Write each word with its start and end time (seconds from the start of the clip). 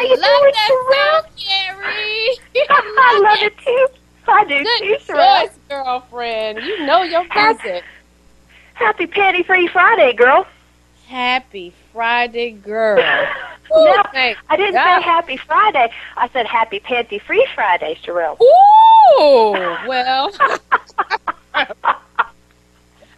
I 0.00 0.04
you 0.04 0.16
love 0.16 0.54
that 0.54 0.70
sound, 0.92 1.36
Carrie. 1.36 2.38
I 2.70 3.20
love 3.22 3.38
it 3.42 3.58
too. 3.58 3.86
I 4.26 4.44
do 4.44 4.58
too, 4.58 4.64
Good 4.64 5.00
Sherelle. 5.00 5.42
choice, 5.42 5.58
girlfriend. 5.68 6.62
You 6.62 6.86
know 6.86 7.02
your 7.02 7.22
music. 7.34 7.84
Happy 8.72 9.06
Panty 9.06 9.44
Free 9.44 9.66
Friday, 9.68 10.14
girl. 10.14 10.46
Happy 11.06 11.74
Friday, 11.92 12.52
girl. 12.52 12.96
no, 13.70 14.02
I 14.14 14.56
didn't 14.56 14.72
God. 14.74 15.00
say 15.00 15.02
Happy 15.02 15.36
Friday. 15.36 15.92
I 16.16 16.28
said 16.30 16.46
Happy 16.46 16.80
Panty 16.80 17.20
Free 17.20 17.46
Friday, 17.54 17.98
Sherelle. 18.02 18.40
Ooh, 18.40 19.52
well, 19.86 20.30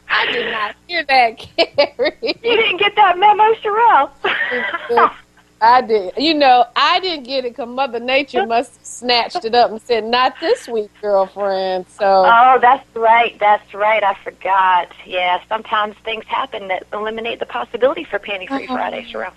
I 0.08 0.32
did 0.32 0.50
not 0.50 0.74
hear 0.88 1.04
that, 1.04 1.38
Carrie. 1.38 2.16
You 2.22 2.56
didn't 2.56 2.78
get 2.78 2.96
that 2.96 3.18
memo, 3.18 3.54
Sherelle. 3.54 5.12
I 5.62 5.80
did. 5.80 6.14
You 6.16 6.34
know, 6.34 6.64
I 6.75 6.98
didn't 7.00 7.25
get 7.25 7.44
it 7.44 7.50
because 7.57 7.68
Mother 7.68 8.00
Nature 8.00 8.44
must 8.46 8.76
have 8.76 8.84
snatched 8.86 9.44
it 9.44 9.54
up 9.54 9.71
and 9.71 9.80
said, 9.80 10.02
"Not 10.04 10.35
this 10.40 10.66
week, 10.66 10.90
girlfriend." 11.00 11.86
So, 11.88 12.25
oh, 12.26 12.58
that's 12.61 12.85
right. 12.96 13.38
That's 13.38 13.72
right. 13.72 14.02
I 14.02 14.14
forgot. 14.14 14.88
Yeah, 15.07 15.40
sometimes 15.48 15.94
things 16.04 16.25
happen 16.26 16.66
that 16.68 16.85
eliminate 16.93 17.38
the 17.38 17.46
possibility 17.46 18.02
for 18.02 18.18
Panty 18.18 18.48
Free 18.48 18.64
Uh-huh. 18.64 18.75
Friday, 18.75 19.04
Sherelle. 19.04 19.32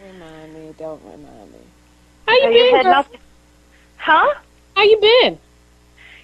don't 0.00 0.12
remind 0.14 0.54
me. 0.54 0.74
Don't 0.78 1.02
remind 1.04 1.52
me. 1.52 1.58
How 2.26 2.34
you 2.34 2.42
So 2.42 2.48
been, 2.52 2.82
girl? 2.82 2.92
nothing- 2.92 3.20
Huh? 3.98 4.34
How 4.76 4.82
you 4.82 4.96
been? 5.22 5.38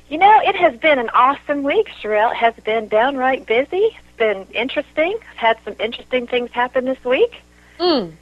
You 0.09 0.19
know, 0.19 0.41
it 0.45 0.57
has 0.57 0.77
been 0.79 0.99
an 0.99 1.11
awesome 1.11 1.63
week, 1.63 1.89
Sherelle. 2.01 2.31
It 2.33 2.37
has 2.39 2.55
been 2.65 2.89
downright 2.89 3.45
busy. 3.47 3.97
It's 3.99 4.17
been 4.17 4.47
interesting. 4.55 5.17
I've 5.31 5.37
had 5.37 5.59
some 5.65 5.75
interesting 5.79 6.27
things 6.27 6.51
happen 6.53 6.85
this 6.87 7.03
week. 7.05 7.35
Mm. 7.79 8.13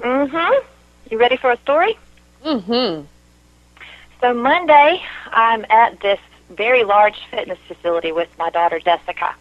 Mm-hmm. 0.00 0.66
You 1.10 1.18
ready 1.18 1.36
for 1.36 1.50
a 1.50 1.56
story? 1.58 1.96
Mm-hmm. 2.44 3.06
So 4.20 4.34
Monday, 4.34 5.02
I'm 5.26 5.64
at 5.68 6.00
this 6.00 6.20
very 6.50 6.84
large 6.84 7.18
fitness 7.30 7.58
facility 7.66 8.12
with 8.12 8.28
my 8.38 8.50
daughter 8.50 8.78
Jessica, 8.78 9.34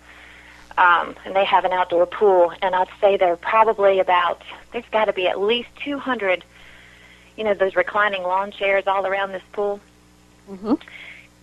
um, 0.77 1.15
and 1.25 1.35
they 1.35 1.45
have 1.45 1.65
an 1.65 1.71
outdoor 1.71 2.05
pool. 2.05 2.53
And 2.61 2.75
I'd 2.75 2.89
say 2.99 3.17
there 3.17 3.33
are 3.33 3.37
probably 3.37 3.99
about 3.99 4.41
there's 4.71 4.85
got 4.91 5.05
to 5.05 5.13
be 5.13 5.27
at 5.27 5.39
least 5.39 5.69
200, 5.83 6.43
you 7.37 7.43
know, 7.43 7.53
those 7.53 7.75
reclining 7.75 8.23
lawn 8.23 8.51
chairs 8.51 8.85
all 8.87 9.05
around 9.05 9.31
this 9.31 9.43
pool. 9.53 9.79
Mm-hmm. 10.49 10.73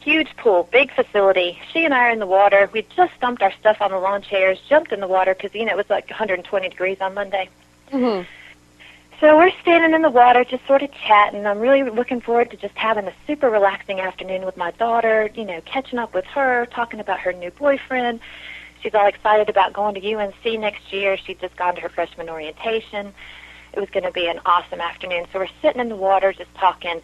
Huge 0.00 0.36
pool, 0.36 0.68
big 0.72 0.92
facility. 0.92 1.58
She 1.72 1.84
and 1.84 1.94
I 1.94 2.08
are 2.08 2.10
in 2.10 2.18
the 2.18 2.26
water. 2.26 2.68
We 2.72 2.82
just 2.96 3.12
dumped 3.20 3.40
our 3.40 3.52
stuff 3.52 3.80
on 3.80 3.92
the 3.92 3.98
lawn 3.98 4.22
chairs, 4.22 4.60
jumped 4.68 4.92
in 4.92 5.00
the 5.00 5.06
water 5.06 5.34
because 5.34 5.54
you 5.54 5.64
know 5.64 5.72
it 5.72 5.76
was 5.76 5.90
like 5.90 6.10
120 6.10 6.68
degrees 6.68 7.00
on 7.00 7.14
Monday. 7.14 7.48
Mm-hmm. 7.92 8.26
So 9.22 9.36
we're 9.36 9.52
standing 9.60 9.94
in 9.94 10.02
the 10.02 10.10
water, 10.10 10.42
just 10.42 10.66
sort 10.66 10.82
of 10.82 10.90
chatting. 10.90 11.46
I'm 11.46 11.60
really 11.60 11.88
looking 11.88 12.20
forward 12.20 12.50
to 12.50 12.56
just 12.56 12.74
having 12.74 13.06
a 13.06 13.14
super 13.24 13.50
relaxing 13.50 14.00
afternoon 14.00 14.44
with 14.44 14.56
my 14.56 14.72
daughter, 14.72 15.30
you 15.36 15.44
know, 15.44 15.60
catching 15.64 16.00
up 16.00 16.12
with 16.12 16.24
her, 16.24 16.66
talking 16.66 16.98
about 16.98 17.20
her 17.20 17.32
new 17.32 17.52
boyfriend. 17.52 18.18
She's 18.82 18.94
all 18.94 19.06
excited 19.06 19.48
about 19.48 19.74
going 19.74 19.94
to 19.94 20.12
UNC 20.12 20.58
next 20.58 20.92
year. 20.92 21.16
She'd 21.16 21.38
just 21.38 21.54
gone 21.54 21.76
to 21.76 21.80
her 21.82 21.88
freshman 21.88 22.28
orientation. 22.28 23.14
It 23.72 23.78
was 23.78 23.88
going 23.90 24.02
to 24.02 24.10
be 24.10 24.26
an 24.26 24.40
awesome 24.44 24.80
afternoon. 24.80 25.26
So 25.32 25.38
we're 25.38 25.46
sitting 25.62 25.80
in 25.80 25.88
the 25.88 25.94
water 25.94 26.32
just 26.32 26.52
talking, 26.56 27.00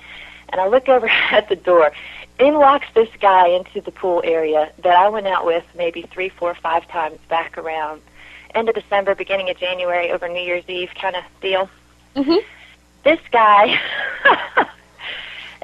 and 0.49 0.61
I 0.61 0.67
look 0.67 0.89
over 0.89 1.09
at 1.31 1.49
the 1.49 1.55
door. 1.55 1.93
In 2.41 2.55
walks 2.55 2.89
this 2.97 3.11
guy 3.21 3.47
into 3.47 3.81
the 3.81 3.93
pool 3.93 4.23
area 4.25 4.73
that 4.83 4.97
I 4.97 5.09
went 5.09 5.29
out 5.29 5.47
with 5.47 5.65
maybe 5.77 6.03
three, 6.13 6.31
four, 6.31 6.57
five 6.57 6.89
times 6.89 7.21
back 7.29 7.57
around 7.57 8.03
end 8.57 8.69
of 8.69 8.75
December, 8.75 9.15
beginning 9.15 9.51
of 9.51 9.57
January 9.59 10.11
over 10.11 10.29
New 10.29 10.41
Year's 10.41 10.65
Eve 10.69 10.91
kind 11.01 11.15
of 11.15 11.23
deal 11.41 11.71
Mm-hmm. 12.17 12.37
this 13.05 13.21
guy 13.31 13.79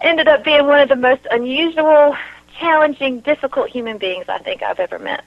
ended 0.03 0.29
up 0.29 0.45
being 0.45 0.67
one 0.67 0.81
of 0.81 0.89
the 0.89 0.97
most 0.97 1.27
unusual, 1.31 2.17
challenging, 2.59 3.21
difficult 3.21 3.69
human 3.71 3.99
beings 3.99 4.27
I 4.29 4.39
think 4.39 4.63
I've 4.63 4.79
ever 4.79 4.99
met. 4.99 5.25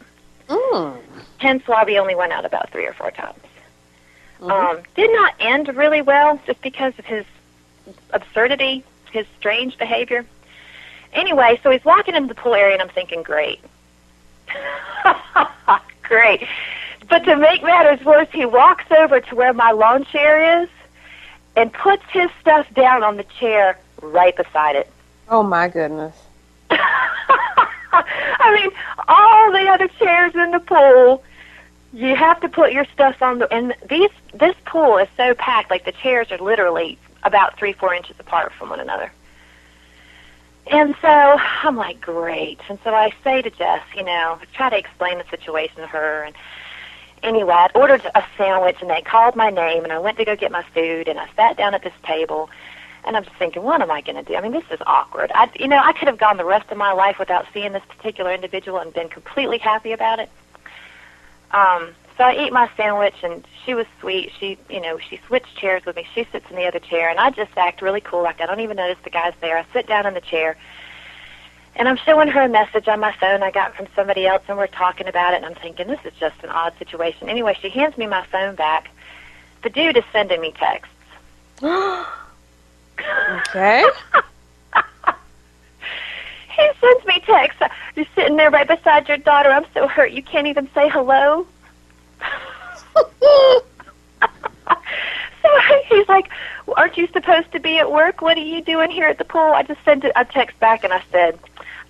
Mm. 0.48 0.98
Hence 1.40 1.64
why 1.68 1.84
we 1.84 2.00
only 2.00 2.16
went 2.16 2.32
out 2.32 2.46
about 2.46 2.70
three 2.72 2.86
or 2.86 2.94
four 2.94 3.12
times. 3.12 3.40
Mhm. 4.40 4.52
Um, 4.52 4.84
did 4.96 5.12
not 5.12 5.34
end 5.40 5.76
really 5.76 6.02
well 6.02 6.40
just 6.46 6.62
because 6.62 6.94
of 7.00 7.06
his 7.06 7.26
absurdity, 8.12 8.84
his 9.12 9.26
strange 9.38 9.78
behavior. 9.78 10.26
Anyway, 11.14 11.60
so 11.64 11.72
he's 11.72 11.84
walking 11.84 12.16
into 12.16 12.28
the 12.28 12.40
pool 12.40 12.54
area, 12.54 12.74
and 12.74 12.82
I'm 12.82 12.90
thinking, 12.90 13.24
great. 13.24 13.60
great. 16.04 16.48
But 17.10 17.20
to 17.26 17.36
make 17.36 17.64
matters 17.64 18.04
worse, 18.06 18.28
he 18.32 18.46
walks 18.46 18.86
over 18.92 19.20
to 19.22 19.36
where 19.36 19.54
my 19.54 19.72
lawn 19.72 20.04
chair 20.06 20.62
is 20.62 20.70
and 21.58 21.74
puts 21.74 22.04
his 22.12 22.30
stuff 22.40 22.72
down 22.76 23.04
on 23.04 23.18
the 23.18 23.26
chair 23.40 23.78
right 24.02 24.38
beside 24.38 24.76
it. 24.76 24.90
Oh 25.28 25.42
my 25.44 25.68
goodness. 25.68 26.16
I 26.70 28.54
mean, 28.54 28.70
all 29.08 29.52
the 29.52 29.68
other 29.68 29.88
chairs 30.00 30.36
in 30.36 30.52
the 30.52 30.60
pool, 30.60 31.24
you 31.92 32.16
have 32.16 32.40
to 32.42 32.48
put 32.48 32.72
your 32.72 32.86
stuff 32.94 33.22
on 33.22 33.40
the. 33.40 33.52
And 33.52 33.74
these 33.90 34.12
this 34.34 34.56
pool 34.66 34.98
is 35.00 35.10
so 35.18 35.34
packed, 35.34 35.72
like 35.72 35.84
the 35.84 35.94
chairs 35.94 36.32
are 36.32 36.38
literally 36.38 37.00
about 37.24 37.58
three 37.58 37.74
four 37.74 37.94
inches 37.94 38.16
apart 38.20 38.54
from 38.54 38.70
one 38.70 38.80
another. 38.80 39.12
And 40.68 40.96
so 41.02 41.08
I'm 41.08 41.76
like, 41.76 42.02
great. 42.02 42.60
And 42.70 42.78
so 42.84 42.94
I 42.94 43.12
say 43.24 43.42
to 43.42 43.50
Jess, 43.50 43.82
you 43.96 44.04
know, 44.04 44.38
try 44.54 44.70
to 44.70 44.78
explain 44.78 45.18
the 45.18 45.24
situation 45.32 45.78
to 45.78 45.88
her. 45.88 46.24
And 46.24 46.36
anyway, 47.24 47.54
I'd 47.54 47.76
ordered 47.76 48.06
a 48.16 48.24
sandwich, 48.38 48.78
and 48.82 48.90
they 48.90 49.02
called 49.02 49.36
my 49.36 49.50
name, 49.50 49.84
and 49.84 49.94
I 49.94 50.00
went 50.00 50.18
to 50.18 50.26
go 50.26 50.36
get 50.36 50.52
my 50.52 50.64
food, 50.74 51.08
and 51.08 51.20
I 51.20 51.28
sat 51.36 51.58
down 51.58 51.74
at 51.74 51.84
this 51.84 51.94
table. 52.04 52.50
And 53.06 53.16
I'm 53.16 53.24
just 53.24 53.38
thinking, 53.38 53.64
what 53.64 53.82
am 53.82 53.90
I 53.90 54.02
going 54.02 54.18
to 54.18 54.24
do? 54.24 54.36
I 54.36 54.42
mean, 54.42 54.52
this 54.52 54.66
is 54.70 54.80
awkward. 54.86 55.32
I, 55.34 55.50
you 55.56 55.70
know, 55.70 55.78
I 55.78 55.94
could 55.94 56.10
have 56.10 56.18
gone 56.18 56.36
the 56.36 56.44
rest 56.44 56.70
of 56.72 56.78
my 56.78 56.92
life 56.92 57.20
without 57.20 57.46
seeing 57.54 57.72
this 57.72 57.84
particular 57.88 58.34
individual 58.34 58.80
and 58.80 58.94
been 58.94 59.08
completely 59.08 59.60
happy 59.60 59.94
about 59.94 60.20
it. 60.20 60.30
Um, 61.52 61.96
so 62.18 62.24
I 62.24 62.46
eat 62.46 62.52
my 62.52 62.70
sandwich, 62.76 63.16
and 63.24 63.48
she 63.64 63.76
was 63.76 63.86
sweet. 64.02 64.32
She, 64.40 64.58
you 64.70 64.82
know, 64.82 64.98
she 64.98 65.22
switched 65.28 65.56
chairs 65.56 65.86
with 65.86 65.96
me. 65.96 66.06
She 66.16 66.26
sits 66.32 66.50
in 66.50 66.56
the 66.56 66.66
other 66.66 66.80
chair, 66.80 67.10
and 67.10 67.20
I 67.20 67.30
just 67.30 67.52
act 67.56 67.82
really 67.82 68.02
cool, 68.02 68.24
like 68.24 68.42
I 68.42 68.46
don't 68.46 68.60
even 68.60 68.76
notice 68.76 68.98
the 69.04 69.10
guy's 69.10 69.36
there. 69.40 69.58
I 69.58 69.66
sit 69.72 69.88
down 69.88 70.06
in 70.06 70.14
the 70.14 70.22
chair, 70.22 70.58
and 71.78 71.88
I'm 71.88 71.98
showing 71.98 72.28
her 72.30 72.42
a 72.42 72.50
message 72.50 72.88
on 72.88 73.00
my 73.00 73.14
phone 73.14 73.44
I 73.44 73.52
got 73.52 73.76
from 73.76 73.88
somebody 73.96 74.26
else, 74.26 74.42
and 74.48 74.58
we're 74.58 74.66
talking 74.68 75.08
about 75.08 75.34
it. 75.34 75.38
And 75.38 75.46
I'm 75.46 75.56
thinking, 75.56 75.88
this 75.88 76.00
is 76.04 76.14
just 76.20 76.36
an 76.44 76.50
odd 76.50 76.74
situation. 76.80 77.30
Anyway, 77.30 77.56
she 77.62 77.70
hands 77.70 77.98
me 77.98 78.08
my 78.08 78.26
phone 78.26 78.56
back. 78.56 78.90
The 79.62 79.70
dude 79.70 79.96
is 79.96 80.04
sending 80.12 80.42
me 80.42 80.54
texts. 80.54 80.94
Okay. 83.50 83.86
he 86.50 86.70
sends 86.82 87.06
me 87.06 87.22
texts. 87.28 87.62
You're 87.96 88.08
sitting 88.16 88.38
there 88.38 88.50
right 88.50 88.68
beside 88.68 89.08
your 89.08 89.18
daughter. 89.18 89.52
I'm 89.52 89.68
so 89.72 89.88
hurt 89.88 90.12
you 90.12 90.24
can't 90.24 90.48
even 90.48 90.68
say 90.74 90.90
hello. 90.90 91.46
so 93.30 93.62
he's 95.90 96.10
like, 96.10 96.30
"Aren't 96.76 96.98
you 96.98 97.08
supposed 97.14 97.52
to 97.52 97.60
be 97.60 97.78
at 97.78 97.92
work? 97.92 98.24
What 98.24 98.36
are 98.36 98.42
you 98.42 98.64
doing 98.64 98.90
here 98.90 99.08
at 99.08 99.20
the 99.20 99.26
pool?" 99.26 99.54
I 99.54 99.62
just 99.62 99.86
sent 99.86 100.04
a 100.04 100.26
text 100.26 100.60
back 100.60 100.84
and 100.84 100.92
I 100.92 101.04
said, 101.12 101.40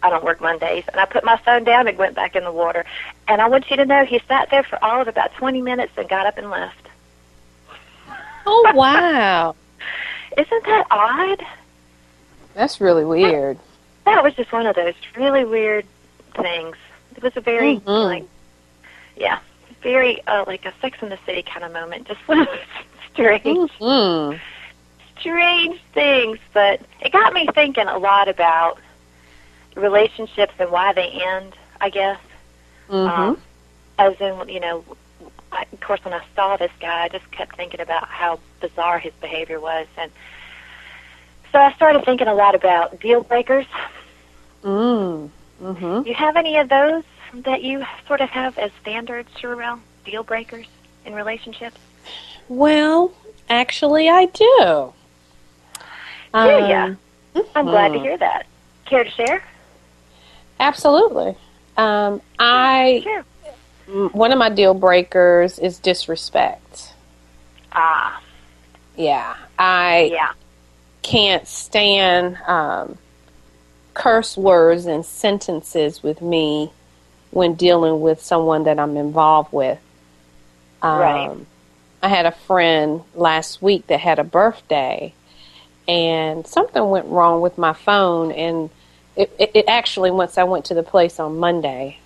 "I 0.04 0.10
don't 0.10 0.24
work 0.24 0.40
Mondays." 0.42 0.84
And 0.92 1.00
I 1.00 1.06
put 1.06 1.24
my 1.24 1.38
phone 1.38 1.64
down 1.64 1.88
and 1.88 1.98
went 1.98 2.16
back 2.16 2.36
in 2.36 2.44
the 2.44 2.52
water. 2.52 2.86
And 3.28 3.42
I 3.42 3.48
want 3.48 3.70
you 3.70 3.78
to 3.78 3.86
know 3.86 4.06
he 4.06 4.20
sat 4.28 4.50
there 4.50 4.64
for 4.64 4.84
all 4.84 5.02
of 5.02 5.08
about 5.08 5.34
20 5.36 5.62
minutes 5.62 5.92
and 5.98 6.08
got 6.10 6.26
up 6.26 6.38
and 6.38 6.50
left. 6.50 6.88
oh 8.46 8.72
wow. 8.76 9.56
Isn't 10.38 10.66
that 10.66 10.86
odd? 10.92 11.46
That's 12.54 12.80
really 12.82 13.06
weird. 13.06 13.58
That 14.06 14.24
was 14.24 14.34
just 14.36 14.52
one 14.52 14.66
of 14.66 14.76
those 14.76 14.94
really 15.16 15.46
weird 15.46 15.86
things. 16.36 16.76
It 17.16 17.24
was 17.24 17.36
a 17.36 17.42
very 17.42 17.78
Mhm. 17.80 18.06
like, 18.06 18.24
yeah, 19.16 19.40
very 19.82 20.22
uh, 20.28 20.44
like 20.48 20.66
a 20.66 20.74
Sex 20.82 20.98
in 21.02 21.10
the 21.10 21.18
City 21.26 21.42
kind 21.44 21.66
of 21.66 21.72
moment. 21.72 22.08
Just 22.08 22.26
one 22.28 22.40
of 22.42 22.48
those 22.48 22.60
strange, 23.14 23.72
Mm-hmm. 23.80 24.38
strange 25.20 25.80
things. 25.94 26.38
But 26.54 26.82
it 27.02 27.12
got 27.12 27.34
me 27.34 27.48
thinking 27.54 27.88
a 27.88 27.98
lot 27.98 28.28
about 28.28 28.80
relationships 29.78 30.54
and 30.60 30.72
why 30.72 30.94
they 30.94 31.10
end. 31.10 31.54
I 31.80 31.90
guess, 31.90 32.20
Mm-hmm. 32.90 33.22
um, 33.22 33.42
as 34.00 34.20
in 34.22 34.48
you 34.50 34.60
know, 34.60 34.84
I, 35.52 35.66
of 35.72 35.80
course, 35.82 36.04
when 36.06 36.14
I 36.14 36.24
saw 36.36 36.56
this 36.58 36.72
guy, 36.80 37.04
I 37.04 37.10
just 37.10 37.30
kept 37.32 37.56
thinking 37.56 37.82
about 37.82 38.08
how 38.08 38.40
bizarre 38.62 38.98
his 38.98 39.14
behavior 39.22 39.60
was, 39.60 39.88
and 39.98 40.10
so 41.52 41.60
I 41.60 41.74
started 41.74 42.04
thinking 42.06 42.28
a 42.28 42.34
lot 42.34 42.56
about 42.56 43.00
deal 43.00 43.24
breakers. 43.24 43.66
Mm. 44.64 45.30
Mm-hmm. 45.62 46.08
You 46.08 46.14
have 46.14 46.36
any 46.38 46.58
of 46.58 46.70
those 46.70 47.04
that 47.34 47.62
you 47.64 47.86
sort 48.08 48.22
of 48.22 48.30
have 48.30 48.58
as 48.58 48.72
standards, 48.82 49.30
Sherelle? 49.36 49.80
Deal 50.06 50.24
breakers 50.24 50.68
in 51.06 51.14
relationships? 51.14 51.78
Well, 52.48 53.12
actually, 53.50 54.10
I 54.10 54.26
do. 54.26 54.94
Do 56.34 56.40
ya? 56.40 56.84
Um, 56.86 56.98
I'm 57.56 57.66
glad 57.66 57.90
to 57.90 58.00
mhm. 58.00 58.02
hear 58.02 58.18
that. 58.18 58.46
Care 58.86 59.04
to 59.04 59.10
share? 59.10 59.44
Absolutely. 60.60 61.36
Um, 61.78 62.22
I 62.40 63.02
Sure. 63.04 64.10
one 64.10 64.32
of 64.32 64.40
my 64.40 64.50
deal 64.50 64.74
breakers 64.74 65.60
is 65.60 65.80
disrespect. 65.80 66.94
Ah, 67.72 68.22
Yeah, 68.96 69.36
I 69.60 70.10
yeah. 70.12 70.32
can't 71.04 71.48
stand 71.48 72.38
um, 72.48 72.98
curse 73.94 74.36
words 74.38 74.86
and 74.86 75.06
sentences 75.06 76.02
with 76.02 76.22
me 76.22 76.72
when 77.32 77.54
dealing 77.54 78.02
with 78.02 78.22
someone 78.22 78.64
that 78.64 78.80
I'm 78.80 78.98
involved 78.98 79.52
with. 79.54 79.80
Um, 80.82 81.00
right. 81.00 81.38
I 82.02 82.08
had 82.10 82.26
a 82.26 82.32
friend 82.32 83.02
last 83.16 83.62
week 83.62 83.88
that 83.88 84.00
had 84.00 84.20
a 84.20 84.24
birthday, 84.24 85.14
and 85.88 86.46
something 86.48 86.90
went 86.90 87.08
wrong 87.08 87.42
with 87.42 87.58
my 87.58 87.74
phone. 87.74 88.32
And 88.32 88.70
it, 89.18 89.36
it, 89.40 89.52
it 89.54 89.66
actually, 89.68 90.12
once 90.12 90.38
I 90.38 90.44
went 90.44 90.66
to 90.66 90.74
the 90.74 90.84
place 90.84 91.20
on 91.20 91.40
Monday, 91.40 92.00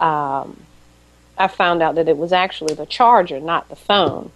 um, 0.00 0.58
I 1.38 1.48
found 1.48 1.82
out 1.82 1.96
that 1.96 2.08
it 2.08 2.16
was 2.16 2.32
actually 2.32 2.74
the 2.74 2.86
charger, 2.86 3.40
not 3.40 3.68
the 3.68 3.76
phone. 3.76 4.32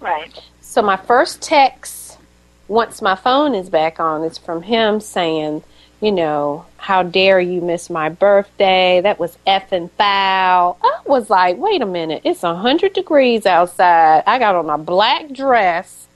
Right. 0.00 0.38
So 0.60 0.82
my 0.82 0.96
first 0.96 1.40
text, 1.40 2.18
once 2.66 3.00
my 3.00 3.14
phone 3.14 3.54
is 3.54 3.70
back 3.70 4.00
on, 4.00 4.24
is 4.24 4.38
from 4.38 4.62
him 4.62 5.00
saying, 5.00 5.62
you 6.00 6.10
know, 6.10 6.66
how 6.78 7.04
dare 7.04 7.40
you 7.40 7.60
miss 7.60 7.88
my 7.88 8.08
birthday? 8.08 9.00
That 9.00 9.18
was 9.20 9.38
effing 9.46 9.90
foul. 9.92 10.78
I 10.82 11.00
was 11.06 11.30
like, 11.30 11.56
wait 11.58 11.80
a 11.80 11.86
minute, 11.86 12.22
it's 12.24 12.42
a 12.42 12.56
hundred 12.56 12.92
degrees 12.92 13.46
outside. 13.46 14.24
I 14.26 14.38
got 14.40 14.56
on 14.56 14.68
a 14.68 14.78
black 14.78 15.30
dress 15.32 16.08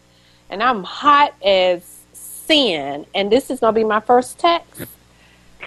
and 0.50 0.62
I'm 0.62 0.82
hot 0.82 1.34
as 1.42 1.84
sin 2.12 3.06
and 3.14 3.30
this 3.30 3.48
is 3.48 3.60
gonna 3.60 3.72
be 3.72 3.84
my 3.84 4.00
first 4.00 4.38
text. 4.38 4.82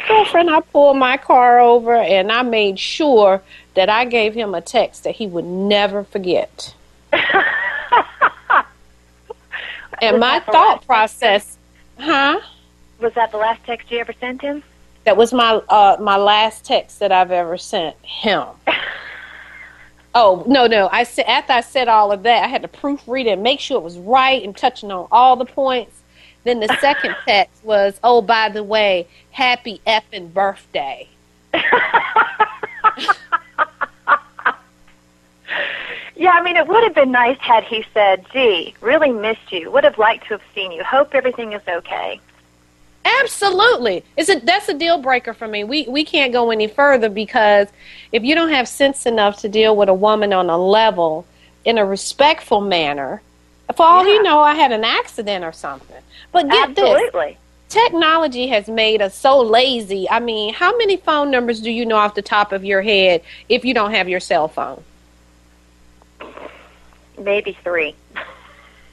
Girlfriend, 0.07 0.49
I 0.49 0.59
pulled 0.61 0.97
my 0.97 1.17
car 1.17 1.59
over 1.59 1.95
and 1.95 2.31
I 2.31 2.41
made 2.41 2.79
sure 2.79 3.41
that 3.75 3.89
I 3.89 4.05
gave 4.05 4.33
him 4.33 4.53
a 4.53 4.61
text 4.61 5.03
that 5.03 5.15
he 5.15 5.27
would 5.27 5.45
never 5.45 6.03
forget. 6.03 6.73
and 10.01 10.19
my 10.19 10.39
thought 10.41 10.85
process, 10.85 11.57
huh? 11.97 12.39
Was 12.99 13.13
that 13.13 13.31
the 13.31 13.37
last 13.37 13.63
text 13.65 13.91
you 13.91 13.99
ever 13.99 14.13
sent 14.19 14.41
him? 14.41 14.63
That 15.05 15.17
was 15.17 15.33
my 15.33 15.55
uh, 15.69 15.97
my 15.99 16.15
last 16.17 16.65
text 16.65 16.99
that 16.99 17.11
I've 17.11 17.31
ever 17.31 17.57
sent 17.57 17.95
him. 18.03 18.47
oh 20.15 20.43
no 20.47 20.67
no! 20.67 20.89
I 20.91 21.03
said 21.03 21.25
after 21.25 21.53
I 21.53 21.61
said 21.61 21.87
all 21.87 22.11
of 22.11 22.23
that, 22.23 22.43
I 22.43 22.47
had 22.47 22.61
to 22.61 22.67
proofread 22.67 23.25
it, 23.25 23.33
and 23.33 23.43
make 23.43 23.59
sure 23.59 23.77
it 23.77 23.83
was 23.83 23.97
right, 23.97 24.41
and 24.41 24.55
touching 24.55 24.91
on 24.91 25.07
all 25.11 25.35
the 25.35 25.45
points. 25.45 26.02
Then 26.43 26.59
the 26.59 26.77
second 26.81 27.15
text 27.25 27.63
was, 27.63 27.99
"Oh, 28.03 28.21
by 28.21 28.49
the 28.49 28.63
way, 28.63 29.07
happy 29.31 29.81
effing 29.87 30.33
birthday." 30.33 31.07
Yeah, 36.15 36.31
I 36.31 36.43
mean, 36.43 36.55
it 36.55 36.67
would 36.67 36.83
have 36.83 36.95
been 36.95 37.11
nice 37.11 37.37
had 37.39 37.63
he 37.63 37.83
said, 37.93 38.25
gee, 38.31 38.75
really 38.81 39.11
missed 39.11 39.51
you. 39.51 39.71
Would 39.71 39.83
have 39.83 39.97
liked 39.97 40.27
to 40.27 40.35
have 40.35 40.41
seen 40.53 40.71
you. 40.71 40.83
Hope 40.83 41.13
everything 41.15 41.53
is 41.53 41.61
okay. 41.67 42.21
Absolutely. 43.03 44.05
It's 44.15 44.29
a, 44.29 44.39
that's 44.39 44.69
a 44.69 44.73
deal 44.73 44.99
breaker 44.99 45.33
for 45.33 45.47
me. 45.47 45.63
We, 45.63 45.85
we 45.89 46.05
can't 46.05 46.31
go 46.31 46.51
any 46.51 46.67
further 46.67 47.09
because 47.09 47.67
if 48.11 48.23
you 48.23 48.35
don't 48.35 48.51
have 48.51 48.67
sense 48.67 49.05
enough 49.05 49.41
to 49.41 49.49
deal 49.49 49.75
with 49.75 49.89
a 49.89 49.93
woman 49.93 50.31
on 50.31 50.49
a 50.49 50.57
level 50.57 51.25
in 51.65 51.77
a 51.77 51.85
respectful 51.85 52.61
manner, 52.61 53.21
for 53.75 53.85
all 53.85 54.05
yeah. 54.05 54.13
you 54.13 54.23
know, 54.23 54.39
I 54.39 54.55
had 54.55 54.71
an 54.71 54.83
accident 54.83 55.43
or 55.43 55.51
something. 55.51 56.01
But 56.31 56.49
get 56.49 56.69
Absolutely. 56.69 57.31
this 57.31 57.37
technology 57.73 58.47
has 58.47 58.67
made 58.67 59.01
us 59.01 59.15
so 59.15 59.41
lazy. 59.41 60.09
I 60.09 60.19
mean, 60.19 60.53
how 60.53 60.77
many 60.77 60.97
phone 60.97 61.31
numbers 61.31 61.59
do 61.61 61.71
you 61.71 61.85
know 61.85 61.95
off 61.95 62.15
the 62.15 62.21
top 62.21 62.51
of 62.51 62.63
your 62.63 62.81
head 62.81 63.23
if 63.49 63.65
you 63.65 63.73
don't 63.73 63.91
have 63.91 64.07
your 64.07 64.19
cell 64.19 64.47
phone? 64.47 64.83
Maybe 67.17 67.57
three. 67.63 67.95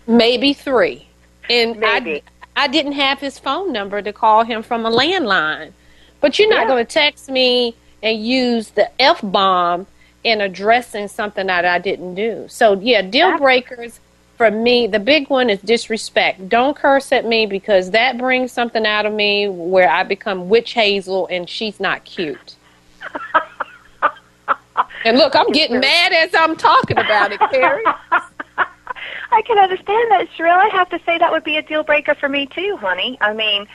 Maybe 0.07 0.53
three. 0.53 1.07
And 1.49 1.79
Maybe. 1.79 2.23
I, 2.57 2.65
I 2.65 2.69
didn't 2.69 2.93
have 2.93 3.19
his 3.19 3.39
phone 3.39 3.73
number 3.73 4.01
to 4.03 4.13
call 4.13 4.45
him 4.45 4.63
from 4.63 4.87
a 4.87 4.91
landline. 4.91 5.73
But 6.21 6.39
you're 6.39 6.51
not 6.51 6.63
yeah. 6.63 6.69
going 6.69 6.87
to 6.87 6.93
text 6.93 7.29
me 7.29 7.75
and 8.03 8.25
use 8.25 8.71
the 8.71 8.91
F 9.01 9.21
bomb 9.23 9.87
in 10.23 10.41
addressing 10.41 11.09
something 11.09 11.47
that 11.47 11.65
I 11.65 11.79
didn't 11.79 12.15
do. 12.15 12.47
So, 12.49 12.79
yeah, 12.81 13.03
deal 13.03 13.39
breakers 13.39 14.01
for 14.41 14.51
me, 14.51 14.87
the 14.87 14.99
big 14.99 15.29
one 15.29 15.51
is 15.51 15.61
disrespect. 15.61 16.49
Don't 16.49 16.75
curse 16.75 17.13
at 17.13 17.27
me 17.27 17.45
because 17.45 17.91
that 17.91 18.17
brings 18.17 18.51
something 18.51 18.87
out 18.87 19.05
of 19.05 19.13
me 19.13 19.51
where 19.51 19.91
I 19.91 20.03
become 20.03 20.49
witch 20.49 20.73
hazel 20.73 21.27
and 21.27 21.47
she's 21.47 21.79
not 21.79 22.07
cute. 22.07 22.57
And 25.05 25.17
look, 25.17 25.35
I'm 25.35 25.51
getting 25.53 25.81
mad 25.81 26.13
as 26.13 26.35
I'm 26.35 26.57
talking 26.57 26.99
about 26.99 27.33
it, 27.33 27.41
Carrie. 27.51 27.85
I 29.33 29.43
can 29.43 29.59
understand 29.59 30.11
that, 30.11 30.27
Sherelle. 30.37 30.57
I 30.57 30.69
have 30.69 30.89
to 30.91 31.01
say 31.05 31.19
that 31.19 31.31
would 31.31 31.45
be 31.45 31.57
a 31.57 31.63
deal 31.63 31.83
breaker 31.83 32.15
for 32.15 32.29
me 32.29 32.47
too, 32.47 32.77
honey. 32.81 33.17
I 33.21 33.33
mean, 33.33 33.67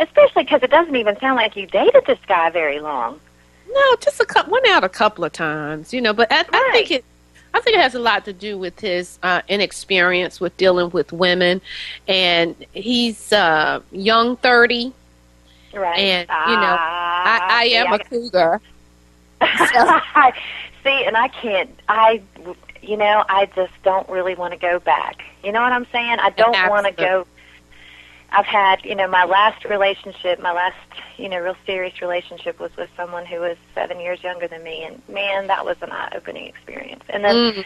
especially 0.00 0.44
because 0.44 0.62
it 0.62 0.70
doesn't 0.70 0.94
even 0.94 1.18
sound 1.20 1.36
like 1.36 1.56
you 1.56 1.66
dated 1.66 2.04
this 2.06 2.18
guy 2.26 2.50
very 2.50 2.80
long. 2.80 3.20
No, 3.68 3.96
just 4.00 4.20
a 4.20 4.24
couple, 4.24 4.52
went 4.52 4.66
out 4.68 4.84
a 4.84 4.88
couple 4.88 5.24
of 5.24 5.32
times, 5.32 5.92
you 5.92 6.00
know. 6.00 6.12
But 6.12 6.32
I, 6.32 6.36
right. 6.36 6.48
I 6.52 6.70
think 6.72 6.90
it, 6.90 7.04
I 7.54 7.60
think 7.60 7.76
it 7.76 7.80
has 7.80 7.94
a 7.94 7.98
lot 7.98 8.24
to 8.24 8.32
do 8.32 8.56
with 8.56 8.80
his 8.80 9.18
uh, 9.22 9.42
inexperience 9.48 10.40
with 10.40 10.56
dealing 10.56 10.90
with 10.90 11.12
women, 11.12 11.60
and 12.08 12.56
he's 12.72 13.32
uh, 13.32 13.80
young, 13.90 14.36
thirty, 14.36 14.92
right? 15.74 15.98
And 15.98 16.28
you 16.28 16.56
know, 16.56 16.76
I, 16.78 17.40
I 17.50 17.64
am 17.64 17.86
yeah. 17.86 17.94
a 17.94 17.98
cougar. 17.98 18.60
So. 19.40 20.00
See, 20.84 21.04
and 21.04 21.16
I 21.16 21.28
can't. 21.28 21.70
I, 21.88 22.22
you 22.80 22.96
know, 22.96 23.24
I 23.28 23.46
just 23.54 23.72
don't 23.84 24.08
really 24.08 24.34
want 24.34 24.52
to 24.52 24.58
go 24.58 24.80
back. 24.80 25.22
You 25.44 25.52
know 25.52 25.62
what 25.62 25.72
I'm 25.72 25.86
saying? 25.92 26.18
I 26.18 26.30
don't 26.30 26.68
want 26.68 26.86
to 26.86 26.92
go. 26.92 27.26
I've 28.32 28.46
had, 28.46 28.84
you 28.84 28.94
know, 28.94 29.06
my 29.08 29.24
last 29.24 29.64
relationship, 29.64 30.40
my 30.40 30.52
last, 30.52 30.76
you 31.18 31.28
know, 31.28 31.38
real 31.38 31.56
serious 31.66 32.00
relationship 32.00 32.58
was 32.58 32.74
with 32.76 32.90
someone 32.96 33.26
who 33.26 33.40
was 33.40 33.56
seven 33.74 34.00
years 34.00 34.22
younger 34.22 34.48
than 34.48 34.62
me, 34.62 34.84
and 34.84 35.02
man, 35.08 35.48
that 35.48 35.64
was 35.64 35.76
an 35.82 35.90
eye-opening 35.90 36.46
experience. 36.46 37.04
And 37.08 37.24
then. 37.24 37.34
Mm. 37.34 37.64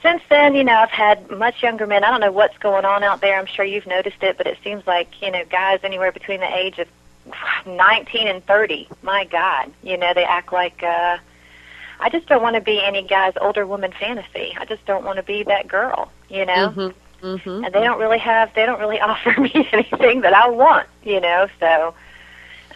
Since 0.00 0.22
then, 0.30 0.54
you 0.54 0.62
know, 0.62 0.76
I've 0.76 0.90
had 0.90 1.28
much 1.28 1.60
younger 1.60 1.84
men. 1.84 2.04
I 2.04 2.12
don't 2.12 2.20
know 2.20 2.30
what's 2.30 2.56
going 2.58 2.84
on 2.84 3.02
out 3.02 3.20
there. 3.20 3.36
I'm 3.36 3.46
sure 3.46 3.64
you've 3.64 3.84
noticed 3.88 4.22
it, 4.22 4.38
but 4.38 4.46
it 4.46 4.56
seems 4.62 4.86
like, 4.86 5.20
you 5.20 5.32
know, 5.32 5.44
guys 5.50 5.80
anywhere 5.82 6.12
between 6.12 6.38
the 6.38 6.56
age 6.56 6.78
of 6.78 6.86
19 7.66 8.28
and 8.28 8.46
30. 8.46 8.88
My 9.02 9.24
God, 9.24 9.72
you 9.82 9.96
know, 9.96 10.14
they 10.14 10.22
act 10.22 10.52
like 10.52 10.84
uh 10.84 11.18
I 12.00 12.10
just 12.10 12.26
don't 12.26 12.42
want 12.42 12.54
to 12.54 12.60
be 12.60 12.80
any 12.82 13.02
guy's 13.02 13.34
older 13.40 13.66
woman 13.66 13.92
fantasy. 13.92 14.56
I 14.56 14.64
just 14.64 14.84
don't 14.86 15.04
want 15.04 15.16
to 15.16 15.22
be 15.22 15.42
that 15.44 15.66
girl, 15.66 16.12
you 16.28 16.46
know. 16.46 16.68
Mm-hmm. 16.68 16.98
Mm-hmm. 17.22 17.64
And 17.64 17.74
they 17.74 17.80
don't 17.80 17.98
really 17.98 18.18
have, 18.18 18.54
they 18.54 18.66
don't 18.66 18.80
really 18.80 19.00
offer 19.00 19.38
me 19.40 19.68
anything 19.72 20.22
that 20.22 20.34
I 20.34 20.48
want, 20.48 20.88
you 21.02 21.20
know. 21.20 21.48
So 21.60 21.94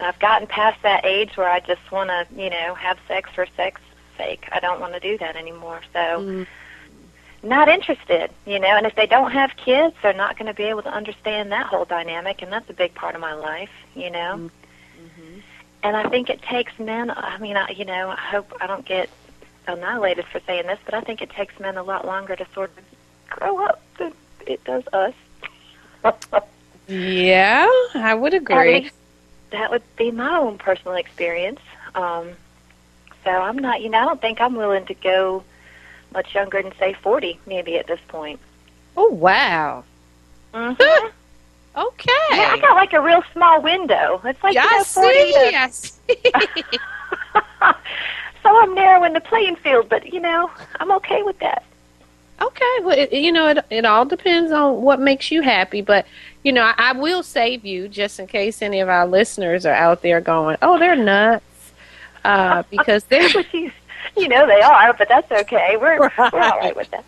I've 0.01 0.19
gotten 0.19 0.47
past 0.47 0.81
that 0.83 1.05
age 1.05 1.35
where 1.37 1.49
I 1.49 1.59
just 1.59 1.91
want 1.91 2.09
to, 2.09 2.27
you 2.35 2.49
know, 2.49 2.73
have 2.75 2.97
sex 3.07 3.29
for 3.33 3.45
sex 3.55 3.79
sake. 4.17 4.47
I 4.51 4.59
don't 4.59 4.79
want 4.79 4.93
to 4.93 4.99
do 4.99 5.17
that 5.19 5.35
anymore. 5.35 5.81
So. 5.91 5.99
Mm-hmm 5.99 6.43
not 7.45 7.67
interested, 7.67 8.31
you 8.45 8.57
know, 8.57 8.69
and 8.69 8.85
if 8.85 8.95
they 8.95 9.05
don't 9.05 9.31
have 9.31 9.53
kids, 9.57 9.93
they're 10.01 10.13
not 10.13 10.37
going 10.37 10.45
to 10.45 10.53
be 10.53 10.63
able 10.63 10.81
to 10.81 10.89
understand 10.89 11.51
that 11.51 11.65
whole 11.65 11.83
dynamic, 11.83 12.41
and 12.41 12.49
that's 12.49 12.69
a 12.69 12.73
big 12.73 12.93
part 12.93 13.15
of 13.15 13.19
my 13.19 13.33
life, 13.33 13.69
you 13.95 14.09
know. 14.09 14.37
Mm-hmm 14.37 14.53
and 15.83 15.97
I 15.97 16.09
think 16.09 16.29
it 16.29 16.41
takes 16.41 16.77
men. 16.79 17.11
I 17.11 17.37
mean, 17.37 17.57
I, 17.57 17.69
you 17.69 17.85
know, 17.85 18.09
I 18.09 18.15
hope 18.15 18.53
I 18.61 18.67
don't 18.67 18.85
get 18.85 19.09
annihilated 19.67 20.25
for 20.25 20.39
saying 20.47 20.65
this, 20.65 20.79
but 20.85 20.93
I 20.93 21.01
think 21.01 21.21
it 21.21 21.29
takes 21.29 21.59
men 21.59 21.77
a 21.77 21.83
lot 21.83 22.05
longer 22.05 22.35
to 22.35 22.45
sort 22.53 22.71
of 22.77 22.83
grow 23.29 23.63
up 23.65 23.81
than 23.99 24.13
it 24.47 24.63
does 24.63 24.83
us. 24.93 25.13
yeah, 26.87 27.69
I 27.95 28.13
would 28.13 28.33
agree. 28.33 28.91
that 29.51 29.71
would 29.71 29.83
be 29.95 30.11
my 30.11 30.37
own 30.37 30.57
personal 30.57 30.95
experience. 30.95 31.59
Um, 31.95 32.31
so 33.23 33.31
I'm 33.31 33.57
not, 33.57 33.81
you 33.81 33.89
know, 33.89 33.99
I 33.99 34.05
don't 34.05 34.21
think 34.21 34.41
I'm 34.41 34.55
willing 34.55 34.85
to 34.87 34.93
go 34.93 35.43
much 36.13 36.35
younger 36.35 36.61
than 36.61 36.75
say 36.77 36.93
40, 36.93 37.39
maybe 37.45 37.77
at 37.77 37.87
this 37.87 37.99
point. 38.07 38.39
Oh 38.95 39.09
wow. 39.09 39.83
Mm-hmm. 40.53 41.07
Okay. 41.75 42.11
Yeah, 42.31 42.51
I 42.51 42.59
got 42.61 42.75
like 42.75 42.93
a 42.93 43.01
real 43.01 43.23
small 43.33 43.59
window. 43.59 44.21
It's 44.23 44.43
like 44.43 44.53
yeah, 44.53 44.63
you 44.63 44.77
know, 44.77 44.83
40 44.83 45.13
see, 45.13 45.31
to... 45.31 45.57
I 45.57 45.69
see. 45.69 46.13
so 48.43 48.61
I'm 48.61 48.75
narrowing 48.75 49.13
the 49.13 49.21
playing 49.21 49.55
field, 49.55 49.89
but 49.89 50.13
you 50.13 50.19
know, 50.19 50.51
I'm 50.79 50.91
okay 50.91 51.23
with 51.23 51.39
that. 51.39 51.63
Okay, 52.41 52.77
well, 52.81 52.97
it, 52.97 53.13
you 53.13 53.31
know, 53.31 53.47
it 53.47 53.65
it 53.69 53.85
all 53.85 54.05
depends 54.05 54.51
on 54.51 54.81
what 54.81 54.99
makes 54.99 55.31
you 55.31 55.41
happy, 55.41 55.81
but 55.81 56.05
you 56.43 56.51
know, 56.51 56.63
I, 56.63 56.73
I 56.77 56.91
will 56.93 57.23
save 57.23 57.65
you 57.65 57.87
just 57.87 58.19
in 58.19 58.27
case 58.27 58.61
any 58.61 58.79
of 58.79 58.89
our 58.89 59.07
listeners 59.07 59.65
are 59.65 59.73
out 59.73 60.01
there 60.01 60.19
going, 60.19 60.57
"Oh, 60.61 60.79
they're 60.79 60.95
nuts," 60.95 61.71
uh, 62.25 62.63
because 62.71 63.03
they're. 63.05 63.29
you 64.17 64.27
know 64.27 64.45
they 64.47 64.61
are, 64.61 64.93
but 64.93 65.07
that's 65.07 65.31
okay. 65.31 65.77
We're 65.77 65.99
right. 65.99 66.33
we're 66.33 66.41
all 66.41 66.59
right 66.59 66.75
with 66.75 66.89
that. 66.91 67.05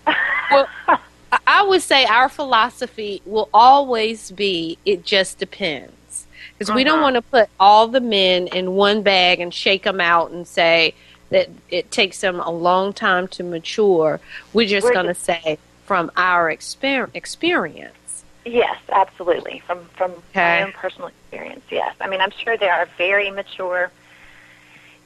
well, 0.52 0.68
I 1.48 1.64
would 1.64 1.82
say 1.82 2.06
our 2.06 2.30
philosophy 2.30 3.22
will 3.26 3.50
always 3.54 4.32
be 4.32 4.78
it 4.86 5.04
just 5.04 5.38
depends. 5.40 6.28
Because 6.54 6.70
uh-huh. 6.70 6.76
we 6.76 6.84
don't 6.84 6.96
uh-huh. 6.96 7.04
want 7.04 7.16
to 7.16 7.22
put 7.22 7.50
all 7.60 7.88
the 7.88 8.00
men 8.00 8.48
in 8.48 8.74
one 8.76 9.02
bag 9.02 9.40
and 9.40 9.54
shake 9.54 9.84
them 9.84 10.00
out 10.00 10.32
and 10.32 10.48
say 10.48 10.94
that 11.36 11.50
it 11.70 11.92
takes 11.92 12.22
them 12.22 12.40
a 12.40 12.50
long 12.50 12.94
time 12.94 13.28
to 13.28 13.44
mature. 13.44 14.22
We're 14.54 14.70
just 14.70 14.88
going 14.94 15.08
to 15.08 15.14
say 15.14 15.58
from 15.84 16.10
our 16.16 16.50
exper- 16.50 17.10
experience. 17.14 18.24
Yes, 18.46 18.78
absolutely. 18.90 19.62
From 19.68 19.84
from 19.98 20.12
Okay. 20.12 20.22
my 20.36 20.62
own 20.64 20.72
personal 20.72 21.10
experience, 21.10 21.66
yes. 21.70 21.94
I 22.00 22.08
mean, 22.08 22.22
I'm 22.22 22.32
sure 22.32 22.56
there 22.56 22.74
are 22.74 22.88
very 22.98 23.30
mature 23.32 23.92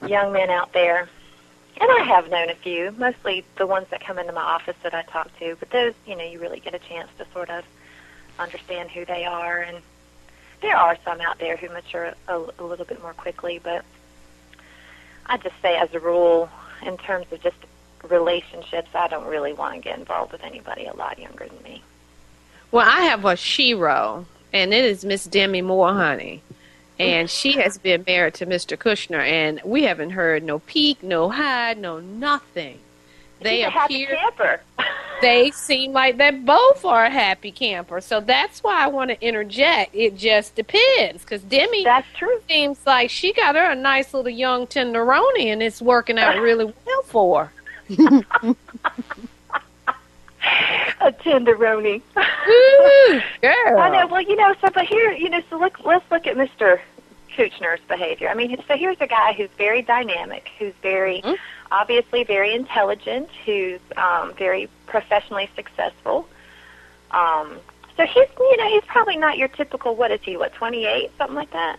young 0.06 0.32
men 0.32 0.52
out 0.52 0.72
there, 0.72 1.10
and 1.82 1.90
I 2.00 2.04
have 2.04 2.30
known 2.30 2.50
a 2.52 2.56
few, 2.56 2.94
mostly 3.00 3.44
the 3.58 3.66
ones 3.66 3.88
that 3.90 4.06
come 4.06 4.20
into 4.20 4.32
my 4.32 4.42
office 4.42 4.76
that 4.84 4.94
I 4.94 5.02
talk 5.02 5.36
to. 5.40 5.56
But 5.60 5.72
those, 5.72 5.96
you 6.06 6.16
know, 6.16 6.26
you 6.26 6.40
really 6.40 6.60
get 6.60 6.76
a 6.76 6.80
chance 6.80 7.10
to 7.18 7.26
sort 7.34 7.50
of 7.50 7.64
understand 8.38 8.92
who 8.92 9.04
they 9.04 9.26
are, 9.26 9.58
and 9.62 9.78
there 10.62 10.78
are 10.78 10.96
some 11.04 11.22
out 11.22 11.40
there 11.40 11.58
who 11.58 11.70
mature 11.70 12.14
a, 12.28 12.38
a 12.60 12.64
little 12.64 12.86
bit 12.86 13.02
more 13.02 13.14
quickly. 13.14 13.60
But 13.64 13.84
I 15.26 15.38
just 15.38 15.56
say, 15.62 15.78
as 15.78 15.94
a 15.94 16.00
rule, 16.00 16.50
in 16.86 16.98
terms 16.98 17.28
of 17.32 17.42
just 17.42 17.58
relationships, 18.08 18.90
I 18.94 19.08
don't 19.08 19.28
really 19.28 19.54
want 19.54 19.76
to 19.76 19.82
get 19.82 20.00
involved 20.00 20.32
with 20.32 20.44
anybody 20.44 20.86
a 20.86 20.94
lot 20.94 21.20
younger 21.20 21.48
than 21.48 21.62
me. 21.64 21.84
Well, 22.72 22.88
I 22.88 23.02
have 23.02 23.26
a 23.26 23.36
shiro, 23.36 24.26
and 24.54 24.74
it 24.74 24.86
is 24.86 25.04
Miss 25.04 25.26
Demi 25.26 25.62
Moore, 25.62 25.94
honey. 25.94 26.42
And 27.00 27.30
she 27.30 27.54
has 27.54 27.78
been 27.78 28.04
married 28.06 28.34
to 28.36 28.46
Mr. 28.46 28.78
Kutcher, 28.78 29.22
and 29.22 29.62
we 29.64 29.84
haven't 29.84 30.10
heard 30.10 30.44
no 30.44 30.60
peak, 30.60 31.02
no 31.02 31.30
hide, 31.30 31.78
no 31.78 32.00
nothing. 32.00 32.80
They 33.42 33.58
She's 33.58 33.66
a 33.66 33.70
happy 33.70 34.04
appear, 34.04 34.18
camper. 34.18 34.62
they 35.22 35.52
seem 35.52 35.94
like 35.94 36.18
they 36.18 36.32
both 36.32 36.84
are 36.86 37.06
a 37.06 37.10
happy 37.10 37.52
camper. 37.52 38.02
So 38.02 38.20
that's 38.20 38.62
why 38.64 38.84
I 38.84 38.88
want 38.88 39.12
to 39.12 39.22
interject. 39.26 39.96
It 39.96 40.18
just 40.18 40.56
depends, 40.56 41.24
because 41.24 41.42
Demi 41.44 41.84
That's 41.84 42.08
true. 42.18 42.42
seems 42.48 42.86
like 42.86 43.10
she 43.10 43.34
got 43.34 43.56
her 43.56 43.72
a 43.72 43.76
nice 43.76 44.14
little 44.14 44.30
young 44.30 44.68
tenderoni, 44.68 45.46
and 45.48 45.64
it's 45.64 45.82
working 45.82 46.18
out 46.18 46.38
really 46.40 46.66
well 46.66 47.02
for 47.04 47.46
her. 47.46 47.52
A 51.02 51.12
tenderoni. 51.12 52.02
Ooh, 52.18 53.22
girl. 53.42 53.80
I 53.80 53.90
know. 53.90 54.08
Well, 54.08 54.22
you 54.22 54.36
know. 54.36 54.54
So, 54.62 54.70
but 54.74 54.86
here, 54.86 55.12
you 55.12 55.30
know. 55.30 55.42
So 55.50 55.58
look. 55.58 55.80
Let's 55.86 56.10
look 56.12 56.28
at 56.28 56.36
Mr. 57.40 57.52
Kutcher's 57.52 57.80
behavior. 57.88 58.30
I 58.30 58.34
mean, 58.34 58.62
so 58.68 58.76
here's 58.78 59.00
a 59.00 59.08
guy 59.08 59.34
who's 59.34 59.50
very 59.58 59.82
dynamic, 59.82 60.50
who's 60.60 60.74
very 60.82 61.22
Mhm. 61.22 61.38
obviously 61.72 62.24
very 62.24 62.54
intelligent, 62.54 63.30
who's 63.46 63.80
um, 63.98 64.34
very 64.34 64.70
professionally 64.88 65.50
successful. 65.56 66.28
Um, 67.12 67.60
so 67.98 68.06
he's, 68.06 68.28
you 68.40 68.58
know, 68.58 68.68
he's 68.70 68.84
probably 68.86 69.18
not 69.18 69.38
your 69.38 69.48
typical. 69.48 69.96
What 69.96 70.12
is 70.12 70.20
he? 70.24 70.38
What, 70.38 70.54
28, 70.54 71.12
something 71.18 71.36
like 71.36 71.52
that? 71.52 71.78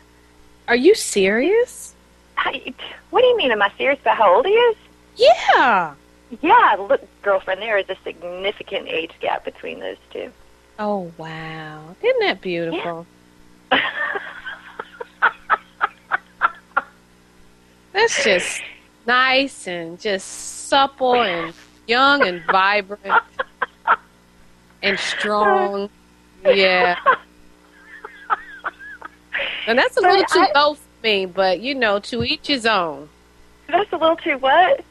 Are 0.69 0.77
you 0.77 0.95
serious? 0.95 1.95
I, 2.37 2.73
what 3.11 3.21
do 3.23 3.27
you 3.27 3.37
mean? 3.37 3.51
Am 3.53 3.63
I 3.63 3.71
serious 3.77 4.01
about 4.01 4.17
how 4.17 4.35
old 4.37 4.47
he 4.47 4.53
is? 4.53 4.77
Yeah. 5.17 5.95
Yeah, 6.41 6.77
look, 6.79 7.03
girlfriend, 7.23 7.61
there 7.61 7.77
is 7.77 7.89
a 7.91 7.97
significant 8.05 8.89
age 8.89 9.11
gap 9.21 9.45
between 9.45 9.81
those 9.81 9.97
two. 10.13 10.31
Oh 10.79 11.11
wow! 11.19 11.95
Isn't 12.03 12.21
that 12.21 12.41
beautiful? 12.41 13.05
That's 17.93 18.23
just 18.25 18.63
nice 19.07 19.67
and 19.67 19.99
just 20.01 20.27
supple 20.69 21.21
and 21.23 21.53
young 21.87 22.27
and 22.27 22.43
vibrant 22.51 23.23
and 24.83 24.99
strong. 24.99 25.91
Yeah. 26.45 26.97
And 29.67 29.79
that's 29.79 29.97
a 29.97 30.01
But 30.01 30.11
little 30.11 30.25
too 30.27 30.47
I- 30.55 30.59
low 30.59 30.75
for 30.75 30.81
me, 31.03 31.27
but 31.27 31.61
you 31.61 31.75
know, 31.75 31.99
to 32.01 32.23
each 32.25 32.47
his 32.47 32.67
own. 32.67 33.09
That's 33.69 33.93
a 33.93 33.97
little 33.97 34.17
too 34.17 34.37
what? 34.39 34.85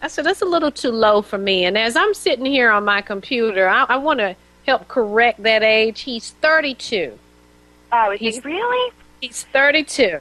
I 0.00 0.08
said 0.08 0.24
that's 0.26 0.42
a 0.42 0.46
little 0.46 0.70
too 0.72 0.90
low 0.90 1.22
for 1.22 1.38
me. 1.38 1.64
And 1.64 1.78
as 1.78 1.96
I'm 1.96 2.12
sitting 2.14 2.44
here 2.46 2.70
on 2.70 2.84
my 2.84 3.02
computer, 3.02 3.68
I, 3.68 3.84
I 3.84 3.96
want 3.96 4.18
to 4.20 4.34
help 4.66 4.88
correct 4.88 5.42
that 5.44 5.62
age. 5.62 6.00
He's 6.00 6.30
32. 6.30 7.16
Oh, 7.92 8.10
is 8.10 8.18
he 8.20 8.26
He's- 8.30 8.44
really? 8.44 8.92
He's 9.20 9.44
32. 9.44 10.18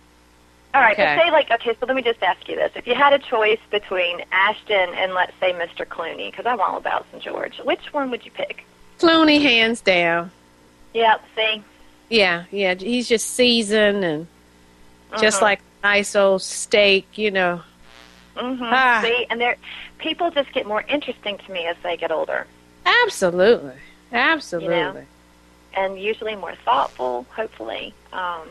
All 0.74 0.80
right, 0.82 0.94
Okay. 0.94 1.16
but 1.18 1.26
say 1.26 1.32
like, 1.32 1.52
okay, 1.52 1.76
so 1.80 1.86
let 1.86 1.96
me 1.96 2.02
just 2.02 2.22
ask 2.24 2.48
you 2.48 2.56
this: 2.56 2.72
If 2.76 2.88
you 2.88 2.96
had 2.96 3.14
a 3.14 3.20
choice 3.20 3.60
between 3.70 4.22
Ashton 4.32 4.90
and 4.96 5.14
let's 5.14 5.34
say 5.40 5.52
Mr. 5.54 5.86
Clooney, 5.86 6.32
because 6.32 6.46
I'm 6.46 6.62
all 6.62 6.78
about 6.78 7.06
St. 7.12 7.22
George, 7.24 7.58
which 7.60 7.92
one 7.94 8.10
would 8.12 8.24
you 8.26 8.32
pick? 8.32 8.66
Clooney, 9.00 9.42
hands 9.42 9.82
down. 9.82 10.32
Yep. 10.94 11.24
See. 11.36 11.64
Yeah, 12.10 12.44
yeah. 12.52 12.76
He's 12.76 13.08
just 13.10 13.32
seasoned 13.32 14.04
and 14.06 14.28
just 15.20 15.40
Mhm. 15.40 15.44
like 15.44 15.62
nice 15.84 16.16
old 16.16 16.42
steak, 16.42 17.18
you 17.18 17.32
know. 17.32 17.62
Mm-hmm. 18.38 18.64
Ah. 18.64 19.02
See, 19.04 19.26
and 19.30 19.42
they're 19.42 19.58
people 19.98 20.32
just 20.32 20.52
get 20.54 20.66
more 20.66 20.84
interesting 20.88 21.38
to 21.38 21.52
me 21.52 21.66
as 21.68 21.76
they 21.84 21.98
get 21.98 22.12
older, 22.12 22.48
Absolutely. 22.86 23.74
Absolutely. 24.14 25.06
and 25.74 26.00
usually 26.00 26.36
more 26.36 26.56
thoughtful. 26.66 27.26
Hopefully. 27.36 27.94
Um, 28.14 28.42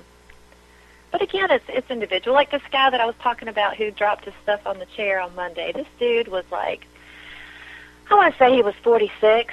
but 1.13 1.23
again, 1.23 1.51
it's 1.51 1.65
it's 1.69 1.91
individual. 1.91 2.35
Like 2.35 2.51
this 2.51 2.63
guy 2.71 2.91
that 2.91 3.01
I 3.01 3.07
was 3.07 3.17
talking 3.21 3.49
about 3.49 3.77
who 3.77 3.91
dropped 3.91 4.25
his 4.25 4.35
stuff 4.43 4.67
on 4.67 4.79
the 4.79 4.87
chair 4.87 5.21
on 5.21 5.35
Monday. 5.35 5.73
This 5.73 5.89
dude 5.99 6.29
was 6.29 6.45
like, 6.51 6.87
I 8.11 8.15
want 8.15 8.33
to 8.33 8.39
say 8.39 8.55
he 8.55 8.63
was 8.63 8.75
46, 8.83 9.53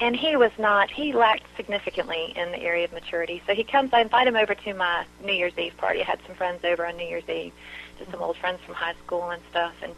and 0.00 0.16
he 0.16 0.36
was 0.36 0.50
not. 0.58 0.90
He 0.90 1.12
lacked 1.12 1.44
significantly 1.56 2.32
in 2.36 2.50
the 2.50 2.60
area 2.60 2.84
of 2.84 2.92
maturity. 2.92 3.42
So 3.46 3.54
he 3.54 3.64
comes. 3.64 3.92
I 3.92 4.00
invite 4.00 4.26
him 4.26 4.36
over 4.36 4.54
to 4.54 4.74
my 4.74 5.04
New 5.24 5.32
Year's 5.32 5.56
Eve 5.58 5.76
party. 5.76 6.00
I 6.00 6.04
had 6.04 6.20
some 6.26 6.34
friends 6.34 6.64
over 6.64 6.84
on 6.86 6.96
New 6.96 7.06
Year's 7.06 7.28
Eve, 7.28 7.52
just 7.98 8.10
some 8.10 8.22
old 8.22 8.36
friends 8.36 8.60
from 8.64 8.74
high 8.74 8.94
school 9.04 9.30
and 9.30 9.42
stuff, 9.50 9.74
and 9.82 9.94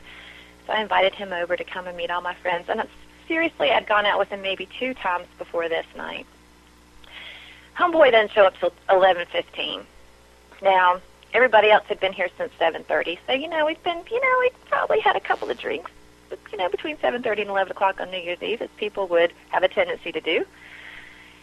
so 0.67 0.73
I 0.73 0.81
invited 0.81 1.15
him 1.15 1.33
over 1.33 1.57
to 1.57 1.65
come 1.65 1.87
and 1.87 1.97
meet 1.97 2.11
all 2.11 2.21
my 2.21 2.35
friends. 2.35 2.69
And 2.69 2.83
seriously, 3.29 3.71
I'd 3.71 3.87
gone 3.87 4.05
out 4.05 4.19
with 4.19 4.29
him 4.29 4.43
maybe 4.43 4.69
two 4.79 4.95
times 4.95 5.27
before 5.39 5.69
this 5.69 5.87
night. 5.97 6.27
Homeboy 7.77 8.11
doesn't 8.13 8.33
show 8.33 8.45
up 8.45 8.59
till 8.59 8.73
11:15. 8.89 9.87
Now, 10.63 11.01
everybody 11.35 11.71
else 11.71 11.85
had 11.89 12.01
been 12.01 12.13
here 12.13 12.29
since 12.39 12.53
7:30, 12.59 13.19
so 13.27 13.33
you 13.33 13.49
know 13.49 13.67
we've 13.67 13.83
been, 13.83 14.03
you 14.11 14.21
know, 14.21 14.37
we 14.41 14.51
probably 14.69 15.01
had 15.01 15.17
a 15.17 15.21
couple 15.21 15.51
of 15.51 15.59
drinks, 15.59 15.91
you 16.51 16.59
know, 16.59 16.69
between 16.69 16.97
7:30 16.99 17.43
and 17.43 17.51
11 17.51 17.73
o'clock 17.73 18.01
on 18.01 18.11
New 18.11 18.19
Year's 18.19 18.43
Eve, 18.43 18.63
as 18.63 18.71
people 18.77 19.07
would 19.09 19.33
have 19.51 19.63
a 19.63 19.69
tendency 19.69 20.13
to 20.13 20.21
do. 20.21 20.47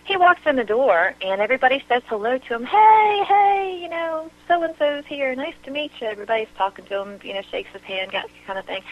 He 0.05 0.17
walks 0.17 0.41
in 0.46 0.58
the 0.58 0.65
door, 0.65 1.15
and 1.22 1.39
everybody 1.39 1.82
says 1.88 2.03
hello 2.08 2.38
to 2.38 2.53
him. 2.55 2.65
Hey, 2.65 3.24
hey, 3.25 3.79
you 3.82 3.88
know, 3.88 4.29
so 4.48 4.62
and 4.62 4.75
so's 4.77 5.05
here. 5.05 5.34
Nice 5.34 5.55
to 5.63 5.72
meet 5.72 5.91
you. 6.01 6.08
Everybody's 6.08 6.50
talking 6.58 6.84
to 6.86 7.00
him, 7.00 7.20
you 7.24 7.34
know, 7.34 7.41
shakes 7.41 7.70
his 7.72 7.82
hand, 7.84 8.12
got 8.12 8.27
kind 8.46 8.60
of 8.60 8.65
thing. 8.65 8.84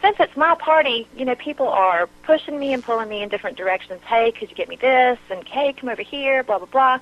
Since 0.00 0.16
it's 0.20 0.36
my 0.36 0.54
party, 0.54 1.06
you 1.16 1.26
know, 1.26 1.34
people 1.34 1.68
are 1.68 2.06
pushing 2.22 2.58
me 2.58 2.72
and 2.72 2.82
pulling 2.82 3.08
me 3.08 3.22
in 3.22 3.28
different 3.28 3.58
directions. 3.58 4.00
Hey, 4.06 4.32
could 4.32 4.48
you 4.50 4.56
get 4.56 4.68
me 4.68 4.76
this? 4.76 5.18
And 5.28 5.46
hey, 5.48 5.74
come 5.74 5.90
over 5.90 6.02
here. 6.02 6.42
Blah 6.42 6.58
blah 6.58 6.66
blah. 6.66 6.98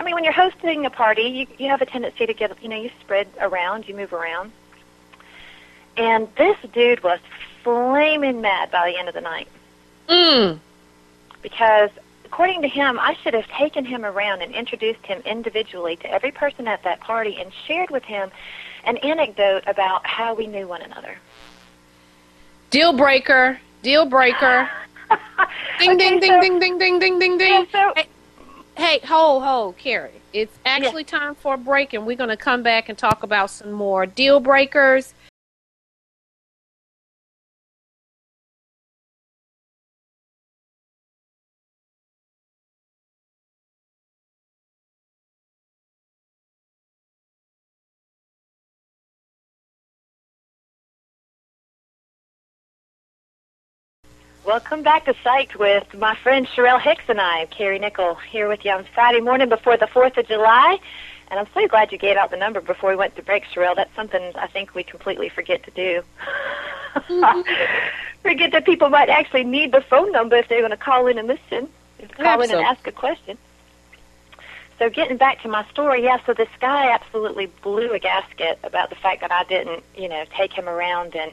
I 0.00 0.02
mean, 0.02 0.14
when 0.14 0.24
you're 0.24 0.32
hosting 0.32 0.86
a 0.86 0.90
party, 0.90 1.22
you 1.22 1.46
you 1.58 1.68
have 1.68 1.82
a 1.82 1.86
tendency 1.86 2.24
to 2.24 2.32
get, 2.32 2.50
you 2.62 2.68
know, 2.70 2.80
you 2.80 2.90
spread 3.00 3.28
around, 3.38 3.86
you 3.86 3.94
move 3.94 4.14
around. 4.14 4.50
And 5.98 6.26
this 6.36 6.56
dude 6.72 7.02
was 7.02 7.18
flaming 7.62 8.40
mad 8.40 8.70
by 8.70 8.90
the 8.90 8.98
end 8.98 9.08
of 9.08 9.14
the 9.14 9.20
night 9.20 9.48
Mm. 10.08 10.58
because 11.42 11.90
according 12.24 12.62
to 12.62 12.68
him, 12.68 12.98
I 12.98 13.14
should 13.22 13.34
have 13.34 13.46
taken 13.48 13.84
him 13.84 14.04
around 14.06 14.40
and 14.40 14.54
introduced 14.54 15.04
him 15.04 15.20
individually 15.26 15.96
to 15.96 16.10
every 16.10 16.30
person 16.30 16.66
at 16.66 16.82
that 16.84 17.00
party 17.00 17.36
and 17.38 17.52
shared 17.66 17.90
with 17.90 18.04
him 18.04 18.30
an 18.84 18.96
anecdote 18.98 19.64
about 19.66 20.06
how 20.06 20.32
we 20.32 20.46
knew 20.46 20.66
one 20.66 20.80
another. 20.80 21.18
Deal 22.70 22.94
breaker. 22.94 23.58
Deal 23.82 24.06
breaker. 24.06 24.70
Ding, 25.78 25.90
Okay, 25.90 25.96
ding, 25.98 26.20
ding, 26.20 26.30
so- 26.30 26.40
ding, 26.40 26.58
ding, 26.58 26.78
ding, 26.78 26.98
ding, 26.98 27.18
ding, 27.18 27.36
ding. 27.38 27.66
Yeah, 27.72 27.92
so- 27.94 28.02
Hey, 28.80 28.98
ho, 29.04 29.40
ho, 29.40 29.74
Carrie. 29.76 30.22
It's 30.32 30.58
actually 30.64 31.04
time 31.04 31.34
for 31.34 31.52
a 31.52 31.58
break, 31.58 31.92
and 31.92 32.06
we're 32.06 32.16
going 32.16 32.30
to 32.30 32.36
come 32.38 32.62
back 32.62 32.88
and 32.88 32.96
talk 32.96 33.22
about 33.22 33.50
some 33.50 33.72
more 33.72 34.06
deal 34.06 34.40
breakers. 34.40 35.12
Welcome 54.44 54.82
back 54.82 55.04
to 55.04 55.12
Psyched 55.12 55.56
with 55.56 55.92
my 55.94 56.16
friend 56.16 56.46
Sherelle 56.46 56.80
Hicks 56.80 57.04
and 57.08 57.20
I, 57.20 57.44
Carrie 57.46 57.78
Nickel, 57.78 58.14
here 58.14 58.48
with 58.48 58.64
you 58.64 58.70
on 58.70 58.86
Friday 58.94 59.20
morning 59.20 59.50
before 59.50 59.76
the 59.76 59.84
4th 59.84 60.16
of 60.16 60.26
July. 60.26 60.78
And 61.30 61.38
I'm 61.38 61.46
so 61.52 61.68
glad 61.68 61.92
you 61.92 61.98
gave 61.98 62.16
out 62.16 62.30
the 62.30 62.38
number 62.38 62.62
before 62.62 62.88
we 62.88 62.96
went 62.96 63.14
to 63.16 63.22
break, 63.22 63.44
Sherelle. 63.44 63.76
That's 63.76 63.94
something 63.94 64.32
I 64.36 64.46
think 64.46 64.74
we 64.74 64.82
completely 64.82 65.28
forget 65.28 65.62
to 65.64 65.70
do. 65.72 66.02
Mm-hmm. 66.94 67.42
forget 68.22 68.52
that 68.52 68.64
people 68.64 68.88
might 68.88 69.10
actually 69.10 69.44
need 69.44 69.72
the 69.72 69.82
phone 69.82 70.10
number 70.10 70.36
if 70.36 70.48
they're 70.48 70.60
going 70.60 70.70
to 70.70 70.76
call 70.78 71.06
in 71.06 71.18
and 71.18 71.28
listen, 71.28 71.68
call 72.16 72.40
in 72.40 72.50
and 72.50 72.60
ask 72.60 72.86
a 72.86 72.92
question. 72.92 73.36
So 74.78 74.88
getting 74.88 75.18
back 75.18 75.42
to 75.42 75.48
my 75.48 75.68
story, 75.68 76.02
yeah, 76.02 76.16
so 76.24 76.32
this 76.32 76.48
guy 76.60 76.90
absolutely 76.90 77.46
blew 77.62 77.92
a 77.92 77.98
gasket 77.98 78.58
about 78.64 78.88
the 78.88 78.96
fact 78.96 79.20
that 79.20 79.30
I 79.30 79.44
didn't, 79.44 79.84
you 79.94 80.08
know, 80.08 80.24
take 80.34 80.54
him 80.54 80.66
around 80.66 81.14
and 81.14 81.32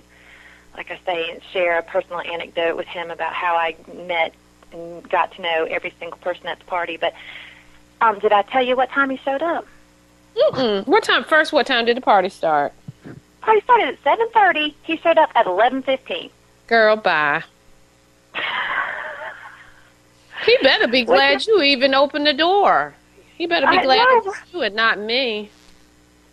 like 0.78 0.92
I 0.92 1.00
say, 1.06 1.40
share 1.52 1.80
a 1.80 1.84
personal 1.84 2.22
anecdote 2.22 2.78
with 2.78 2.88
him 2.88 3.10
about 3.12 3.34
how 3.34 3.56
I 3.56 3.76
met 4.06 4.34
and 4.72 5.10
got 5.10 5.32
to 5.34 5.42
know 5.42 5.66
every 5.70 5.92
single 6.00 6.20
person 6.20 6.46
at 6.48 6.60
the 6.60 6.66
party. 6.66 6.98
But 6.98 7.14
um, 8.00 8.20
did 8.20 8.32
I 8.32 8.44
tell 8.44 8.64
you 8.64 8.76
what 8.76 8.90
time 8.90 9.10
he 9.10 9.18
showed 9.18 9.42
up? 9.42 9.66
Mm-mm. 10.36 10.86
What 10.86 11.04
time? 11.04 11.24
First, 11.24 11.52
what 11.52 11.66
time 11.66 11.86
did 11.86 11.98
the 11.98 12.02
party 12.02 12.30
start? 12.30 12.72
Party 13.42 13.62
started 13.62 13.88
at 13.88 14.04
seven 14.04 14.28
thirty. 14.34 14.76
He 14.84 14.98
showed 14.98 15.18
up 15.18 15.32
at 15.34 15.48
eleven 15.48 15.82
fifteen. 15.82 16.30
Girl, 16.68 16.96
bye. 16.96 17.44
He 20.46 20.58
better 20.62 20.88
be 20.88 21.04
glad 21.04 21.46
you 21.48 21.62
even 21.64 21.96
opened 21.96 22.28
the 22.28 22.34
door. 22.34 22.94
He 23.36 23.48
better 23.48 23.66
be 23.68 23.78
I 23.78 23.84
glad 23.84 23.98
know. 23.98 24.18
it 24.18 24.26
was 24.26 24.36
you 24.54 24.62
and 24.62 24.76
not 24.76 25.00
me. 25.00 25.50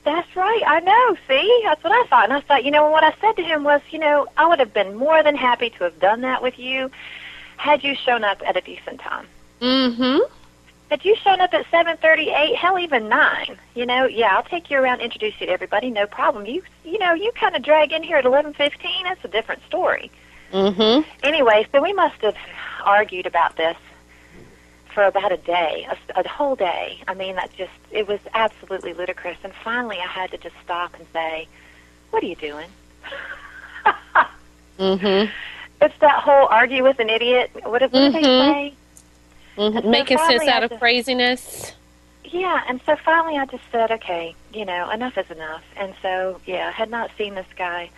That's 0.04 0.37
right. 0.37 0.62
I 0.66 0.80
know. 0.80 1.16
See, 1.26 1.62
that's 1.64 1.82
what 1.82 1.92
I 1.92 2.06
thought. 2.08 2.25
And 2.25 2.32
I 2.34 2.40
thought, 2.40 2.64
you 2.64 2.70
know, 2.70 2.90
what 2.90 3.02
I 3.02 3.14
said 3.20 3.37
to 3.37 3.42
him 3.42 3.64
was, 3.64 3.80
you 3.90 3.99
know, 3.99 4.26
I 4.37 4.46
would 4.46 4.58
have 4.58 4.75
been 4.75 4.94
more 4.94 5.23
than 5.23 5.34
happy 5.34 5.70
to 5.70 5.84
have 5.84 5.99
done 5.99 6.20
that 6.20 6.42
with 6.42 6.58
you 6.58 6.90
had 7.56 7.82
you 7.82 7.94
shown 7.94 8.23
up 8.23 8.42
at 8.46 8.56
a 8.56 8.61
decent 8.61 9.00
time. 9.00 9.26
Mm-hmm. 9.61 10.18
Had 10.90 11.04
you 11.04 11.16
shown 11.16 11.40
up 11.40 11.54
at 11.54 11.64
seven 11.70 11.96
thirty, 11.96 12.28
eight, 12.30 12.54
hell, 12.56 12.78
even 12.78 13.08
nine, 13.08 13.56
you 13.75 13.87
know, 13.87 14.04
yeah, 14.04 14.37
I'll 14.37 14.42
take 14.42 14.70
you 14.70 14.78
around, 14.78 15.00
introduce 15.00 15.40
you 15.40 15.46
to 15.46 15.52
everybody, 15.52 15.88
no 15.88 16.06
problem. 16.06 16.44
You, 16.44 16.62
you 16.84 16.99
know, 16.99 17.14
you 17.14 17.32
kind 17.32 17.56
of 17.56 17.62
drag 17.62 17.92
in 17.92 18.02
here 18.02 18.18
at 18.18 18.26
eleven 18.26 18.52
fifteen. 18.52 19.04
That's 19.04 19.25
a 19.25 19.28
different 19.28 19.62
story. 19.66 20.11
Mm-hmm. 20.52 21.08
Anyway, 21.23 21.66
so 21.73 21.82
we 21.82 21.94
must 21.94 22.20
have 22.20 22.37
argued 22.84 23.26
about 23.26 23.56
this 23.56 23.76
for 24.95 25.05
about 25.05 25.33
a 25.33 25.37
day, 25.37 25.87
a, 25.91 26.21
a 26.21 26.29
whole 26.29 26.55
day. 26.55 27.03
I 27.09 27.15
mean, 27.15 27.37
that 27.37 27.53
just, 27.57 27.73
it 27.91 28.07
was 28.07 28.21
absolutely 28.33 28.95
ludicrous. 28.95 29.37
And 29.43 29.53
finally, 29.53 29.99
I 29.99 30.07
had 30.07 30.31
to 30.31 30.39
just 30.39 30.55
stop 30.65 30.95
and 30.95 31.07
say, 31.13 31.49
what 32.11 32.23
are 32.23 32.27
you 32.27 32.37
doing? 32.37 32.69
Mm-hmm. 34.79 35.31
It's 35.81 35.99
that 36.01 36.23
whole 36.23 36.49
argue 36.49 36.83
with 36.83 36.99
an 36.99 37.09
idiot. 37.09 37.51
What, 37.55 37.81
what 37.81 37.93
do 37.93 38.11
they 38.11 38.23
say? 38.23 38.75
mm-hmm. 39.57 39.79
so 39.79 39.89
Making 39.89 40.19
sense 40.19 40.49
out 40.49 40.65
of 40.65 40.71
just- 40.71 40.81
craziness. 40.81 41.75
Yeah, 42.25 42.65
and 42.67 42.81
so 42.85 42.97
finally 42.97 43.39
I 43.39 43.47
just 43.47 43.63
said, 43.71 43.93
okay, 43.93 44.35
you 44.53 44.65
know, 44.65 44.91
enough 44.91 45.17
is 45.17 45.31
enough. 45.31 45.63
And 45.77 45.95
so, 46.03 46.41
yeah, 46.47 46.67
I 46.67 46.71
had 46.73 46.91
not 46.91 47.13
seen 47.17 47.37
this 47.37 47.47
guy 47.57 47.91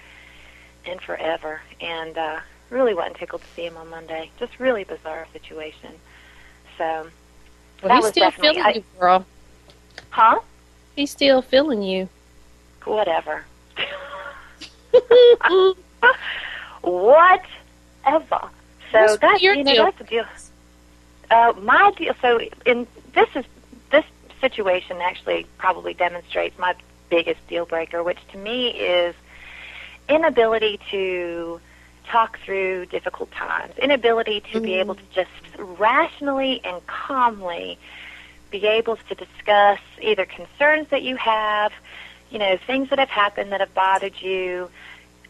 in 0.85 0.99
forever, 0.99 1.63
and 1.81 2.19
uh, 2.19 2.41
really 2.69 2.93
wasn't 2.93 3.17
tickled 3.17 3.41
to 3.43 3.49
see 3.55 3.65
him 3.65 3.79
on 3.79 3.89
Monday. 3.89 4.31
Just 4.39 4.61
really 4.61 4.85
bizarre 4.85 5.27
situation. 5.33 5.95
So, 6.79 7.09
Well, 7.83 7.97
he's 7.97 8.09
still 8.09 8.31
feeling 8.31 8.63
I- 8.63 8.73
you, 8.75 8.85
girl. 8.99 9.27
huh? 10.11 10.41
He's 10.95 11.11
still 11.11 11.43
feeling 11.43 11.83
you. 11.83 12.09
Whatever. 12.85 13.45
Whatever. 16.83 18.41
So 18.93 19.01
What's 19.01 19.19
that's 19.19 19.43
your 19.43 19.55
you 19.55 19.65
know 19.65 19.73
deal? 19.73 19.85
that's 19.85 19.99
the 19.99 20.05
deal. 20.05 20.25
Uh, 21.31 21.53
my 21.61 21.93
deal. 21.97 22.15
So 22.23 22.41
in 22.65 22.87
this 23.13 23.29
is 23.35 23.45
this 23.91 24.05
situation 24.41 24.99
actually 25.01 25.47
probably 25.59 25.95
demonstrates 25.95 26.59
my 26.59 26.75
biggest 27.11 27.47
deal 27.49 27.67
breaker, 27.67 28.03
which 28.03 28.19
to 28.33 28.39
me 28.39 28.69
is 28.69 29.15
inability 30.09 30.79
to 30.91 31.61
talk 32.07 32.39
through 32.45 32.87
difficult 32.87 33.31
times, 33.33 33.77
inability 33.79 34.41
to 34.53 34.61
be 34.61 34.71
Mm. 34.71 34.81
able 34.81 34.95
to 34.95 35.03
just 35.15 35.31
rationally 35.59 36.61
and 36.65 36.87
calmly 36.87 37.79
be 38.51 38.67
able 38.67 38.97
to 38.97 39.15
discuss 39.15 39.81
either 40.01 40.25
concerns 40.25 40.89
that 40.89 41.03
you 41.03 41.17
have, 41.17 41.73
you 42.31 42.39
know, 42.39 42.57
things 42.67 42.89
that 42.91 42.99
have 42.99 43.11
happened 43.11 43.53
that 43.53 43.61
have 43.61 43.75
bothered 43.75 44.21
you, 44.21 44.71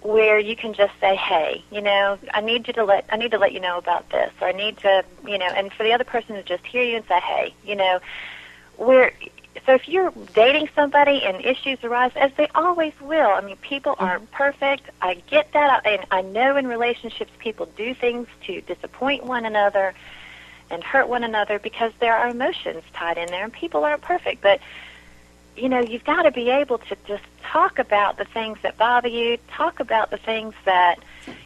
where 0.03 0.39
you 0.39 0.55
can 0.55 0.73
just 0.73 0.93
say, 1.01 1.17
"Hey, 1.17 1.65
you 1.71 1.81
know, 1.81 2.19
I 2.33 2.41
need 2.41 2.69
you 2.69 2.75
to 2.75 2.85
let 2.85 3.07
I 3.11 3.17
need 3.17 3.31
to 3.33 3.39
let 3.39 3.53
you 3.53 3.61
know 3.61 3.79
about 3.79 4.09
this," 4.11 4.31
or 4.41 4.49
"I 4.49 4.53
need 4.53 4.77
to, 4.79 5.05
you 5.27 5.39
know," 5.39 5.47
and 5.47 5.73
for 5.73 5.83
the 5.83 5.93
other 5.93 6.05
person 6.05 6.37
to 6.37 6.43
just 6.43 6.65
hear 6.65 6.83
you 6.83 6.97
and 6.97 7.07
say, 7.07 7.19
"Hey, 7.21 7.55
you 7.65 7.75
know," 7.75 8.01
where 8.77 9.13
so 9.65 9.75
if 9.75 9.89
you're 9.89 10.13
dating 10.35 10.69
somebody 10.75 11.23
and 11.23 11.45
issues 11.45 11.83
arise, 11.83 12.13
as 12.17 12.33
they 12.37 12.49
always 12.55 12.93
will, 13.01 13.31
I 13.31 13.41
mean, 13.41 13.57
people 13.57 13.95
aren't 13.99 14.25
mm-hmm. 14.25 14.37
perfect. 14.37 14.91
I 15.01 15.15
get 15.29 15.53
that, 15.53 15.87
and 15.87 16.05
I 16.11 16.23
know 16.23 16.57
in 16.57 16.67
relationships 16.67 17.31
people 17.39 17.67
do 17.77 17.95
things 17.95 18.29
to 18.47 18.61
disappoint 18.63 19.25
one 19.25 19.45
another 19.45 19.95
and 20.71 20.83
hurt 20.83 21.09
one 21.09 21.25
another 21.25 21.59
because 21.59 21.93
there 22.01 22.17
are 22.17 22.29
emotions 22.29 22.83
tied 22.93 23.19
in 23.19 23.29
there, 23.29 23.45
and 23.45 23.53
people 23.53 23.85
aren't 23.85 24.03
perfect. 24.03 24.43
But 24.43 24.61
you 25.57 25.69
know, 25.69 25.81
you've 25.81 26.05
got 26.05 26.23
to 26.23 26.31
be 26.31 26.51
able 26.51 26.79
to 26.79 26.97
just 27.07 27.25
talk 27.43 27.79
about 27.79 28.19
the 28.19 28.27
things 28.27 28.59
that 28.63 28.77
bother 28.77 29.09
you, 29.09 29.39
talk 29.49 29.81
about 29.81 30.11
the 30.11 30.19
things 30.19 30.55
that 30.65 30.99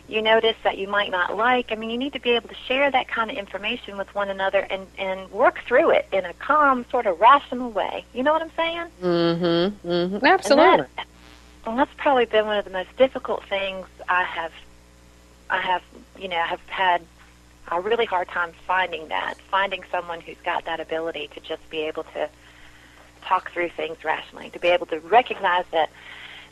you 0.09 0.23
notice 0.23 0.57
that 0.65 0.77
you 0.79 0.89
might 0.89 1.11
not 1.11 1.37
like. 1.37 1.71
I 1.73 1.75
mean, 1.77 1.91
you 1.91 1.99
need 1.99 2.13
to 2.15 2.21
be 2.21 2.31
able 2.31 2.49
to 2.49 2.55
share 2.67 2.91
that 2.91 3.09
kind 3.09 3.31
of 3.31 3.37
information 3.37 3.97
with 3.97 4.13
one 4.15 4.29
another 4.29 4.61
and 4.71 4.87
and 4.99 5.31
work 5.31 5.61
through 5.67 5.91
it 5.91 6.07
in 6.13 6.25
a 6.25 6.33
calm, 6.35 6.85
sort 6.91 7.07
of 7.07 7.21
rational 7.21 7.71
way. 7.71 8.05
You 8.13 8.23
know 8.23 8.33
what 8.33 8.43
I'm 8.43 8.51
saying? 8.57 8.87
Mm-hmm. 9.03 9.89
Mm-hmm. 9.89 10.15
And 10.17 10.25
Absolutely. 10.25 10.87
that- 10.97 11.07
and 11.67 11.79
that's 11.79 11.93
probably 11.99 12.25
been 12.25 12.47
one 12.47 12.57
of 12.57 12.65
the 12.65 12.71
most 12.71 12.97
difficult 12.97 13.45
things 13.45 13.87
I 14.09 14.23
have, 14.25 14.53
I 15.51 15.61
have, 15.61 15.83
you 16.19 16.27
know, 16.29 16.41
have 16.41 16.61
had 16.69 17.03
a 17.71 17.81
really 17.81 18.07
hard 18.07 18.29
time 18.29 18.53
finding 18.67 19.09
that, 19.09 19.35
finding 19.51 19.85
someone 19.91 20.21
who's 20.23 20.39
got 20.43 20.65
that 20.65 20.81
ability 20.81 21.29
to 21.35 21.41
just 21.41 21.69
be 21.71 21.81
able 21.81 22.05
to 22.05 22.29
talk 23.23 23.51
through 23.53 23.69
things 23.69 24.03
rationally, 24.03 24.49
to 24.51 24.59
be 24.59 24.69
able 24.69 24.87
to 24.87 24.99
recognize 25.01 25.67
that 25.73 25.91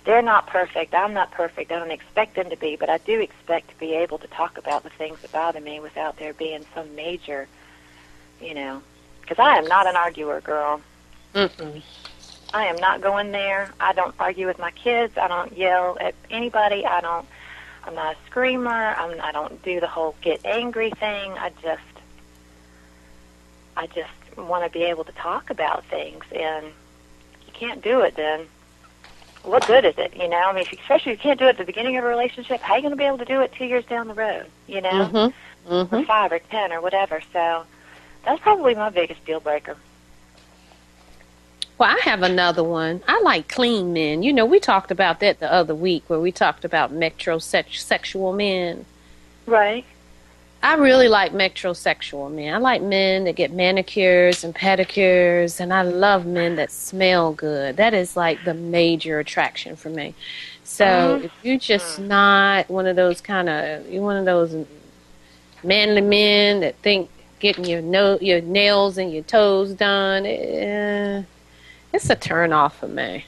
they're 0.09 0.23
not 0.23 0.47
perfect, 0.47 0.95
I'm 0.95 1.13
not 1.13 1.33
perfect, 1.33 1.71
I 1.71 1.79
don't 1.79 1.91
expect 1.91 2.35
them 2.35 2.49
to 2.49 2.57
be, 2.57 2.77
but 2.77 2.89
I 2.89 2.97
do 2.97 3.21
expect 3.21 3.69
to 3.69 3.79
be 3.79 3.93
able 3.93 4.17
to 4.17 4.27
talk 4.29 4.57
about 4.57 4.83
the 4.83 4.89
things 4.89 5.19
that 5.21 5.31
bother 5.33 5.61
me 5.61 5.81
without 5.81 6.17
there 6.17 6.33
being 6.33 6.65
some 6.75 6.97
major, 6.97 7.47
you 8.41 8.55
know, 8.55 8.81
because 9.21 9.39
I 9.39 9.59
am 9.59 9.67
not 9.67 9.87
an 9.87 9.97
arguer, 9.97 10.41
girl. 10.41 10.81
Mm-mm. 11.35 11.83
I 12.55 12.65
am 12.65 12.77
not 12.77 13.03
going 13.03 13.33
there. 13.33 13.71
I 13.79 13.93
don't 13.93 14.15
argue 14.19 14.47
with 14.47 14.59
my 14.59 14.71
kids. 14.71 15.19
I 15.19 15.29
don't 15.29 15.55
yell 15.55 15.99
at 16.01 16.15
anybody. 16.31 16.87
I 16.87 17.03
don't. 17.03 17.27
I'm 17.85 17.95
not 17.95 18.17
a 18.17 18.19
screamer. 18.31 18.95
I'm. 18.97 19.21
I 19.21 19.31
don't 19.33 19.63
do 19.63 19.79
the 19.79 19.87
whole 19.87 20.15
get 20.23 20.41
angry 20.47 20.91
thing. 20.91 21.33
I 21.33 21.53
just. 21.63 21.83
I 23.77 23.89
just 23.89 24.39
want 24.39 24.65
to 24.65 24.71
be 24.71 24.85
able 24.85 25.05
to 25.05 25.13
talk 25.13 25.51
about 25.51 25.85
things, 25.85 26.25
and 26.33 26.65
you 26.65 27.53
can't 27.53 27.83
do 27.83 28.01
it. 28.01 28.17
Then, 28.17 28.47
what 29.45 29.67
good 29.67 29.85
is 29.85 29.95
it? 29.99 30.15
You 30.17 30.29
know, 30.29 30.37
I 30.37 30.53
mean, 30.53 30.63
if, 30.63 30.73
especially 30.73 31.13
if 31.13 31.19
you 31.19 31.23
can't 31.23 31.39
do 31.39 31.47
it 31.47 31.51
at 31.51 31.59
the 31.59 31.65
beginning 31.65 31.97
of 31.97 32.05
a 32.05 32.09
relationship. 32.09 32.61
How 32.61 32.75
are 32.75 32.77
you 32.79 32.83
going 32.83 32.93
to 32.93 32.97
be 32.97 33.05
able 33.05 33.19
to 33.19 33.25
do 33.25 33.41
it 33.41 33.53
two 33.53 33.65
years 33.65 33.85
down 33.87 34.09
the 34.09 34.15
road? 34.15 34.47
You 34.67 34.81
know, 34.81 34.91
Mm-hmm. 34.91 35.17
or 35.73 35.85
Mm-hmm. 35.85 36.03
five 36.05 36.33
or 36.33 36.39
ten 36.39 36.73
or 36.73 36.81
whatever. 36.81 37.21
So, 37.33 37.65
that's 38.25 38.41
probably 38.41 38.75
my 38.75 38.91
biggest 38.91 39.25
deal 39.25 39.41
breaker. 39.41 39.77
Well, 41.77 41.91
I 41.91 42.01
have 42.05 42.23
another 42.23 42.65
one. 42.65 43.03
I 43.07 43.21
like 43.21 43.49
clean 43.49 43.93
men. 43.93 44.23
You 44.25 44.33
know, 44.33 44.45
we 44.47 44.59
talked 44.59 44.91
about 44.91 45.21
that 45.21 45.39
the 45.39 45.53
other 45.53 45.75
week 45.75 46.03
where 46.09 46.19
we 46.19 46.33
talked 46.33 46.65
about 46.65 46.93
metrosexual 46.93 48.37
men. 48.37 48.85
Right. 49.47 49.85
I 50.63 50.75
really 50.75 51.07
like 51.09 51.33
metrosexual 51.33 52.33
men. 52.33 52.53
I 52.53 52.59
like 52.59 52.83
men 52.83 53.25
that 53.25 53.37
get 53.37 53.53
manicures 53.53 54.43
and 54.43 54.53
pedicures, 54.55 55.61
and 55.61 55.73
I 55.73 55.83
love 55.83 56.27
men 56.27 56.57
that 56.57 56.73
smell 56.73 57.33
good. 57.33 57.77
That 57.77 57.95
is 57.95 58.17
like 58.17 58.43
the 58.45 58.55
major 58.55 59.21
attraction 59.21 59.77
for 59.77 59.89
me. 59.89 60.15
So 60.65 60.85
Mhm. 60.85 61.25
if 61.25 61.31
you're 61.43 61.59
just 61.59 62.01
not 62.01 62.69
one 62.69 62.87
of 62.87 62.97
those 62.97 63.21
kind 63.21 63.49
of, 63.49 63.89
you're 63.89 64.03
one 64.03 64.17
of 64.17 64.25
those 64.25 64.55
manly 65.63 66.01
men 66.03 66.61
that 66.61 66.75
think 66.77 67.09
getting 67.39 67.65
your 67.65 67.81
no, 67.81 68.19
your 68.21 68.41
nails 68.41 68.99
and 68.99 69.13
your 69.13 69.23
toes 69.23 69.73
done, 69.73 70.27
eh, 70.27 71.23
it's 71.93 72.11
a 72.11 72.17
turn 72.17 72.53
off 72.53 72.79
for 72.81 72.89
me. 72.89 73.25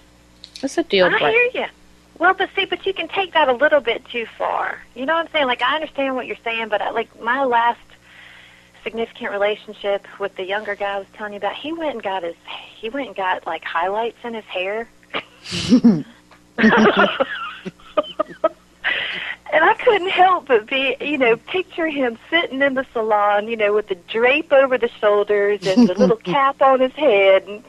It's 0.63 0.77
a 0.77 0.83
deal 0.83 1.07
I 1.07 1.11
breaker. 1.11 1.29
hear 1.31 1.51
you. 1.55 1.67
Well, 2.21 2.35
but 2.35 2.51
see, 2.55 2.67
but 2.67 2.85
you 2.85 2.93
can 2.93 3.09
take 3.09 3.33
that 3.33 3.49
a 3.49 3.55
little 3.55 3.81
bit 3.81 4.05
too 4.05 4.27
far. 4.39 4.79
You 4.95 5.07
know 5.07 5.15
what 5.15 5.27
I'm 5.27 5.33
saying? 5.33 5.47
Like 5.47 5.63
I 5.63 5.75
understand 5.75 6.15
what 6.15 6.27
you're 6.27 6.37
saying, 6.45 6.69
but 6.69 6.83
I, 6.83 6.91
like 6.91 7.21
my 7.21 7.45
last 7.45 7.81
significant 8.85 9.33
relationship 9.33 10.07
with 10.19 10.37
the 10.37 10.45
younger 10.45 10.75
guy 10.75 10.97
I 10.97 10.99
was 10.99 11.07
telling 11.15 11.33
you 11.33 11.39
about, 11.39 11.57
he 11.57 11.73
went 11.73 11.95
and 11.95 12.03
got 12.03 12.23
his 12.23 12.37
he 12.77 12.91
went 12.91 13.09
and 13.09 13.17
got 13.17 13.47
like 13.47 13.65
highlights 13.65 14.19
in 14.23 14.35
his 14.35 14.45
hair. 14.45 14.89
And 19.53 19.65
I 19.65 19.75
couldn't 19.75 20.11
help 20.11 20.47
but 20.47 20.67
be, 20.69 20.97
you 21.01 21.19
know, 21.19 21.37
picture 21.37 21.89
him 21.89 22.17
sitting 22.29 22.63
in 22.63 22.75
the 22.75 22.87
salon, 22.93 23.49
you 23.49 23.57
know, 23.57 23.75
with 23.75 23.89
the 23.89 23.97
drape 23.97 24.53
over 24.53 24.79
the 24.79 24.89
shoulders 25.01 25.67
and 25.67 25.89
the 25.89 25.95
little 25.95 26.17
cap 26.25 26.63
on 26.63 26.79
his 26.79 26.93
head. 26.93 27.49
And 27.49 27.65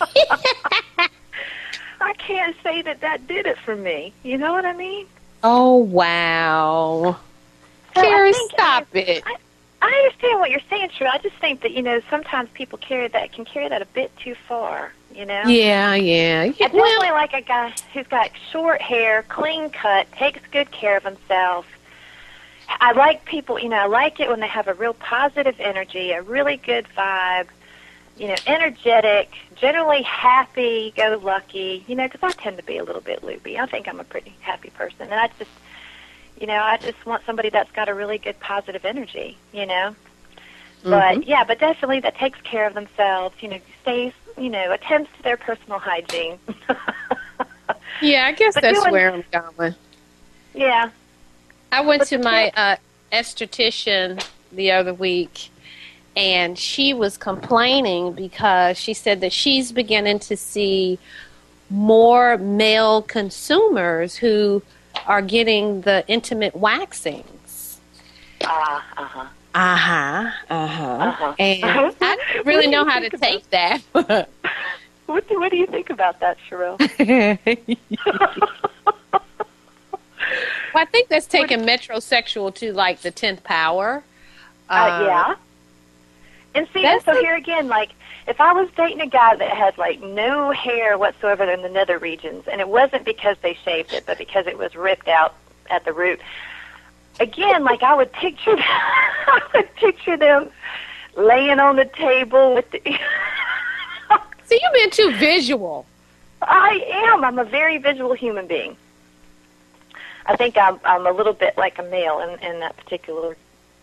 I 2.00 2.14
can't 2.14 2.56
say 2.62 2.82
that 2.82 3.00
that 3.00 3.26
did 3.26 3.46
it 3.46 3.58
for 3.58 3.76
me. 3.76 4.12
You 4.22 4.38
know 4.38 4.52
what 4.52 4.64
I 4.64 4.74
mean? 4.74 5.06
Oh 5.42 5.76
wow, 5.76 7.18
So 7.94 8.00
I 8.00 8.04
Carrie, 8.04 8.32
stop 8.32 8.86
it. 8.94 9.22
I 9.82 9.90
understand 9.90 10.40
what 10.40 10.50
you're 10.50 10.60
saying, 10.68 10.90
True. 10.96 11.06
I 11.06 11.18
just 11.18 11.36
think 11.36 11.62
that 11.62 11.72
you 11.72 11.82
know 11.82 12.00
sometimes 12.10 12.50
people 12.50 12.78
carry 12.78 13.08
that 13.08 13.32
can 13.32 13.44
carry 13.44 13.68
that 13.68 13.82
a 13.82 13.86
bit 13.86 14.14
too 14.18 14.34
far. 14.34 14.92
You 15.14 15.26
know. 15.26 15.42
Yeah, 15.46 15.94
yeah. 15.94 16.44
yeah 16.44 16.44
I 16.44 16.50
definitely 16.50 16.80
well, 16.80 17.12
like 17.12 17.32
a 17.32 17.40
guy 17.40 17.74
who's 17.92 18.06
got 18.06 18.30
short 18.52 18.80
hair, 18.80 19.24
clean 19.28 19.70
cut, 19.70 20.10
takes 20.12 20.40
good 20.52 20.70
care 20.70 20.96
of 20.96 21.02
himself, 21.02 21.66
I 22.78 22.92
like 22.92 23.24
people, 23.24 23.58
you 23.58 23.68
know, 23.68 23.76
I 23.76 23.86
like 23.86 24.20
it 24.20 24.28
when 24.28 24.40
they 24.40 24.46
have 24.46 24.68
a 24.68 24.74
real 24.74 24.94
positive 24.94 25.58
energy, 25.58 26.12
a 26.12 26.22
really 26.22 26.56
good 26.56 26.86
vibe, 26.96 27.48
you 28.16 28.28
know, 28.28 28.36
energetic, 28.46 29.30
generally 29.60 30.02
happy, 30.02 30.92
go 30.96 31.20
lucky, 31.22 31.84
you 31.86 31.94
know, 31.94 32.08
because 32.08 32.22
I 32.22 32.32
tend 32.42 32.56
to 32.58 32.62
be 32.64 32.78
a 32.78 32.84
little 32.84 33.00
bit 33.02 33.22
loopy. 33.22 33.58
I 33.58 33.66
think 33.66 33.88
I'm 33.88 34.00
a 34.00 34.04
pretty 34.04 34.34
happy 34.40 34.70
person. 34.70 35.02
And 35.02 35.14
I 35.14 35.28
just, 35.38 35.50
you 36.40 36.46
know, 36.46 36.60
I 36.62 36.76
just 36.78 37.04
want 37.06 37.24
somebody 37.26 37.50
that's 37.50 37.70
got 37.72 37.88
a 37.88 37.94
really 37.94 38.18
good 38.18 38.38
positive 38.40 38.84
energy, 38.84 39.36
you 39.52 39.66
know. 39.66 39.94
Mm-hmm. 40.84 40.90
But 40.90 41.26
yeah, 41.26 41.44
but 41.44 41.58
definitely 41.58 42.00
that 42.00 42.16
takes 42.16 42.40
care 42.40 42.66
of 42.66 42.74
themselves, 42.74 43.34
you 43.40 43.48
know, 43.48 43.58
stays, 43.82 44.12
you 44.38 44.48
know, 44.48 44.72
attends 44.72 45.08
to 45.16 45.22
their 45.22 45.36
personal 45.36 45.78
hygiene. 45.78 46.38
Yeah, 48.02 48.24
I 48.26 48.32
guess 48.32 48.54
But 48.54 48.62
that's 48.62 48.80
doing- 48.80 48.92
where 48.92 49.12
I'm 49.12 49.24
going. 49.30 49.74
yeah. 50.54 50.88
I 51.70 51.82
went 51.82 52.00
But 52.00 52.08
to 52.08 52.18
my 52.18 52.50
uh, 52.56 52.76
esthetician 53.12 54.24
the 54.50 54.72
other 54.72 54.94
week, 54.94 55.50
and 56.16 56.58
she 56.58 56.92
was 56.92 57.16
complaining 57.16 58.12
because 58.12 58.76
she 58.78 58.94
said 58.94 59.20
that 59.20 59.32
she's 59.32 59.72
beginning 59.72 60.18
to 60.20 60.36
see 60.36 60.98
more 61.68 62.36
male 62.36 63.02
consumers 63.02 64.16
who 64.16 64.62
are 65.06 65.22
getting 65.22 65.82
the 65.82 66.04
intimate 66.08 66.54
waxings. 66.54 67.78
Ah, 68.44 68.84
uh-huh. 68.96 69.26
Uh 69.54 69.76
huh. 69.76 70.30
Uh 70.48 70.66
huh. 70.66 70.84
Uh-huh. 70.84 71.34
And 71.38 71.64
Uh-huh. 71.64 71.92
I 72.00 72.16
didn't 72.16 72.46
really 72.46 72.66
know 72.66 72.84
how 72.84 72.98
to 73.00 73.10
think 73.10 73.20
take 73.22 73.50
that. 73.50 74.28
What 75.06 75.28
do, 75.28 75.40
what 75.40 75.50
do 75.50 75.56
you 75.56 75.66
think 75.66 75.90
about 75.90 76.20
that, 76.20 76.36
Cheryl? 76.48 76.78
Well, 80.72 80.82
I 80.82 80.86
think 80.86 81.08
that's 81.08 81.26
taking 81.26 81.60
metrosexual 81.60 82.54
to 82.56 82.72
like 82.72 83.00
the 83.00 83.10
tenth 83.10 83.42
power. 83.42 84.04
Uh, 84.68 85.04
yeah. 85.04 85.34
And 86.54 86.68
see, 86.72 86.82
that's 86.82 87.04
so 87.04 87.12
a- 87.12 87.20
here 87.20 87.36
again, 87.36 87.68
like, 87.68 87.90
if 88.26 88.40
I 88.40 88.52
was 88.52 88.68
dating 88.76 89.00
a 89.00 89.06
guy 89.06 89.36
that 89.36 89.50
had, 89.50 89.78
like, 89.78 90.00
no 90.00 90.50
hair 90.50 90.98
whatsoever 90.98 91.44
in 91.50 91.62
the 91.62 91.68
nether 91.68 91.98
regions, 91.98 92.46
and 92.48 92.60
it 92.60 92.68
wasn't 92.68 93.04
because 93.04 93.36
they 93.42 93.54
shaved 93.64 93.92
it, 93.92 94.04
but 94.06 94.18
because 94.18 94.46
it 94.46 94.58
was 94.58 94.74
ripped 94.74 95.08
out 95.08 95.34
at 95.68 95.84
the 95.84 95.92
root, 95.92 96.20
again, 97.20 97.64
like, 97.64 97.82
I 97.82 97.94
would 97.94 98.12
picture, 98.12 98.56
I 98.58 99.40
would 99.54 99.74
picture 99.76 100.16
them 100.16 100.50
laying 101.16 101.60
on 101.60 101.76
the 101.76 101.84
table 101.84 102.54
with 102.54 102.70
the... 102.70 102.80
See, 104.44 104.60
you've 104.60 104.72
been 104.72 104.90
too 104.90 105.16
visual. 105.18 105.86
I 106.42 106.82
am. 107.08 107.24
I'm 107.24 107.38
a 107.38 107.44
very 107.44 107.78
visual 107.78 108.14
human 108.14 108.46
being. 108.46 108.76
I 110.26 110.36
think 110.36 110.56
I'm 110.56 110.80
I'm 110.84 111.06
a 111.06 111.12
little 111.12 111.32
bit 111.32 111.56
like 111.56 111.78
a 111.78 111.82
male 111.82 112.20
in 112.20 112.38
in 112.40 112.60
that 112.60 112.76
particular 112.76 113.36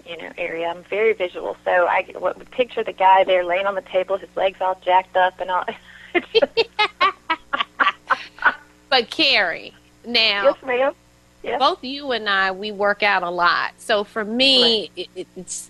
you 0.07 0.17
know 0.17 0.31
area. 0.37 0.67
I'm 0.67 0.83
very 0.83 1.13
visual, 1.13 1.57
so 1.65 1.71
I 1.71 2.05
what, 2.17 2.37
would 2.37 2.51
picture 2.51 2.83
the 2.83 2.93
guy 2.93 3.23
there 3.23 3.43
laying 3.43 3.65
on 3.65 3.75
the 3.75 3.81
table, 3.81 4.17
his 4.17 4.29
legs 4.35 4.59
all 4.61 4.79
jacked 4.83 5.15
up 5.15 5.39
and 5.39 5.51
all. 5.51 5.65
But 8.89 9.09
Carrie, 9.09 9.73
now 10.05 10.45
yes, 10.45 10.55
ma'am. 10.63 10.93
Yes. 11.43 11.59
both 11.59 11.83
you 11.83 12.11
and 12.11 12.27
I, 12.27 12.51
we 12.51 12.71
work 12.71 13.03
out 13.03 13.23
a 13.23 13.29
lot. 13.29 13.73
So 13.77 14.03
for 14.03 14.25
me, 14.25 14.89
it, 14.95 15.07
it, 15.15 15.27
it's 15.35 15.69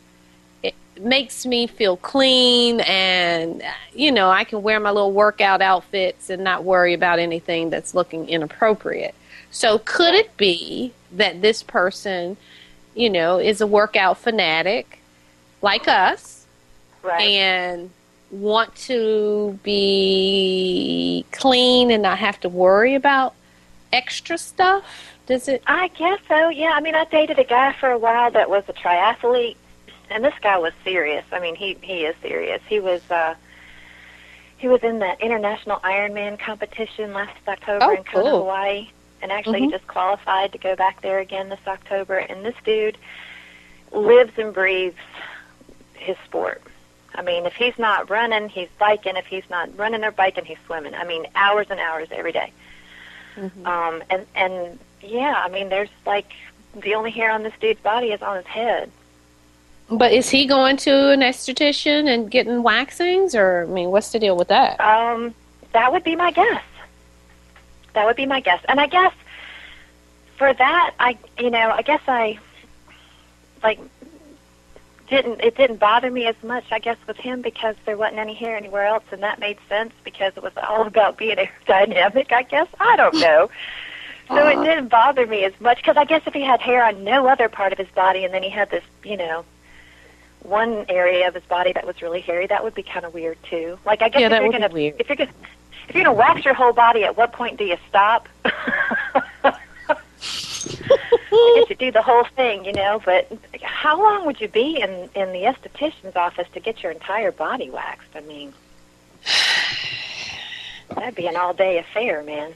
it 0.64 0.76
makes 1.00 1.46
me 1.46 1.68
feel 1.68 1.98
clean, 1.98 2.80
and 2.82 3.62
uh, 3.62 3.72
you 3.94 4.12
know, 4.12 4.30
I 4.30 4.44
can 4.44 4.62
wear 4.62 4.80
my 4.80 4.92
little 4.92 5.12
workout 5.12 5.62
outfits 5.62 6.30
and 6.30 6.44
not 6.44 6.64
worry 6.64 6.94
about 6.94 7.20
anything 7.20 7.70
that's 7.70 7.94
looking 7.94 8.30
inappropriate. 8.30 9.16
So 9.50 9.80
could 9.80 10.14
it 10.14 10.36
be 10.38 10.94
that 11.12 11.42
this 11.42 11.64
person, 11.64 12.38
you 12.98 13.10
know, 13.10 13.38
is 13.40 13.62
a 13.62 13.68
workout 13.68 14.18
fanatic 14.18 15.00
like 15.62 15.88
us? 15.88 16.46
Right. 17.04 17.22
and 17.22 17.90
want 18.32 18.76
to 18.76 19.58
be 19.64 21.24
clean 21.32 21.90
and 21.92 22.04
not 22.04 22.20
have 22.20 22.38
to 22.42 22.50
worry 22.50 22.96
about 22.96 23.34
extra 23.94 24.38
stuff? 24.38 24.84
Does 25.28 25.48
it? 25.48 25.62
I 25.68 25.88
guess 25.90 26.20
so. 26.28 26.50
Yeah. 26.50 26.72
I 26.74 26.82
mean, 26.82 26.96
I 26.96 27.06
dated 27.06 27.40
a 27.40 27.44
guy 27.46 27.74
for 27.80 27.90
a 27.92 27.98
while 27.98 28.32
that 28.32 28.50
was 28.50 28.64
a 28.68 28.74
triathlete, 28.74 29.56
and 30.10 30.24
this 30.24 30.34
guy 30.42 30.58
was 30.58 30.74
serious. 30.84 31.24
I 31.32 31.40
mean, 31.40 31.56
he 31.56 31.78
he 31.82 32.06
is 32.06 32.16
serious. 32.22 32.62
He 32.68 32.80
was 32.80 33.02
uh 33.12 33.36
he 34.58 34.68
was 34.68 34.82
in 34.84 35.00
that 35.00 35.22
international 35.22 35.80
Ironman 35.82 36.40
competition 36.40 37.14
last 37.14 37.38
October 37.48 37.86
Oh, 37.86 37.92
in 37.96 38.04
Kona, 38.04 38.30
cool. 38.30 38.40
Hawaii, 38.40 38.90
and 39.22 39.32
actually 39.32 39.62
Mhm. 39.62 39.66
he 39.66 39.72
just 39.72 39.88
qualified 39.88 40.52
to 40.52 40.58
go 40.58 40.76
back 40.76 41.02
there 41.02 41.20
again 41.20 41.50
this 41.50 41.60
October. 41.68 42.18
And 42.18 42.46
this 42.46 42.56
dude 42.64 42.98
lives 43.92 44.38
and 44.38 44.54
breathes 44.54 44.98
his 45.94 46.18
sport. 46.26 46.62
I 47.16 47.22
mean, 47.22 47.46
if 47.46 47.54
he's 47.56 47.78
not 47.80 48.10
running, 48.10 48.50
he's 48.50 48.70
biking. 48.78 49.16
If 49.16 49.26
he's 49.26 49.50
not 49.50 49.70
running 49.78 50.04
or 50.04 50.12
biking, 50.12 50.46
he's 50.46 50.58
swimming. 50.66 50.94
I 50.94 51.04
mean, 51.04 51.26
hours 51.36 51.68
and 51.70 51.80
hours 51.80 52.10
every 52.12 52.32
day. 52.32 52.52
Um, 53.66 54.04
and 54.10 54.26
and 54.36 54.80
yeah, 55.02 55.42
I 55.46 55.50
mean, 55.50 55.70
there's 55.70 55.90
like 56.06 56.32
the 56.76 56.96
only 56.96 57.12
hair 57.12 57.32
on 57.32 57.44
this 57.44 57.54
dude's 57.60 57.80
body 57.82 58.12
is 58.12 58.22
on 58.22 58.38
his 58.38 58.46
head. 58.46 58.92
But 59.90 60.12
is 60.12 60.30
he 60.30 60.46
going 60.46 60.76
to 60.78 61.12
an 61.12 61.22
esthetician 61.22 62.08
and 62.08 62.30
getting 62.30 62.62
waxings, 62.62 63.36
or 63.36 63.64
I 63.64 63.66
mean, 63.72 63.90
what's 63.90 64.12
the 64.12 64.20
deal 64.20 64.36
with 64.36 64.50
that? 64.50 64.80
Um, 64.82 65.34
that 65.74 65.92
would 65.92 66.04
be 66.04 66.16
my 66.16 66.32
guess. 66.32 66.62
That 67.98 68.06
would 68.06 68.16
be 68.16 68.28
my 68.28 68.42
guess. 68.42 68.64
And 68.70 68.80
I 68.80 68.86
guess 68.86 69.12
for 70.38 70.54
that, 70.54 70.94
I 71.00 71.18
you 71.40 71.50
know, 71.50 71.72
I 71.72 71.82
guess 71.82 72.02
I 72.08 72.38
like 73.64 73.80
didn't 75.10 75.42
it 75.42 75.58
didn't 75.58 75.78
bother 75.80 76.12
me 76.12 76.28
as 76.28 76.36
much. 76.44 76.66
I 76.72 76.78
guess 76.78 76.98
with 77.08 77.18
him 77.18 77.42
because 77.42 77.76
there 77.86 77.98
wasn't 77.98 78.20
any 78.20 78.36
hair 78.36 78.56
anywhere 78.56 78.86
else, 78.86 79.04
and 79.12 79.24
that 79.24 79.40
made 79.40 79.58
sense 79.68 79.94
because 80.04 80.34
it 80.38 80.44
was 80.44 80.52
all 80.62 80.86
about 80.86 81.18
being 81.18 81.38
aerodynamic. 81.68 82.32
I 82.32 82.44
guess 82.44 82.68
I 82.80 82.96
don't 82.98 83.16
know. 83.20 83.50
So 84.28 84.48
it 84.48 84.64
didn't 84.64 84.90
bother 84.90 85.26
me 85.26 85.44
as 85.44 85.60
much 85.60 85.78
because 85.78 85.98
I 85.98 86.06
guess 86.06 86.22
if 86.28 86.36
he 86.36 86.44
had 86.44 86.62
hair 86.62 86.84
on 86.84 87.04
no 87.04 87.26
other 87.28 87.50
part 87.50 87.72
of 87.72 87.80
his 87.80 87.88
body, 87.96 88.26
and 88.26 88.32
then 88.32 88.44
he 88.44 88.50
had 88.52 88.70
this, 88.70 88.84
you 89.04 89.18
know, 89.18 89.44
one 90.44 90.86
area 90.88 91.28
of 91.28 91.34
his 91.34 91.46
body 91.46 91.74
that 91.74 91.88
was 91.88 92.00
really 92.04 92.22
hairy, 92.22 92.46
that 92.46 92.64
would 92.64 92.76
be 92.76 92.84
kind 92.84 93.06
of 93.08 93.14
weird 93.16 93.40
too. 93.50 93.80
Like 93.86 94.04
I 94.04 94.10
guess 94.10 94.22
Yeah, 94.22 94.36
if 94.36 94.44
you're 94.44 94.52
gonna 94.52 94.70
weird. 94.72 95.00
if 95.00 95.10
you're 95.10 95.16
gonna 95.16 95.32
if 95.32 95.38
you're 95.42 95.57
gonna 95.94 96.14
wax 96.14 96.46
your 96.46 96.54
whole 96.54 96.74
body, 96.74 97.04
at 97.04 97.18
what 97.18 97.32
point 97.34 97.58
do 97.58 97.66
you 97.66 97.78
stop? 97.88 98.28
I 101.30 101.60
guess 101.60 101.70
you 101.70 101.76
do 101.76 101.92
the 101.92 102.02
whole 102.02 102.26
thing, 102.36 102.66
you 102.66 102.74
know. 102.74 103.02
But 103.04 103.32
how 103.62 104.02
long 104.02 104.26
would 104.26 104.42
you 104.42 104.48
be 104.48 104.80
in 104.80 105.10
in 105.16 105.32
the 105.34 105.44
esthetician's 105.44 106.16
office 106.16 106.48
to 106.54 106.60
get 106.60 106.84
your 106.84 106.92
entire 106.92 107.32
body 107.32 107.70
waxed? 107.70 108.16
I 108.16 108.22
mean, 108.22 108.54
that'd 110.96 111.16
be 111.16 111.28
an 111.28 111.36
all 111.36 111.54
day 111.54 111.78
affair, 111.78 112.24
man. 112.24 112.54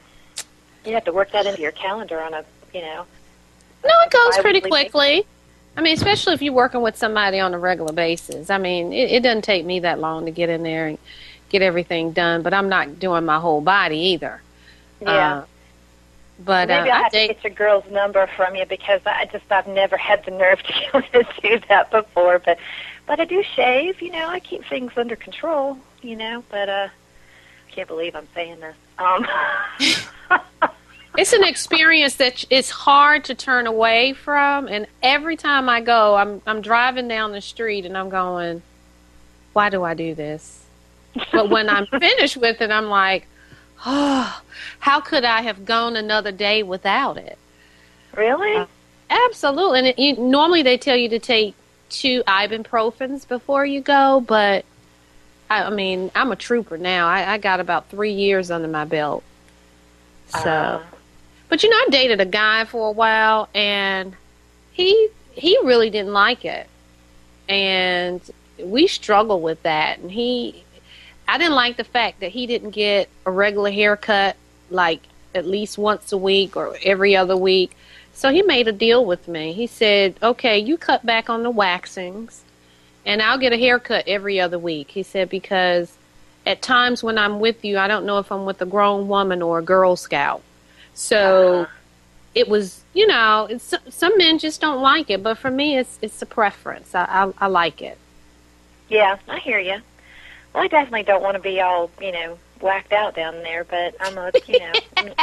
You 0.84 0.94
have 0.94 1.04
to 1.04 1.12
work 1.12 1.30
that 1.32 1.46
into 1.46 1.60
your 1.60 1.72
calendar 1.72 2.20
on 2.20 2.34
a, 2.34 2.44
you 2.74 2.80
know. 2.80 3.06
No, 3.84 3.90
it 4.04 4.10
goes 4.10 4.38
pretty 4.38 4.60
quickly. 4.60 5.26
I 5.76 5.80
mean, 5.80 5.94
especially 5.94 6.34
if 6.34 6.42
you're 6.42 6.52
working 6.52 6.82
with 6.82 6.96
somebody 6.96 7.40
on 7.40 7.54
a 7.54 7.58
regular 7.58 7.92
basis. 7.92 8.50
I 8.50 8.58
mean, 8.58 8.92
it, 8.92 9.10
it 9.10 9.22
doesn't 9.22 9.42
take 9.42 9.64
me 9.64 9.80
that 9.80 10.00
long 10.00 10.26
to 10.26 10.30
get 10.30 10.50
in 10.50 10.62
there 10.62 10.86
and 10.86 10.98
get 11.52 11.62
everything 11.62 12.12
done. 12.12 12.42
But 12.42 12.52
I'm 12.54 12.68
not 12.68 12.98
doing 12.98 13.24
my 13.24 13.38
whole 13.38 13.60
body 13.60 13.98
either. 13.98 14.42
Yeah. 15.00 15.36
Uh, 15.38 15.44
but 16.44 16.70
uh, 16.70 16.78
Maybe 16.78 16.90
I'll 16.90 16.98
I 16.98 17.02
have 17.04 17.12
date. 17.12 17.28
to 17.28 17.34
get 17.34 17.44
your 17.44 17.52
girl's 17.54 17.88
number 17.90 18.26
from 18.36 18.56
you 18.56 18.64
because 18.66 19.00
I 19.06 19.26
just 19.26 19.44
I've 19.50 19.68
never 19.68 19.96
had 19.96 20.24
the 20.24 20.32
nerve 20.32 20.60
to 20.64 20.72
go 21.12 21.22
do 21.42 21.60
that 21.68 21.90
before. 21.90 22.40
But 22.40 22.58
but 23.06 23.20
I 23.20 23.24
do 23.24 23.42
shave. 23.42 24.02
You 24.02 24.10
know, 24.12 24.28
I 24.28 24.40
keep 24.40 24.64
things 24.64 24.92
under 24.96 25.14
control. 25.14 25.78
You 26.02 26.16
know, 26.16 26.42
but 26.50 26.68
uh, 26.68 26.88
I 26.88 27.70
can't 27.70 27.86
believe 27.86 28.16
I'm 28.16 28.26
saying 28.34 28.58
this. 28.60 28.76
Um, 28.98 29.26
It's 31.18 31.34
an 31.34 31.44
experience 31.44 32.14
that 32.16 32.42
it's 32.48 32.70
hard 32.70 33.24
to 33.24 33.34
turn 33.34 33.66
away 33.66 34.14
from, 34.14 34.66
and 34.66 34.86
every 35.02 35.36
time 35.36 35.68
I 35.68 35.82
go, 35.82 36.14
I'm 36.14 36.40
I'm 36.46 36.62
driving 36.62 37.06
down 37.06 37.32
the 37.32 37.42
street 37.42 37.84
and 37.84 37.98
I'm 37.98 38.08
going, 38.08 38.62
"Why 39.52 39.68
do 39.68 39.84
I 39.84 39.92
do 39.92 40.14
this?" 40.14 40.61
But 41.32 41.50
when 41.50 41.68
I'm 41.68 41.86
finished 41.86 42.36
with 42.36 42.60
it, 42.60 42.70
I'm 42.70 42.88
like, 42.88 43.26
"Oh, 43.84 44.42
how 44.80 45.00
could 45.00 45.24
I 45.24 45.42
have 45.42 45.64
gone 45.64 45.96
another 45.96 46.32
day 46.32 46.62
without 46.62 47.16
it?" 47.16 47.38
really? 48.14 48.56
Uh, 48.56 48.66
Absolutely. 49.10 49.78
And 49.80 49.88
it, 49.88 49.98
you, 49.98 50.16
normally 50.16 50.62
they 50.62 50.78
tell 50.78 50.96
you 50.96 51.08
to 51.10 51.18
take 51.18 51.54
two 51.90 52.22
ibuprofens 52.26 53.28
before 53.28 53.66
you 53.66 53.82
go, 53.82 54.24
but 54.26 54.64
I, 55.50 55.64
I 55.64 55.70
mean, 55.70 56.10
I'm 56.14 56.32
a 56.32 56.36
trooper 56.36 56.78
now. 56.78 57.08
I, 57.08 57.34
I 57.34 57.38
got 57.38 57.60
about 57.60 57.90
three 57.90 58.12
years 58.12 58.50
under 58.50 58.68
my 58.68 58.86
belt. 58.86 59.22
So, 60.28 60.48
Uh, 60.50 60.82
but 61.50 61.62
you 61.62 61.68
know, 61.68 61.76
I 61.76 61.86
dated 61.90 62.20
a 62.20 62.24
guy 62.24 62.64
for 62.64 62.88
a 62.88 62.92
while, 62.92 63.50
and 63.54 64.16
he 64.72 65.08
he 65.32 65.58
really 65.62 65.90
didn't 65.90 66.14
like 66.14 66.46
it, 66.46 66.66
and 67.48 68.20
we 68.58 68.86
struggled 68.86 69.42
with 69.42 69.62
that. 69.64 69.98
And 69.98 70.10
he, 70.10 70.64
I 71.32 71.38
didn't 71.38 71.54
like 71.54 71.78
the 71.78 71.84
fact 71.84 72.20
that 72.20 72.30
he 72.32 72.46
didn't 72.46 72.70
get 72.70 73.08
a 73.24 73.30
regular 73.30 73.70
haircut, 73.70 74.36
like 74.70 75.00
at 75.34 75.46
least 75.46 75.78
once 75.78 76.12
a 76.12 76.18
week 76.18 76.56
or 76.56 76.76
every 76.84 77.16
other 77.16 77.36
week. 77.36 77.70
So 78.12 78.30
he 78.30 78.42
made 78.42 78.68
a 78.68 78.72
deal 78.72 79.02
with 79.12 79.26
me. 79.28 79.54
He 79.54 79.66
said, 79.66 80.16
"Okay, 80.22 80.58
you 80.58 80.76
cut 80.76 81.06
back 81.06 81.30
on 81.30 81.42
the 81.42 81.50
waxings, 81.50 82.42
and 83.06 83.22
I'll 83.22 83.38
get 83.38 83.52
a 83.54 83.56
haircut 83.56 84.04
every 84.06 84.38
other 84.40 84.58
week." 84.58 84.90
He 84.90 85.02
said 85.02 85.30
because 85.30 85.96
at 86.44 86.60
times 86.60 87.02
when 87.02 87.16
I'm 87.16 87.40
with 87.40 87.64
you, 87.64 87.78
I 87.78 87.88
don't 87.88 88.04
know 88.04 88.18
if 88.18 88.30
I'm 88.30 88.44
with 88.44 88.60
a 88.60 88.66
grown 88.66 89.08
woman 89.08 89.40
or 89.40 89.60
a 89.60 89.62
Girl 89.62 89.96
Scout. 89.96 90.42
So 90.92 91.62
Uh-huh. 91.62 91.72
it 92.34 92.48
was, 92.48 92.84
you 92.92 93.06
know, 93.06 93.46
it's, 93.50 93.72
some 93.88 94.18
men 94.18 94.38
just 94.38 94.60
don't 94.60 94.82
like 94.82 95.08
it, 95.10 95.22
but 95.22 95.38
for 95.38 95.50
me, 95.50 95.78
it's 95.78 95.98
it's 96.02 96.20
a 96.20 96.26
preference. 96.26 96.94
I 96.94 97.04
I, 97.08 97.46
I 97.46 97.46
like 97.46 97.80
it. 97.80 97.96
Yeah, 98.88 99.16
I 99.28 99.38
hear 99.38 99.58
you. 99.58 99.80
Well, 100.54 100.64
I 100.64 100.68
definitely 100.68 101.04
don't 101.04 101.22
want 101.22 101.36
to 101.36 101.42
be 101.42 101.60
all, 101.60 101.90
you 102.00 102.12
know, 102.12 102.38
whacked 102.60 102.92
out 102.92 103.14
down 103.14 103.34
there, 103.42 103.64
but 103.64 103.94
I'm 104.00 104.18
a, 104.18 104.30
you 104.46 104.58
know. 104.58 104.72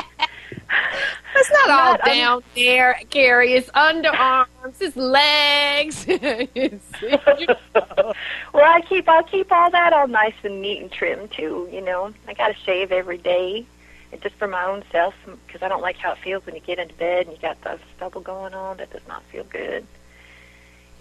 It's 1.35 1.49
not 1.51 1.69
I'm 1.69 1.71
all 1.71 1.91
not- 1.93 2.07
I'm- 2.07 2.17
down 2.17 2.43
there, 2.55 2.99
Carrie. 3.09 3.53
It's 3.53 3.69
underarms, 3.71 4.47
it's 4.79 4.95
legs. 4.95 6.05
it's, 6.07 6.91
well, 7.01 8.13
I 8.55 8.81
keep 8.87 9.07
I'll 9.09 9.23
keep 9.23 9.51
all 9.51 9.71
that 9.71 9.93
all 9.93 10.07
nice 10.07 10.33
and 10.43 10.61
neat 10.61 10.81
and 10.81 10.91
trim 10.91 11.27
too. 11.29 11.67
You 11.71 11.81
know, 11.81 12.13
I 12.27 12.33
got 12.33 12.49
to 12.49 12.53
shave 12.53 12.91
every 12.91 13.17
day, 13.17 13.65
and 14.11 14.21
just 14.21 14.35
for 14.35 14.47
my 14.47 14.63
own 14.65 14.83
self, 14.91 15.15
because 15.47 15.61
I 15.63 15.69
don't 15.69 15.81
like 15.81 15.97
how 15.97 16.11
it 16.13 16.19
feels 16.19 16.45
when 16.45 16.53
you 16.55 16.61
get 16.61 16.77
into 16.77 16.93
bed 16.95 17.25
and 17.27 17.35
you 17.35 17.41
got 17.41 17.59
the 17.61 17.79
stubble 17.95 18.21
going 18.21 18.53
on. 18.53 18.77
That 18.77 18.91
does 18.91 19.07
not 19.07 19.23
feel 19.31 19.45
good. 19.45 19.85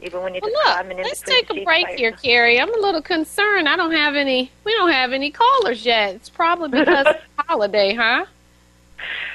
Even 0.01 0.23
when 0.23 0.35
you're 0.35 0.43
well, 0.43 0.85
just 0.85 0.89
look, 0.89 1.05
let's 1.05 1.21
take 1.23 1.51
a 1.51 1.65
break 1.65 1.89
here. 1.89 2.13
Carrie. 2.13 2.61
I'm 2.61 2.73
a 2.73 2.79
little 2.79 3.03
concerned. 3.03 3.69
I 3.69 3.77
don't 3.77 3.93
have 3.93 4.15
any. 4.15 4.51
We 4.65 4.73
don't 4.75 4.93
have 4.93 5.13
any 5.13 5.31
callers 5.31 5.85
yet. 5.85 6.15
It's 6.15 6.29
probably 6.29 6.81
because 6.81 7.07
it's 7.09 7.25
holiday, 7.39 7.95
huh? 7.95 8.27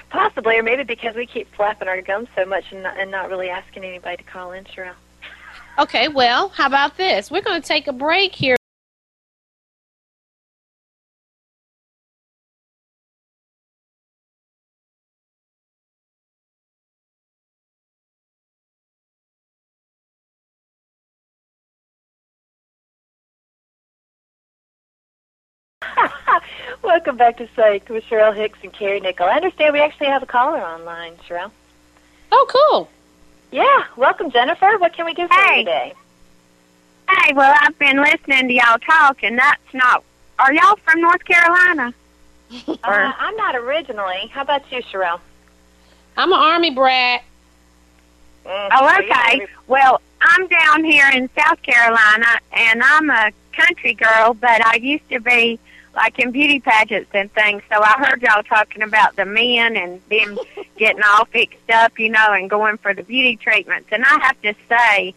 Possibly, 0.10 0.58
or 0.58 0.63
maybe 0.63 0.84
because 0.84 1.15
we 1.15 1.26
keep 1.26 1.54
flapping 1.56 1.88
our 1.88 2.02
gums 2.02 2.30
so 2.36 2.45
much 2.45 2.65
and 2.71 2.84
not, 2.84 2.97
and 2.99 3.12
not 3.12 3.30
really 3.30 3.49
asking 3.49 3.84
anybody 3.84 4.17
to 4.17 4.23
call 4.23 4.52
in, 4.52 4.63
Cheryl. 4.65 4.93
Okay, 5.80 6.08
well, 6.08 6.49
how 6.49 6.67
about 6.67 6.97
this? 6.97 7.32
We're 7.32 7.41
going 7.41 7.62
to 7.62 7.67
take 7.67 7.88
a 7.88 7.93
break 7.93 8.34
here. 8.36 8.56
Welcome 27.05 27.17
back 27.17 27.35
to 27.39 27.49
Psych 27.53 27.89
with 27.89 28.05
Cheryl 28.05 28.33
Hicks 28.33 28.57
and 28.63 28.71
Carrie 28.71 29.01
Nickel. 29.01 29.25
I 29.25 29.33
understand 29.35 29.73
we 29.73 29.81
actually 29.81 30.07
have 30.07 30.23
a 30.23 30.25
caller 30.25 30.61
online, 30.61 31.17
Cheryl. 31.27 31.51
Oh, 32.31 32.45
cool. 32.47 32.89
Yeah, 33.51 33.83
welcome, 33.97 34.31
Jennifer. 34.31 34.77
What 34.77 34.93
can 34.93 35.03
we 35.03 35.13
do 35.13 35.27
for 35.27 35.33
Hey. 35.33 35.59
you 35.59 35.65
today? 35.65 35.93
Hey, 37.09 37.33
well, 37.33 37.53
I've 37.59 37.77
been 37.77 37.97
listening 38.01 38.47
to 38.47 38.53
y'all 38.53 38.77
talk, 38.77 39.21
and 39.21 39.37
that's 39.37 39.59
not. 39.73 40.01
Are 40.39 40.53
y'all 40.53 40.77
from 40.77 41.01
North 41.01 41.25
Carolina? 41.25 41.93
Uh, 42.69 42.73
I'm 42.85 43.35
not 43.35 43.57
originally. 43.57 44.27
How 44.31 44.43
about 44.43 44.71
you, 44.71 44.81
Cheryl? 44.83 45.19
I'm 46.15 46.31
an 46.31 46.39
army 46.39 46.71
brat. 46.71 47.21
Mm, 48.45 48.69
Oh, 48.71 48.97
okay. 48.99 49.45
Well, 49.67 49.99
I'm 50.21 50.47
down 50.47 50.85
here 50.85 51.09
in 51.13 51.29
South 51.37 51.61
Carolina, 51.63 52.27
and 52.53 52.81
I'm 52.81 53.09
a 53.09 53.31
country 53.51 53.93
girl, 53.93 54.35
but 54.35 54.65
I 54.65 54.75
used 54.75 55.09
to 55.09 55.19
be 55.19 55.59
like 55.95 56.19
in 56.19 56.32
beauty 56.32 56.60
pageants 56.60 57.10
and 57.13 57.32
things. 57.34 57.62
So 57.69 57.82
I 57.82 58.06
heard 58.06 58.21
y'all 58.21 58.43
talking 58.43 58.82
about 58.82 59.15
the 59.15 59.25
men 59.25 59.77
and 59.77 60.01
them 60.10 60.38
getting 60.77 61.01
all 61.03 61.25
fixed 61.25 61.69
up, 61.69 61.97
you 61.99 62.10
know, 62.10 62.34
and 62.34 62.49
going 62.49 62.77
for 62.77 62.93
the 62.93 63.03
beauty 63.03 63.36
treatments. 63.36 63.89
And 63.91 64.03
I 64.03 64.19
have 64.21 64.41
to 64.41 64.53
say, 64.67 65.13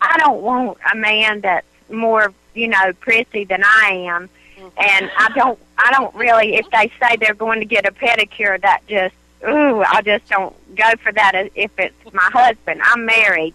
I 0.00 0.18
don't 0.18 0.42
want 0.42 0.78
a 0.92 0.96
man 0.96 1.40
that's 1.40 1.66
more, 1.90 2.32
you 2.54 2.68
know, 2.68 2.92
prissy 3.00 3.44
than 3.44 3.62
I 3.64 4.06
am. 4.08 4.28
Mm-hmm. 4.58 4.68
And 4.78 5.10
I 5.16 5.28
don't, 5.34 5.58
I 5.78 5.92
don't 5.92 6.14
really. 6.14 6.54
If 6.54 6.70
they 6.70 6.92
say 7.00 7.16
they're 7.16 7.34
going 7.34 7.60
to 7.60 7.66
get 7.66 7.86
a 7.86 7.92
pedicure, 7.92 8.60
that 8.60 8.86
just, 8.86 9.14
ooh, 9.46 9.82
I 9.82 10.02
just 10.02 10.28
don't 10.28 10.54
go 10.76 10.90
for 11.02 11.12
that. 11.12 11.50
If 11.54 11.70
it's 11.78 12.12
my 12.12 12.30
husband, 12.32 12.82
I'm 12.84 13.06
married, 13.06 13.54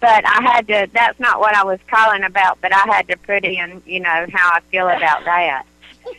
but 0.00 0.26
I 0.26 0.42
had 0.42 0.66
to. 0.68 0.88
That's 0.92 1.20
not 1.20 1.38
what 1.38 1.54
I 1.54 1.64
was 1.64 1.80
calling 1.86 2.24
about. 2.24 2.60
But 2.62 2.74
I 2.74 2.84
had 2.86 3.08
to 3.08 3.16
put 3.18 3.44
in, 3.44 3.82
you 3.84 4.00
know, 4.00 4.26
how 4.32 4.52
I 4.54 4.60
feel 4.70 4.88
about 4.88 5.24
that. 5.26 5.66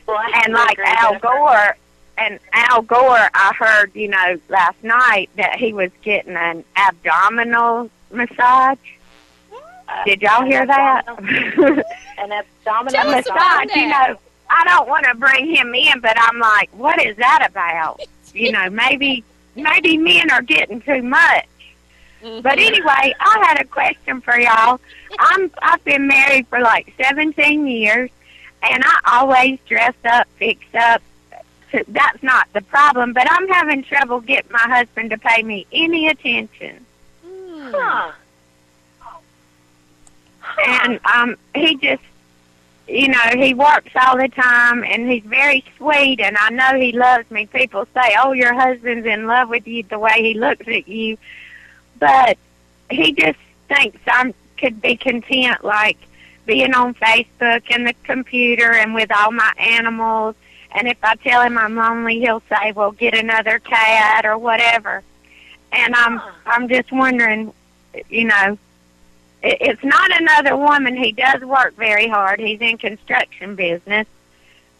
Well, 0.07 0.21
And 0.43 0.53
like 0.53 0.77
Al 0.79 1.19
Gore, 1.19 1.77
and 2.17 2.39
Al 2.53 2.81
Gore, 2.81 3.29
I 3.33 3.53
heard, 3.57 3.91
you 3.95 4.07
know, 4.07 4.39
last 4.49 4.83
night 4.83 5.29
that 5.37 5.55
he 5.55 5.73
was 5.73 5.91
getting 6.03 6.35
an 6.35 6.63
abdominal 6.75 7.89
massage. 8.11 8.77
Uh, 9.51 10.03
Did 10.05 10.21
y'all 10.21 10.45
hear 10.45 10.65
that? 10.65 11.03
An 11.07 12.31
abdominal 12.31 13.03
massage. 13.11 13.75
you 13.75 13.87
know. 13.87 14.17
I 14.49 14.63
don't 14.65 14.87
want 14.87 15.05
to 15.05 15.15
bring 15.15 15.47
him 15.55 15.73
in, 15.73 15.99
but 15.99 16.15
I'm 16.15 16.37
like, 16.39 16.69
what 16.73 17.03
is 17.03 17.17
that 17.17 17.47
about? 17.49 18.01
You 18.33 18.51
know, 18.51 18.69
maybe 18.69 19.23
maybe 19.55 19.97
men 19.97 20.29
are 20.31 20.41
getting 20.43 20.81
too 20.81 21.01
much. 21.01 21.47
But 22.21 22.57
anyway, 22.59 23.13
I 23.19 23.43
had 23.47 23.59
a 23.59 23.65
question 23.65 24.21
for 24.21 24.37
y'all. 24.39 24.79
I'm 25.19 25.51
I've 25.61 25.83
been 25.83 26.07
married 26.07 26.47
for 26.47 26.59
like 26.59 26.93
17 27.01 27.65
years, 27.67 28.09
and 28.71 28.83
I 28.85 28.99
always 29.13 29.59
dress 29.67 29.95
up, 30.05 30.27
fix 30.37 30.63
up. 30.73 31.01
So 31.71 31.79
That's 31.87 32.21
not 32.21 32.47
the 32.53 32.61
problem, 32.61 33.13
but 33.13 33.27
I'm 33.29 33.47
having 33.49 33.83
trouble 33.83 34.21
getting 34.21 34.51
my 34.51 34.59
husband 34.59 35.09
to 35.09 35.17
pay 35.17 35.41
me 35.43 35.65
any 35.71 36.07
attention. 36.07 36.85
Hmm. 37.25 37.71
Huh. 37.73 38.11
and 40.67 40.99
um 41.05 41.35
he 41.55 41.75
just 41.77 42.03
you 42.87 43.07
know 43.07 43.29
he 43.35 43.53
works 43.53 43.91
all 43.95 44.17
the 44.17 44.27
time 44.27 44.83
and 44.83 45.09
he's 45.09 45.23
very 45.23 45.63
sweet 45.77 46.19
and 46.19 46.35
i 46.37 46.49
know 46.49 46.77
he 46.79 46.91
loves 46.91 47.29
me 47.31 47.45
people 47.47 47.87
say 47.93 48.15
oh 48.19 48.33
your 48.33 48.53
husband's 48.53 49.07
in 49.07 49.25
love 49.25 49.49
with 49.49 49.65
you 49.65 49.83
the 49.83 49.97
way 49.97 50.15
he 50.17 50.33
looks 50.33 50.67
at 50.67 50.87
you 50.87 51.17
but 51.99 52.37
he 52.91 53.13
just 53.13 53.39
thinks 53.69 53.97
i'm 54.07 54.33
could 54.57 54.81
be 54.81 54.95
content 54.97 55.63
like 55.63 55.97
being 56.45 56.73
on 56.73 56.93
facebook 56.95 57.63
and 57.69 57.87
the 57.87 57.93
computer 58.03 58.71
and 58.73 58.93
with 58.93 59.09
all 59.15 59.31
my 59.31 59.51
animals 59.57 60.35
and 60.71 60.87
if 60.87 60.97
i 61.03 61.15
tell 61.15 61.41
him 61.41 61.57
i'm 61.57 61.75
lonely 61.75 62.19
he'll 62.19 62.43
say 62.49 62.71
well 62.73 62.91
get 62.91 63.15
another 63.17 63.59
cat 63.59 64.25
or 64.25 64.37
whatever 64.37 65.01
and 65.71 65.95
i'm 65.95 66.17
Huh. 66.17 66.31
i'm 66.47 66.67
just 66.67 66.91
wondering 66.91 67.53
you 68.09 68.25
know 68.25 68.57
it- 69.41 69.57
it's 69.59 69.83
not 69.83 70.09
another 70.21 70.55
woman. 70.55 70.95
He 70.95 71.11
does 71.11 71.41
work 71.43 71.75
very 71.75 72.07
hard. 72.07 72.39
He's 72.39 72.61
in 72.61 72.77
construction 72.77 73.55
business, 73.55 74.07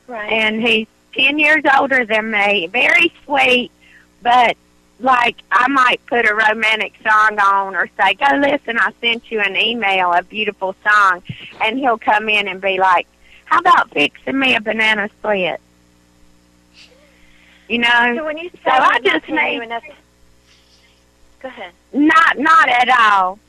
Right. 0.08 0.32
and 0.32 0.66
he's 0.66 0.88
ten 1.14 1.38
years 1.38 1.64
older 1.78 2.06
than 2.06 2.32
me. 2.32 2.68
Very 2.68 3.12
sweet, 3.26 3.72
but 4.22 4.56
like 5.04 5.38
I 5.52 5.68
might 5.68 6.04
put 6.08 6.26
a 6.28 6.34
romantic 6.34 6.94
song 7.04 7.38
on 7.40 7.76
or 7.76 7.90
say, 8.00 8.14
"Go 8.16 8.26
listen, 8.38 8.78
I 8.80 8.92
sent 9.02 9.30
you 9.32 9.42
an 9.42 9.56
email, 9.56 10.12
a 10.14 10.24
beautiful 10.24 10.76
song," 10.84 11.22
and 11.62 11.78
he'll 11.78 11.98
come 11.98 12.30
in 12.30 12.48
and 12.48 12.60
be 12.62 12.78
like, 12.80 13.06
"How 13.46 13.60
about 13.60 13.92
fixing 13.92 14.40
me 14.40 14.56
a 14.56 14.62
banana 14.62 15.10
split?" 15.20 15.60
You 17.68 17.80
know, 17.80 18.14
so 18.18 18.26
when 18.26 18.38
you 18.38 18.50
say 18.50 18.60
so 18.66 18.72
I 18.72 19.00
just 19.00 19.28
need- 19.30 19.62
enough- 19.62 19.84
Go 21.42 21.48
ahead. 21.50 21.72
not 21.94 22.38
not 22.38 22.70
at 22.70 22.90
all. 22.90 23.40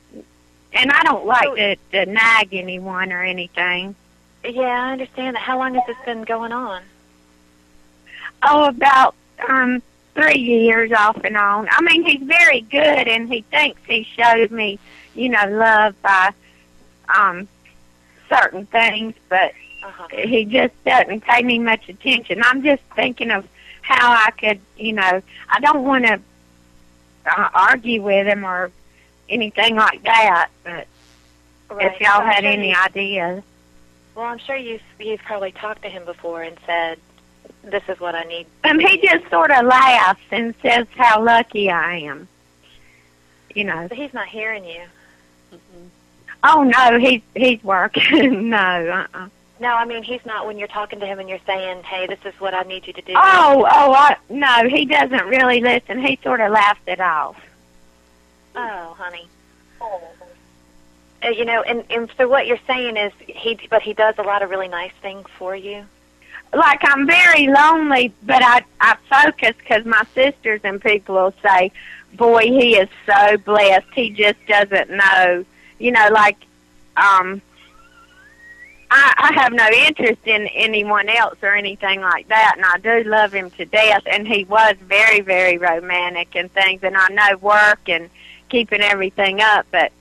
And 0.73 0.91
I 0.91 1.03
don't 1.03 1.25
like 1.25 1.43
So- 1.45 1.55
to, 1.55 1.75
to 1.93 2.05
nag 2.05 2.53
anyone 2.53 3.13
or 3.13 3.23
anything. 3.23 3.95
Yeah, 4.43 4.63
I 4.89 4.91
understand 4.91 5.35
that. 5.37 5.41
How 5.41 5.57
long 5.57 5.73
has 5.75 5.83
this 5.87 5.95
been 6.05 6.23
going 6.23 6.51
on? 6.51 6.83
Oh, 8.43 8.65
about 8.65 9.15
um 9.47 9.81
three 10.15 10.39
years 10.39 10.91
off 10.93 11.17
and 11.23 11.35
on. 11.37 11.67
I 11.69 11.81
mean, 11.81 12.03
he's 12.03 12.21
very 12.23 12.61
good, 12.61 13.07
and 13.07 13.31
he 13.31 13.41
thinks 13.41 13.81
he 13.87 14.03
shows 14.03 14.49
me, 14.49 14.79
you 15.13 15.29
know, 15.29 15.45
love 15.49 16.01
by 16.01 16.31
um 17.15 17.47
certain 18.29 18.65
things, 18.65 19.13
but 19.29 19.51
Uh-huh. 19.83 20.07
he 20.09 20.45
just 20.45 20.73
doesn't 20.83 21.21
pay 21.21 21.43
me 21.43 21.59
much 21.59 21.87
attention. 21.89 22.41
I'm 22.43 22.63
just 22.63 22.81
thinking 22.95 23.29
of 23.29 23.47
how 23.81 24.11
I 24.11 24.31
could, 24.31 24.59
you 24.77 24.93
know, 24.93 25.21
I 25.47 25.59
don't 25.59 25.83
want 25.83 26.05
to 26.07 26.19
uh, 27.27 27.49
argue 27.53 28.01
with 28.01 28.25
him 28.25 28.43
or 28.43 28.71
anything 29.29 29.75
like 29.75 30.01
that. 30.03 30.49
But 30.63 30.87
Right. 31.69 31.93
if 31.93 31.99
y'all 32.01 32.21
I'm 32.21 32.27
had 32.27 32.43
sure 32.43 32.51
any 32.53 32.69
you- 32.69 32.75
ideas, 32.75 33.43
Well, 34.15 34.25
I'm 34.25 34.39
sure 34.39 34.55
you've 34.55 34.81
you've 34.99 35.21
probably 35.21 35.51
talked 35.51 35.81
to 35.83 35.89
him 35.89 36.05
before 36.05 36.41
and 36.41 36.57
said, 36.65 36.97
"This 37.65 37.83
is 37.87 37.99
what 37.99 38.15
I 38.15 38.23
need." 38.23 38.47
um, 38.63 38.79
he 38.79 38.97
just 39.01 39.29
sort 39.29 39.51
of 39.51 39.65
laughs 39.65 40.21
and 40.31 40.53
says 40.61 40.87
how 40.95 41.21
lucky 41.21 41.69
I 41.69 41.97
am. 41.97 42.27
You 43.53 43.63
know. 43.65 43.87
But 43.87 43.97
he's 43.97 44.13
not 44.13 44.27
hearing 44.27 44.65
you. 44.65 44.83
Oh 46.43 46.63
no, 46.63 46.99
he's 46.99 47.21
he's 47.35 47.63
working. 47.63 48.49
no, 48.49 48.57
uh-uh. 49.13 49.29
No, 49.59 49.73
I 49.73 49.85
mean 49.85 50.03
he's 50.03 50.25
not. 50.25 50.45
When 50.45 50.57
you're 50.57 50.67
talking 50.67 50.99
to 50.99 51.05
him 51.05 51.19
and 51.19 51.27
you're 51.27 51.39
saying, 51.45 51.83
"Hey, 51.83 52.07
this 52.07 52.19
is 52.25 52.39
what 52.39 52.53
I 52.53 52.61
need 52.63 52.85
you 52.85 52.93
to 52.93 53.01
do." 53.01 53.13
Oh, 53.15 53.67
oh, 53.71 53.93
I, 53.93 54.17
no, 54.29 54.67
he 54.69 54.85
doesn't 54.85 55.25
really 55.27 55.61
listen. 55.61 55.99
He 55.99 56.19
sort 56.21 56.41
of 56.41 56.51
laughs 56.51 56.81
it 56.87 56.99
off. 56.99 57.41
Oh, 58.55 58.95
honey. 58.97 59.27
Uh, 59.81 61.29
you 61.29 61.45
know, 61.45 61.61
and 61.63 61.83
and 61.89 62.11
so 62.17 62.27
what 62.27 62.45
you're 62.45 62.59
saying 62.67 62.97
is 62.97 63.11
he, 63.25 63.59
but 63.69 63.81
he 63.81 63.93
does 63.93 64.15
a 64.17 64.23
lot 64.23 64.43
of 64.43 64.49
really 64.49 64.67
nice 64.67 64.93
things 65.01 65.25
for 65.37 65.55
you. 65.55 65.85
Like 66.55 66.79
I'm 66.83 67.05
very 67.05 67.47
lonely, 67.47 68.13
but 68.23 68.41
I 68.41 68.63
I 68.79 68.95
focus 69.09 69.55
because 69.57 69.85
my 69.85 70.03
sisters 70.13 70.61
and 70.63 70.81
people 70.81 71.15
will 71.15 71.33
say, 71.43 71.71
"Boy, 72.13 72.43
he 72.43 72.77
is 72.77 72.89
so 73.05 73.37
blessed. 73.37 73.87
He 73.93 74.09
just 74.11 74.37
doesn't 74.47 74.89
know." 74.89 75.45
You 75.79 75.91
know, 75.91 76.07
like 76.11 76.37
um 76.95 77.41
I, 78.91 79.13
I 79.17 79.41
have 79.41 79.51
no 79.51 79.67
interest 79.87 80.21
in 80.25 80.47
anyone 80.47 81.09
else 81.09 81.37
or 81.41 81.55
anything 81.55 82.01
like 82.01 82.27
that, 82.29 82.53
and 82.55 82.65
I 82.65 82.77
do 82.77 83.09
love 83.09 83.33
him 83.33 83.49
to 83.51 83.65
death. 83.65 84.03
And 84.05 84.27
he 84.27 84.45
was 84.45 84.75
very, 84.81 85.21
very 85.21 85.57
romantic 85.57 86.35
and 86.35 86.51
things, 86.53 86.81
and 86.83 86.95
I 86.95 87.07
know 87.09 87.37
work 87.37 87.89
and 87.89 88.09
keeping 88.49 88.81
everything 88.81 89.41
up. 89.41 89.65
But 89.71 89.91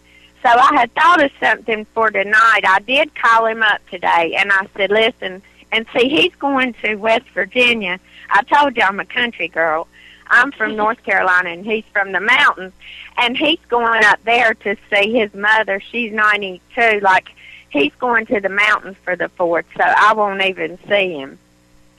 so 0.43 0.51
I 0.51 0.75
had 0.75 0.95
thought 0.95 1.23
of 1.25 1.31
something 1.41 1.87
for 1.87 2.11
tonight. 2.11 2.61
I 2.65 2.81
did 2.87 3.15
call 3.15 3.47
him 3.47 3.63
up 3.63 3.81
today, 3.91 4.37
and 4.39 4.53
I 4.53 4.67
said, 4.77 4.91
"Listen, 4.91 5.43
and 5.75 5.87
see, 5.95 6.09
he's 6.09 6.35
going 6.37 6.75
to 6.85 6.95
West 6.97 7.29
Virginia. 7.35 7.99
I 8.31 8.43
told 8.43 8.77
you 8.77 8.83
I'm 8.83 9.01
a 9.01 9.05
country 9.05 9.49
girl. 9.49 9.87
I'm 10.29 10.53
from 10.53 10.77
North 10.83 11.03
Carolina, 11.03 11.51
and 11.51 11.65
he's 11.65 11.85
from 11.93 12.13
the 12.13 12.21
mountains, 12.21 12.73
and 13.19 13.37
he's 13.37 13.61
going 13.69 14.05
up 14.05 14.23
there 14.25 14.55
to 14.55 14.77
see 14.91 15.13
his 15.13 15.35
mother. 15.35 15.81
She's 15.81 16.13
92, 16.13 17.01
like." 17.01 17.29
he's 17.75 17.93
going 17.97 18.25
to 18.25 18.41
the 18.41 18.49
mountains 18.49 18.97
for 19.05 19.17
the 19.17 19.29
fourth, 19.31 19.67
so 19.77 19.83
I 19.85 20.15
won't 20.15 20.41
even 20.43 20.79
see 20.89 21.13
him. 21.15 21.39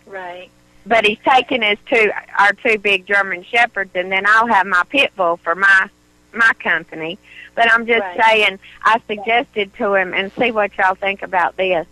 Right. 0.07 0.49
But 0.85 1.05
he's 1.05 1.19
taking 1.19 1.61
his 1.61 1.77
two 1.85 2.11
our 2.39 2.53
two 2.53 2.77
big 2.77 3.05
German 3.05 3.43
shepherds, 3.43 3.91
and 3.93 4.11
then 4.11 4.23
I'll 4.25 4.47
have 4.47 4.65
my 4.65 4.83
pit 4.89 5.11
bull 5.17 5.37
for 5.37 5.53
my 5.53 5.89
my 6.33 6.51
company. 6.59 7.19
But 7.55 7.71
I'm 7.71 7.85
just 7.85 8.01
Right. 8.01 8.21
saying, 8.23 8.59
I 8.83 9.01
suggested 9.07 9.73
to 9.75 9.95
him, 9.95 10.13
and 10.13 10.31
see 10.33 10.51
what 10.51 10.77
y'all 10.77 10.95
think 10.95 11.21
about 11.23 11.57
this. 11.57 11.87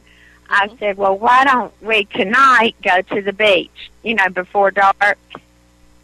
I 0.50 0.68
Mhm. 0.68 0.80
said, 0.80 0.98
well, 0.98 1.18
why 1.18 1.46
don't 1.46 1.74
we 1.82 2.06
tonight 2.06 2.76
go 2.82 3.02
to 3.02 3.22
the 3.22 3.34
beach? 3.34 3.92
You 4.04 4.16
know, 4.16 4.30
before 4.30 4.72
dark. 4.72 5.18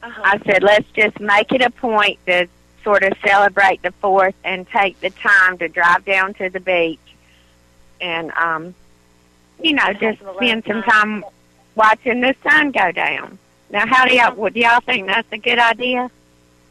Uh-huh. 0.01 0.21
I 0.23 0.39
said, 0.45 0.63
let's 0.63 0.89
just 0.91 1.19
make 1.19 1.51
it 1.51 1.61
a 1.61 1.69
point 1.69 2.17
to 2.25 2.47
sort 2.83 3.03
of 3.03 3.13
celebrate 3.25 3.81
the 3.81 3.91
fourth 3.93 4.35
and 4.43 4.67
take 4.69 4.99
the 5.01 5.09
time 5.09 5.57
to 5.57 5.67
drive 5.67 6.05
down 6.05 6.33
to 6.35 6.49
the 6.49 6.61
beach 6.61 6.99
and, 7.99 8.31
um, 8.31 8.73
you 9.61 9.73
know, 9.73 9.91
just 9.93 10.19
spend 10.37 10.63
some 10.65 10.81
time 10.83 11.25
watching 11.75 12.21
the 12.21 12.33
sun 12.43 12.71
go 12.71 12.91
down. 12.93 13.37
Now, 13.69 13.85
how 13.85 14.05
do 14.07 14.15
y'all, 14.15 14.33
would 14.35 14.55
y'all 14.55 14.79
think 14.79 15.05
that's 15.07 15.27
a 15.33 15.37
good 15.37 15.59
idea? 15.59 16.09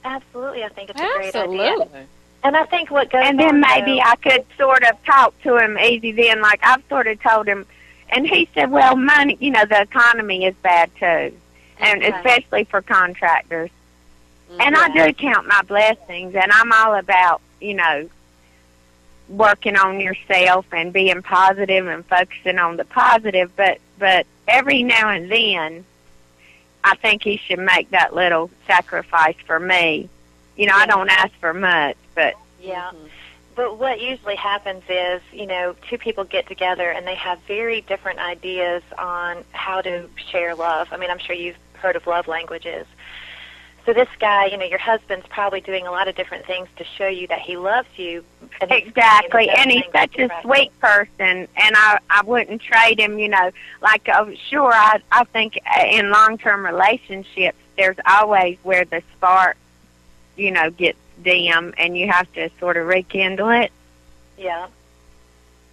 Absolutely, 0.05 0.65
I 0.65 0.69
think 0.71 0.91
it's 0.91 0.99
a 0.99 1.03
great 1.03 1.35
idea. 1.37 1.63
Absolutely. 1.73 2.07
And 2.49 2.57
I 2.57 2.65
think 2.65 2.91
what 2.91 3.11
goes 3.11 3.21
And 3.23 3.39
then 3.39 3.61
maybe 3.61 3.97
though, 3.97 4.11
I 4.11 4.17
could 4.17 4.47
sort 4.57 4.83
of 4.83 5.05
talk 5.05 5.39
to 5.43 5.59
him 5.59 5.77
easy 5.79 6.13
then, 6.13 6.41
like 6.41 6.61
I've 6.63 6.83
sort 6.89 7.07
of 7.07 7.23
told 7.23 7.47
him, 7.47 7.67
and 8.09 8.27
he 8.27 8.49
said, 8.55 8.71
well, 8.71 8.97
money, 8.97 9.37
you 9.39 9.51
know, 9.51 9.67
the 9.67 9.83
economy 9.83 10.47
is 10.47 10.55
bad 10.63 10.91
too, 10.99 11.37
and 11.79 12.03
especially 12.03 12.65
for 12.65 12.81
contractors. 12.81 13.69
Mm, 14.51 14.61
and 14.63 14.77
I 14.77 14.89
do 14.89 15.13
count 15.13 15.47
my 15.47 15.61
blessings, 15.61 16.35
and 16.35 16.51
I'm 16.51 16.73
all 16.73 16.95
about, 16.95 17.43
you 17.61 17.75
know, 17.75 18.09
working 19.29 19.77
on 19.77 20.01
yourself 20.01 20.65
and 20.73 20.91
being 20.91 21.21
positive 21.21 21.87
and 21.87 22.03
focusing 22.07 22.59
on 22.59 22.79
the 22.79 22.87
positive. 22.87 23.55
But 23.57 23.77
but 23.99 24.27
every 24.47 24.85
now 24.85 25.11
and 25.11 25.31
then, 25.31 25.85
I 26.83 26.97
think 26.97 27.25
he 27.25 27.37
should 27.37 27.59
make 27.59 27.91
that 27.91 28.15
little 28.15 28.51
sacrifice 28.67 29.37
for 29.45 29.61
me. 29.61 30.09
You 30.57 30.65
know, 30.65 30.75
I 30.75 30.87
don't 30.87 31.11
ask 31.11 31.33
for 31.41 31.53
much, 31.53 31.99
but 32.19 32.35
Yeah. 32.61 32.91
Mhm. 32.93 33.09
But 33.55 33.77
what 33.79 34.01
usually 34.01 34.37
happens 34.37 34.83
is, 34.89 35.21
you 35.33 35.47
know, 35.47 35.75
two 35.89 35.99
people 35.99 36.25
get 36.25 36.47
together 36.47 36.91
and 36.91 37.07
they 37.07 37.15
have 37.17 37.39
very 37.41 37.81
different 37.83 38.19
ideas 38.21 38.83
on 38.97 39.45
how 39.53 39.81
to 39.81 40.09
share 40.31 40.55
love. 40.55 40.89
I 40.93 40.97
mean, 40.97 41.11
I'm 41.11 41.19
sure 41.19 41.35
you've 41.35 41.59
heard 41.75 41.97
of 41.97 42.07
love 42.07 42.27
languages. 42.29 42.87
So 43.85 43.93
this 43.93 44.09
guy, 44.21 44.47
you 44.47 44.57
know, 44.59 44.65
your 44.67 44.79
husband's 44.79 45.27
probably 45.29 45.61
doing 45.61 45.87
a 45.87 45.91
lot 45.91 46.09
of 46.09 46.15
different 46.15 46.45
things 46.47 46.69
to 46.77 46.85
show 46.85 47.09
you 47.09 47.27
that 47.29 47.41
he 47.41 47.57
loves 47.57 47.89
you. 47.97 48.23
And 48.61 48.71
exactly. 48.71 49.47
doing 49.47 49.57
And 49.59 49.71
he's 49.73 49.85
such 49.93 50.19
a 50.19 50.29
press- 50.29 50.43
sweet 50.43 50.81
person, 50.81 51.49
and 51.57 51.73
I 51.77 51.99
I 52.11 52.23
wouldn't 52.23 52.61
trade 52.61 53.01
him. 53.01 53.19
You 53.19 53.29
know, 53.29 53.51
like 53.81 54.09
uh, 54.09 54.27
sure, 54.51 54.73
I 54.73 55.01
I 55.11 55.25
think 55.25 55.59
uh, 55.67 55.85
in 55.87 56.11
long 56.11 56.37
term 56.39 56.67
relationships, 56.67 57.59
there's 57.77 57.97
always 58.07 58.59
where 58.63 58.85
the 58.85 59.03
spark, 59.17 59.57
you 60.37 60.51
know, 60.51 60.71
gets 60.71 60.99
dim, 61.23 61.75
and 61.79 61.97
you 61.97 62.09
have 62.09 62.33
to 62.35 62.51
sort 62.59 62.77
of 62.77 62.87
rekindle 62.87 63.51
it. 63.51 63.73
Yeah. 64.37 64.69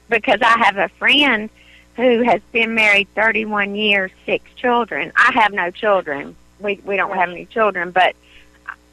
Because 0.10 0.42
I 0.42 0.58
have 0.58 0.78
a 0.78 0.90
friend 0.90 1.50
who 1.96 2.24
has 2.24 2.42
been 2.52 2.76
married 2.76 3.08
31 3.16 3.76
years, 3.76 4.12
six 4.26 4.44
children. 4.56 5.12
I 5.16 5.32
have 5.34 5.54
no 5.54 5.72
children. 5.72 6.36
We 6.60 6.80
we 6.86 6.98
don't 6.98 7.16
have 7.16 7.30
any 7.30 7.46
children, 7.46 7.92
but 7.92 8.16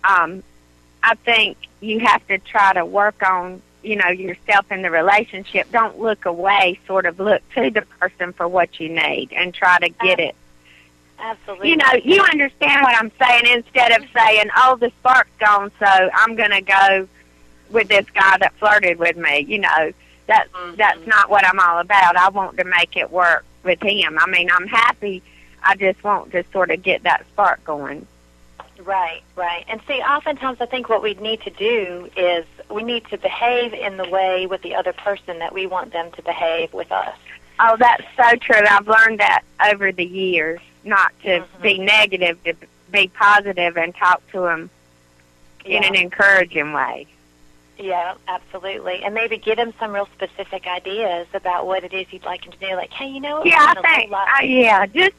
um, 0.04 0.42
I 1.02 1.14
think 1.16 1.56
you 1.80 2.00
have 2.00 2.26
to 2.28 2.38
try 2.38 2.72
to 2.74 2.84
work 2.84 3.22
on 3.22 3.62
you 3.82 3.96
know 3.96 4.08
yourself 4.08 4.70
in 4.70 4.82
the 4.82 4.90
relationship. 4.90 5.70
Don't 5.72 5.98
look 5.98 6.26
away. 6.26 6.78
Sort 6.86 7.06
of 7.06 7.18
look 7.18 7.42
to 7.54 7.70
the 7.70 7.82
person 7.82 8.32
for 8.32 8.46
what 8.48 8.80
you 8.80 8.88
need 8.88 9.32
and 9.32 9.52
try 9.52 9.78
to 9.78 9.88
get 9.88 10.20
it. 10.20 10.34
Absolutely. 11.22 11.70
You 11.70 11.76
know, 11.76 11.92
you 12.04 12.20
understand 12.20 12.82
what 12.82 12.96
I'm 12.96 13.12
saying. 13.20 13.44
Instead 13.46 13.92
of 13.92 14.04
saying, 14.14 14.50
"Oh, 14.56 14.76
the 14.76 14.90
spark's 15.00 15.30
gone, 15.38 15.70
so 15.78 15.86
I'm 15.86 16.34
going 16.34 16.50
to 16.50 16.60
go 16.60 17.08
with 17.70 17.88
this 17.88 18.06
guy 18.10 18.36
that 18.38 18.52
flirted 18.58 18.98
with 18.98 19.16
me," 19.16 19.38
you 19.40 19.58
know, 19.58 19.92
that's 20.26 20.50
Mhm. 20.50 20.76
that's 20.76 21.06
not 21.06 21.30
what 21.30 21.46
I'm 21.46 21.60
all 21.60 21.78
about. 21.78 22.16
I 22.16 22.28
want 22.28 22.56
to 22.58 22.64
make 22.64 22.96
it 22.96 23.10
work 23.10 23.44
with 23.62 23.80
him. 23.82 24.18
I 24.20 24.26
mean, 24.26 24.50
I'm 24.50 24.66
happy. 24.66 25.22
I 25.62 25.76
just 25.76 26.02
want 26.02 26.32
to 26.32 26.44
sort 26.52 26.70
of 26.72 26.82
get 26.82 27.04
that 27.04 27.24
spark 27.32 27.62
going. 27.64 28.06
Right, 28.80 29.22
right. 29.36 29.64
And 29.68 29.80
see, 29.86 30.00
oftentimes 30.00 30.60
I 30.60 30.66
think 30.66 30.88
what 30.88 31.02
we 31.02 31.14
need 31.14 31.40
to 31.42 31.50
do 31.50 32.10
is 32.16 32.44
we 32.68 32.82
need 32.82 33.04
to 33.10 33.16
behave 33.18 33.72
in 33.74 33.96
the 33.96 34.08
way 34.08 34.46
with 34.46 34.62
the 34.62 34.74
other 34.74 34.92
person 34.92 35.38
that 35.38 35.52
we 35.52 35.66
want 35.66 35.92
them 35.92 36.10
to 36.12 36.22
behave 36.22 36.72
with 36.72 36.90
us. 36.90 37.14
Oh, 37.60 37.76
that's 37.76 38.02
so 38.16 38.34
true. 38.36 38.66
I've 38.68 38.88
learned 38.88 39.20
that 39.20 39.42
over 39.70 39.92
the 39.92 40.04
years, 40.04 40.58
not 40.84 41.12
to 41.22 41.40
Mhm. 41.40 41.62
be 41.62 41.78
negative, 41.78 42.42
to 42.44 42.54
be 42.90 43.08
positive 43.08 43.76
and 43.76 43.94
talk 43.94 44.20
to 44.32 44.46
him 44.46 44.70
in 45.64 45.84
an 45.84 45.94
encouraging 45.94 46.72
way. 46.72 47.06
Yeah, 47.78 48.14
absolutely. 48.28 49.02
And 49.02 49.14
maybe 49.14 49.38
give 49.38 49.58
him 49.58 49.72
some 49.80 49.92
real 49.92 50.08
specific 50.14 50.66
ideas 50.66 51.26
about 51.34 51.66
what 51.66 51.84
it 51.84 51.92
is 51.92 52.12
you'd 52.12 52.24
like 52.24 52.44
him 52.44 52.52
to 52.52 52.58
do. 52.58 52.76
Like, 52.76 52.92
hey, 52.92 53.08
you 53.08 53.20
know. 53.20 53.44
Yeah, 53.44 53.74
I 53.76 53.96
think. 53.96 54.12
Uh, 54.12 54.26
yeah, 54.42 54.86
just 54.86 55.14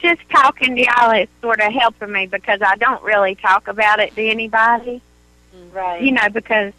just 0.00 0.20
talking 0.30 0.76
to 0.76 0.82
y'all 0.84 1.10
is 1.10 1.28
sort 1.42 1.60
of 1.60 1.72
helping 1.72 2.12
me 2.12 2.26
because 2.26 2.62
I 2.62 2.76
don't 2.76 3.02
really 3.02 3.34
talk 3.34 3.66
about 3.68 4.00
it 4.00 4.14
to 4.14 4.28
anybody. 4.28 5.02
right. 5.72 6.00
You 6.00 6.12
know, 6.12 6.28
because 6.32 6.72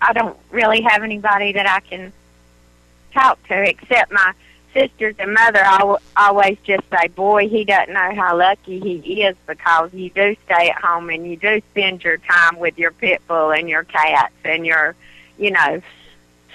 I 0.00 0.12
don't 0.14 0.36
really 0.50 0.80
have 0.82 1.02
anybody 1.02 1.52
that 1.52 1.66
I 1.68 1.80
can 1.80 2.12
talk 3.12 3.38
to 3.48 3.62
except 3.62 4.10
my 4.10 4.32
sisters 4.74 5.14
and 5.18 5.32
mother. 5.32 5.60
I 5.64 5.96
always 6.16 6.58
just 6.64 6.82
say, 6.90 7.08
"Boy, 7.08 7.48
he 7.48 7.64
doesn't 7.64 7.94
know 7.94 8.14
how 8.14 8.36
lucky 8.36 8.80
he 8.80 9.22
is 9.22 9.36
because 9.46 9.94
you 9.94 10.10
do 10.10 10.36
stay 10.44 10.70
at 10.70 10.82
home 10.82 11.08
and 11.08 11.26
you 11.26 11.36
do 11.36 11.62
spend 11.70 12.04
your 12.04 12.18
time 12.18 12.58
with 12.58 12.78
your 12.78 12.90
pit 12.90 13.22
bull 13.26 13.52
and 13.52 13.68
your 13.68 13.84
cats 13.84 14.34
and 14.44 14.66
your, 14.66 14.94
you 15.38 15.52
know." 15.52 15.80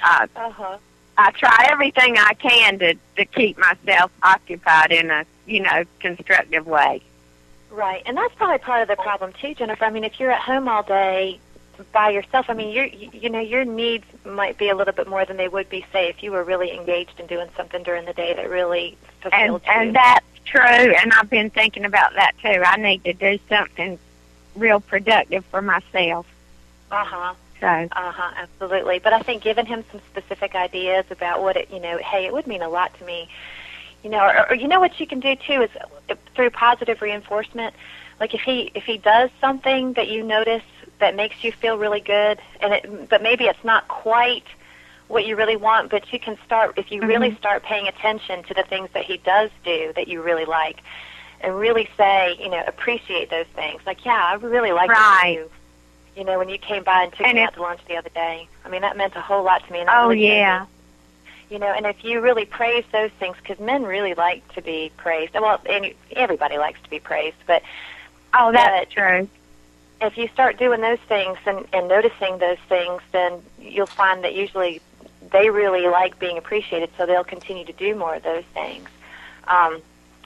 Uh, 0.04 0.28
uh-huh. 0.36 0.78
I 1.18 1.32
try 1.32 1.68
everything 1.72 2.18
I 2.18 2.34
can 2.36 2.80
to 2.80 2.94
to 3.18 3.26
keep 3.26 3.58
myself 3.58 4.12
occupied 4.22 4.92
in 4.92 5.10
a 5.10 5.26
you 5.48 5.62
know 5.62 5.84
constructive 6.00 6.68
way. 6.68 7.02
Right. 7.72 8.02
And 8.06 8.18
that's 8.18 8.34
probably 8.36 8.58
part 8.60 8.82
of 8.82 8.88
the 8.88 8.96
problem 8.96 9.34
too, 9.34 9.54
Jennifer. 9.54 9.86
I 9.86 9.90
mean, 9.90 10.04
if 10.04 10.20
you're 10.20 10.32
at 10.32 10.42
home 10.42 10.68
all 10.68 10.84
day 10.84 11.40
by 11.92 12.10
yourself, 12.10 12.46
I 12.50 12.54
mean, 12.54 12.70
your 12.74 12.86
you 12.86 13.10
you 13.14 13.30
know, 13.30 13.40
your 13.40 13.66
needs 13.66 14.06
might 14.26 14.58
be 14.58 14.70
a 14.70 14.76
little 14.76 14.94
bit 14.94 15.08
more 15.08 15.26
than 15.26 15.38
they 15.38 15.48
would 15.48 15.70
be 15.70 15.86
say 15.92 16.10
if 16.10 16.24
you 16.24 16.32
were 16.32 16.44
really 16.44 16.72
engaged 16.74 17.20
in 17.20 17.28
doing 17.28 17.50
something 17.56 17.84
during 17.84 18.06
the 18.06 18.14
day 18.14 18.34
that 18.34 18.50
really 18.50 18.98
And 19.32 19.60
fulfilled 19.60 19.64
you. 19.66 19.72
and 19.74 19.96
that's 19.96 20.26
true. 20.46 20.62
And 20.62 21.12
I've 21.14 21.30
been 21.30 21.50
thinking 21.50 21.86
about 21.86 22.14
that 22.16 22.34
too. 22.42 22.62
I 22.66 22.78
need 22.78 23.04
to 23.06 23.14
do 23.14 23.38
something 23.50 24.00
real 24.56 24.80
productive 24.80 25.46
for 25.46 25.62
myself. 25.62 26.26
uh-huh. 26.92 27.34
So 27.60 27.68
Uh-huh, 27.68 28.32
absolutely. 28.38 29.00
But 29.00 29.14
I 29.14 29.22
think 29.22 29.44
giving 29.44 29.66
him 29.66 29.84
some 29.92 30.02
specific 30.10 30.56
ideas 30.56 31.06
about 31.12 31.42
what 31.42 31.58
it, 31.58 31.70
you 31.72 31.80
know, 31.80 31.98
hey, 31.98 32.26
it 32.26 32.34
would 32.34 32.48
mean 32.48 32.62
a 32.62 32.70
lot 32.70 32.94
to 33.00 33.06
me. 33.06 33.30
You 34.04 34.10
know, 34.10 34.20
or, 34.26 34.50
or 34.52 34.56
you 34.56 34.68
know 34.68 34.80
what 34.80 35.00
you 35.00 35.08
can 35.08 35.20
do 35.20 35.36
too 35.36 35.62
is 35.64 35.70
uh, 36.10 36.16
through 36.36 36.52
positive 36.52 37.02
reinforcement. 37.02 37.74
Like 38.20 38.34
if 38.34 38.42
he 38.42 38.72
if 38.76 38.84
he 38.86 38.98
does 38.98 39.30
something 39.42 39.94
that 39.94 40.08
you 40.08 40.24
notice 40.24 40.64
that 41.00 41.16
makes 41.16 41.44
you 41.44 41.52
feel 41.52 41.78
really 41.78 42.02
good, 42.02 42.40
and 42.62 42.74
it, 42.74 43.10
but 43.10 43.22
maybe 43.24 43.46
it's 43.46 43.64
not 43.64 43.88
quite 43.88 44.44
what 45.08 45.26
you 45.26 45.36
really 45.36 45.56
want, 45.56 45.90
but 45.90 46.12
you 46.14 46.20
can 46.20 46.38
start 46.46 46.74
if 46.78 46.92
you 46.92 47.02
really 47.02 47.32
Mhm. 47.32 47.38
start 47.38 47.64
paying 47.64 47.88
attention 47.88 48.44
to 48.44 48.54
the 48.54 48.64
things 48.64 48.90
that 48.94 49.04
he 49.06 49.18
does 49.18 49.50
do 49.64 49.92
that 49.96 50.08
you 50.08 50.22
really 50.22 50.46
like, 50.46 50.78
and 51.42 51.58
really 51.58 51.90
say, 51.98 52.36
you 52.40 52.50
know, 52.50 52.64
appreciate 52.68 53.30
those 53.30 53.48
things. 53.56 53.82
Like, 53.88 54.06
yeah, 54.06 54.24
I 54.24 54.34
really 54.36 54.72
like 54.72 54.90
Right. 54.92 55.36
you. 55.38 55.50
You 56.16 56.26
know, 56.26 56.38
when 56.38 56.50
you 56.50 56.58
came 56.58 56.84
by 56.84 57.04
and 57.04 57.14
took 57.14 57.26
And 57.26 57.38
me 57.38 57.44
out 57.44 57.54
to 57.54 57.62
lunch 57.62 57.80
the 57.88 57.96
other 57.98 58.10
day. 58.10 58.48
I 58.66 58.70
mean, 58.70 58.82
that 58.82 58.98
meant 58.98 59.16
a 59.16 59.22
whole 59.22 59.42
lot 59.44 59.66
to 59.66 59.72
me. 59.72 59.80
And 59.80 59.90
Oh 59.90 60.10
really 60.10 60.28
yeah. 60.28 60.66
you 61.50 61.58
know, 61.58 61.72
and 61.74 61.88
if 61.88 62.04
you 62.04 62.22
really 62.22 62.46
praise 62.46 62.84
those 62.92 63.10
things, 63.20 63.36
because 63.38 63.60
men 63.60 63.84
really 63.84 64.14
like 64.14 64.48
to 64.54 64.62
be 64.62 64.92
praised. 64.98 65.34
Well, 65.34 65.60
any, 65.66 65.96
everybody 66.16 66.60
likes 66.60 66.80
to 66.84 66.90
be 66.90 67.00
praised, 67.00 67.38
but 67.48 67.64
Oh, 68.32 68.52
that's 68.52 68.86
But- 68.86 68.92
true. 68.92 69.28
If 70.02 70.18
you 70.18 70.28
start 70.30 70.58
doing 70.58 70.82
those 70.82 71.00
things 71.08 71.38
and, 71.46 71.66
and 71.74 71.88
noticing 71.88 72.38
those 72.38 72.58
things, 72.68 73.02
then 73.12 73.42
you'll 73.60 73.86
find 73.86 74.24
that 74.24 74.34
usually 74.34 74.82
they 75.32 75.50
really 75.50 75.88
like 75.88 76.18
being 76.20 76.38
appreciated, 76.38 76.90
so 76.98 77.06
they'll 77.06 77.24
continue 77.24 77.66
to 77.66 77.74
do 77.74 77.96
more 77.96 78.16
of 78.16 78.24
those 78.24 78.46
things. 78.54 78.88
Um, 79.48 79.82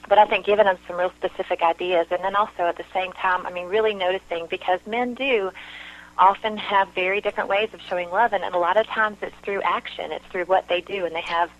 but 0.08 0.18
I 0.18 0.26
think 0.26 0.46
giving 0.46 0.66
them 0.66 0.78
some 0.86 0.96
real 0.96 1.12
specific 1.16 1.62
ideas, 1.62 2.06
and 2.10 2.22
then 2.22 2.36
also 2.36 2.62
at 2.64 2.76
the 2.76 2.84
same 2.92 3.12
time, 3.12 3.46
I 3.46 3.50
mean, 3.50 3.66
really 3.66 3.94
noticing 3.94 4.46
because 4.46 4.80
men 4.86 5.14
do 5.14 5.50
often 6.16 6.56
have 6.56 6.88
very 6.90 7.20
different 7.20 7.48
ways 7.48 7.70
of 7.72 7.80
showing 7.80 8.10
love, 8.10 8.32
and, 8.32 8.44
and 8.44 8.54
a 8.54 8.58
lot 8.58 8.76
of 8.76 8.86
times 8.86 9.18
it's 9.22 9.34
through 9.42 9.62
action, 9.62 10.12
it's 10.12 10.24
through 10.26 10.44
what 10.44 10.68
they 10.68 10.80
do, 10.80 11.04
and 11.04 11.14
they 11.14 11.22
have 11.22 11.50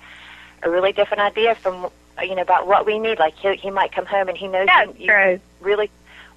a 0.62 0.70
really 0.70 0.92
different 0.92 1.22
idea 1.22 1.54
from 1.54 1.90
you 2.22 2.34
know 2.34 2.42
about 2.42 2.66
what 2.66 2.86
we 2.86 2.98
need. 2.98 3.18
Like 3.18 3.34
he, 3.36 3.54
he 3.56 3.70
might 3.70 3.92
come 3.92 4.06
home 4.06 4.28
and 4.28 4.36
he 4.36 4.46
knows 4.46 4.66
That's 4.66 4.96
you, 4.98 5.06
you 5.06 5.10
true. 5.10 5.40
really 5.60 5.90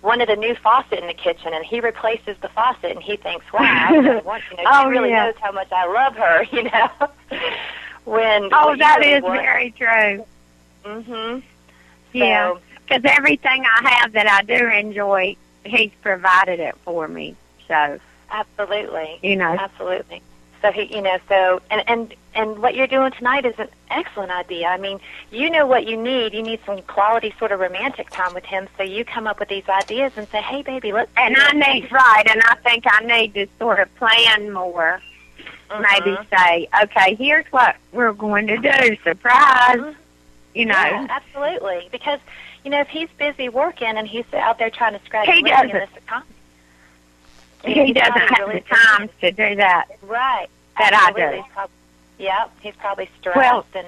wanted 0.07 0.29
a 0.29 0.35
new 0.37 0.55
faucet 0.55 0.99
in 0.99 1.05
the 1.07 1.13
kitchen, 1.13 1.53
and 1.53 1.63
he 1.65 1.81
replaces 1.81 2.37
the 2.41 2.47
faucet, 2.49 2.91
and 2.91 3.01
he 3.03 3.17
thinks, 3.17 3.45
"Wow, 3.53 3.59
I 3.61 3.91
really 3.97 4.21
want 4.23 4.43
you 4.49 4.57
know, 4.57 4.63
Oh, 4.65 4.83
she 4.85 4.89
really 4.89 5.09
yeah. 5.09 5.25
knows 5.25 5.35
how 5.39 5.51
much 5.51 5.71
I 5.71 5.85
love 5.85 6.15
her," 6.15 6.43
you 6.51 6.63
know. 6.63 6.89
when 8.05 8.49
Oh, 8.53 8.75
that 8.77 8.99
really 8.99 9.13
is 9.13 9.23
want- 9.23 9.41
very 9.41 9.71
true. 9.71 10.25
Mhm. 10.85 11.43
Yeah. 12.13 12.53
So, 12.53 12.59
Because 12.87 13.03
everything 13.17 13.65
I 13.65 13.89
have 13.89 14.13
that 14.13 14.27
I 14.29 14.43
do 14.43 14.65
enjoy, 14.69 15.35
he's 15.65 15.91
provided 16.01 16.61
it 16.61 16.75
for 16.85 17.05
me. 17.09 17.35
So 17.67 17.99
absolutely, 18.31 19.19
you 19.21 19.35
know. 19.35 19.57
absolutely. 19.59 20.21
So 20.67 20.73
he, 20.73 20.93
you 20.93 21.01
know, 21.01 21.17
so 21.29 21.61
and 21.71 21.81
and 21.87 22.13
and 22.35 22.59
what 22.59 22.75
you're 22.75 22.87
doing 22.87 23.11
tonight 23.13 23.45
is 23.45 23.57
an 23.57 23.69
excellent 23.89 24.31
idea. 24.31 24.67
I 24.67 24.77
mean, 24.77 24.99
you 25.31 25.49
know 25.49 25.65
what 25.65 25.87
you 25.87 25.95
need. 25.95 26.33
You 26.33 26.43
need 26.43 26.59
some 26.65 26.81
quality, 26.81 27.33
sort 27.39 27.53
of 27.53 27.61
romantic 27.61 28.09
time 28.09 28.33
with 28.33 28.43
him. 28.43 28.67
So 28.75 28.83
you 28.83 29.05
come 29.05 29.27
up 29.27 29.39
with 29.39 29.47
these 29.47 29.67
ideas 29.69 30.11
and 30.17 30.27
say, 30.27 30.41
"Hey, 30.41 30.63
baby, 30.63 30.91
let's." 30.91 31.09
And 31.15 31.37
I 31.37 31.53
this." 31.53 31.67
need 31.83 31.91
right, 31.91 32.23
and 32.29 32.41
I 32.43 32.55
think 32.55 32.83
I 32.85 32.99
need 33.05 33.33
to 33.35 33.47
sort 33.59 33.79
of 33.79 33.93
plan 33.95 34.51
more. 34.51 35.01
Maybe 35.69 36.17
Mhm. 36.17 36.25
say, 36.37 36.67
okay, 36.83 37.15
here's 37.15 37.45
what 37.51 37.75
we're 37.93 38.13
going 38.13 38.47
to 38.47 38.57
do. 38.57 38.97
Surprise, 39.03 39.77
Mhm. 39.77 39.95
you 40.53 40.65
know. 40.65 40.73
Yeah, 40.73 41.07
absolutely. 41.09 41.87
Because 41.93 42.19
you 42.65 42.71
know, 42.71 42.81
if 42.81 42.89
he's 42.89 43.09
busy 43.17 43.47
working 43.47 43.95
and 43.97 44.05
he's 44.07 44.25
out 44.33 44.59
there 44.59 44.69
trying 44.69 44.97
to 44.99 45.05
scratch 45.05 45.27
He 45.27 45.35
living 45.43 45.47
in 45.47 45.53
doesn't. 45.69 45.91
this 45.93 46.03
economy, 46.03 46.31
He 47.65 47.85
he's 47.85 47.95
doesn't 47.95 48.13
have 48.17 48.47
really 48.47 48.59
the 48.59 48.75
time 48.75 49.09
to 49.21 49.31
do 49.31 49.55
that. 49.55 49.85
Right. 50.01 50.47
That 50.79 50.93
I 50.93 51.11
do. 51.11 51.43
Prob- 51.53 51.69
yeah, 52.19 52.47
he's 52.61 52.75
probably 52.75 53.09
stressed 53.19 53.37
Well- 53.37 53.65
and 53.75 53.87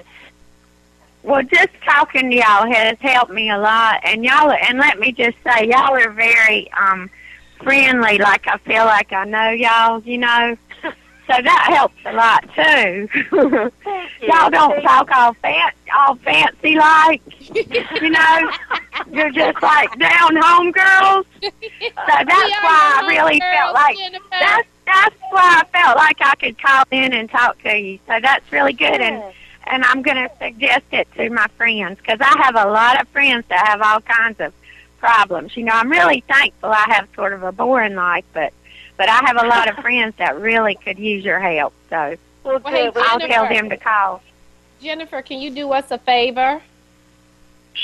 Well, 1.22 1.42
just 1.42 1.68
talking 1.84 2.30
to 2.30 2.36
y'all 2.36 2.70
has 2.72 2.96
helped 3.00 3.30
me 3.32 3.50
a 3.50 3.58
lot, 3.58 4.00
and 4.04 4.24
y'all, 4.24 4.50
and 4.52 4.78
let 4.78 4.98
me 4.98 5.12
just 5.12 5.36
say, 5.44 5.68
y'all 5.68 5.94
are 5.94 6.10
very 6.10 6.70
um 6.72 7.10
friendly. 7.62 8.18
Like 8.18 8.46
I 8.46 8.56
feel 8.58 8.84
like 8.86 9.12
I 9.12 9.24
know 9.24 9.50
y'all, 9.50 10.00
you 10.02 10.18
know. 10.18 10.56
So 11.26 11.40
that 11.40 11.66
helps 11.72 11.94
a 12.06 12.12
lot 12.12 12.42
too. 12.56 13.08
y'all 14.26 14.50
don't 14.50 14.82
talk 14.82 15.08
all 15.12 15.32
fan, 15.34 15.70
all 15.96 16.16
fancy 16.16 16.74
like, 16.74 17.22
you 17.54 18.10
know. 18.10 18.50
You're 19.12 19.30
just 19.30 19.62
like 19.62 19.96
down 20.00 20.34
home 20.34 20.72
girls. 20.72 21.26
So 21.42 22.02
that's 22.06 22.50
why 22.50 23.00
I 23.00 23.06
really 23.06 23.38
felt 23.38 23.74
like 23.74 23.96
that's 24.32 24.68
that's 24.90 25.16
why 25.30 25.62
I 25.62 25.78
felt 25.78 25.96
like 25.96 26.16
I 26.20 26.34
could 26.36 26.60
call 26.60 26.84
in 26.90 27.12
and 27.12 27.30
talk 27.30 27.62
to 27.62 27.76
you. 27.76 27.98
So 28.06 28.18
that's 28.20 28.50
really 28.52 28.72
good, 28.72 29.00
and 29.00 29.22
and 29.66 29.84
I'm 29.84 30.02
going 30.02 30.16
to 30.16 30.30
suggest 30.38 30.84
it 30.90 31.06
to 31.14 31.30
my 31.30 31.46
friends 31.56 31.98
because 31.98 32.18
I 32.20 32.42
have 32.42 32.56
a 32.56 32.68
lot 32.70 33.00
of 33.00 33.08
friends 33.08 33.44
that 33.48 33.66
have 33.68 33.82
all 33.82 34.00
kinds 34.00 34.40
of 34.40 34.52
problems. 34.98 35.56
You 35.56 35.64
know, 35.64 35.72
I'm 35.72 35.90
really 35.90 36.24
thankful 36.26 36.70
I 36.70 36.86
have 36.88 37.08
sort 37.14 37.32
of 37.32 37.42
a 37.42 37.52
boring 37.52 37.94
life, 37.94 38.24
but 38.32 38.52
but 38.96 39.08
I 39.08 39.20
have 39.26 39.36
a 39.36 39.46
lot 39.46 39.68
of 39.68 39.76
friends 39.82 40.14
that 40.18 40.40
really 40.40 40.74
could 40.74 40.98
use 40.98 41.24
your 41.24 41.40
help. 41.40 41.72
So 41.88 42.16
well, 42.44 42.58
well, 42.58 42.72
hey, 42.72 42.90
I'll 42.94 43.18
Jennifer. 43.18 43.28
tell 43.28 43.48
them 43.48 43.70
to 43.70 43.76
call. 43.76 44.22
Jennifer, 44.80 45.22
can 45.22 45.40
you 45.40 45.50
do 45.50 45.72
us 45.72 45.90
a 45.90 45.98
favor? 45.98 46.62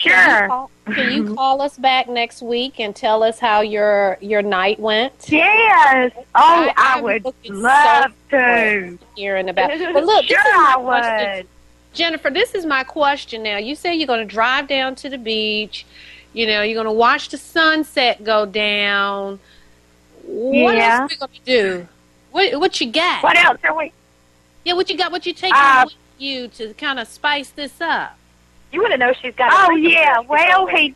Can 0.03 0.13
you, 0.13 0.37
Sure. 0.39 0.49
call, 0.49 0.71
can 0.95 1.13
you 1.13 1.35
call 1.35 1.63
us 1.63 1.77
back 1.77 2.09
next 2.09 2.43
week 2.43 2.79
and 2.81 2.95
tell 2.95 3.23
us 3.23 3.39
how 3.39 3.61
your 3.61 4.19
your 4.21 4.43
night 4.43 4.79
went? 4.79 5.13
Yes. 5.29 6.13
Oh, 6.17 6.25
I- 6.35 6.73
I, 6.77 7.01
would 7.01 7.25
looking 7.25 7.55
so 7.55 7.59
love 7.61 8.13
to. 8.31 8.99
Hearing 9.17 9.49
about, 9.49 9.71
but 9.93 10.05
look, 10.05 10.25
Sure, 10.27 10.37
this 10.37 10.47
is 10.47 10.53
my 10.55 10.75
I 10.77 10.83
question. 10.83 11.37
would. 11.37 11.47
Jennifer, 11.95 12.31
this 12.31 12.55
is 12.55 12.67
my 12.67 12.85
question 12.85 13.43
now. 13.43 13.57
You 13.57 13.75
say 13.75 13.95
you're 13.95 14.07
going 14.07 14.27
to 14.27 14.33
drive 14.33 14.69
down 14.69 14.95
to 14.97 15.09
the 15.09 15.17
beach. 15.19 15.87
You 16.35 16.47
know, 16.47 16.61
you're 16.63 16.75
going 16.75 16.85
to 16.87 16.93
watch 16.93 17.31
the 17.31 17.39
sunset 17.39 18.23
go 18.23 18.45
down. 18.45 19.39
What 20.25 20.75
Yeah. 20.77 21.01
else 21.01 21.13
are 21.13 21.15
we 21.15 21.17
going 21.17 21.31
to 21.33 21.41
do? 21.45 21.89
What 22.33 22.61
what 22.61 22.81
you 22.81 22.93
got? 22.93 23.23
What 23.23 23.37
else 23.39 23.59
are 23.65 23.75
we? 23.75 23.93
Yeah, 24.65 24.75
what 24.75 24.91
you 24.91 24.99
got? 24.99 25.11
What 25.13 25.25
you 25.25 25.33
taking 25.33 25.55
Uh, 25.57 25.85
with 25.87 25.95
you 26.19 26.49
to 26.49 26.75
kind 26.75 26.99
of 26.99 27.09
spice 27.09 27.49
this 27.51 27.81
up? 27.81 28.19
You 28.73 28.81
want 28.81 28.93
to 28.93 28.99
know 28.99 29.13
she's 29.21 29.35
got. 29.35 29.51
Oh 29.53 29.75
yeah. 29.77 30.21
Well, 30.21 30.67
he. 30.67 30.95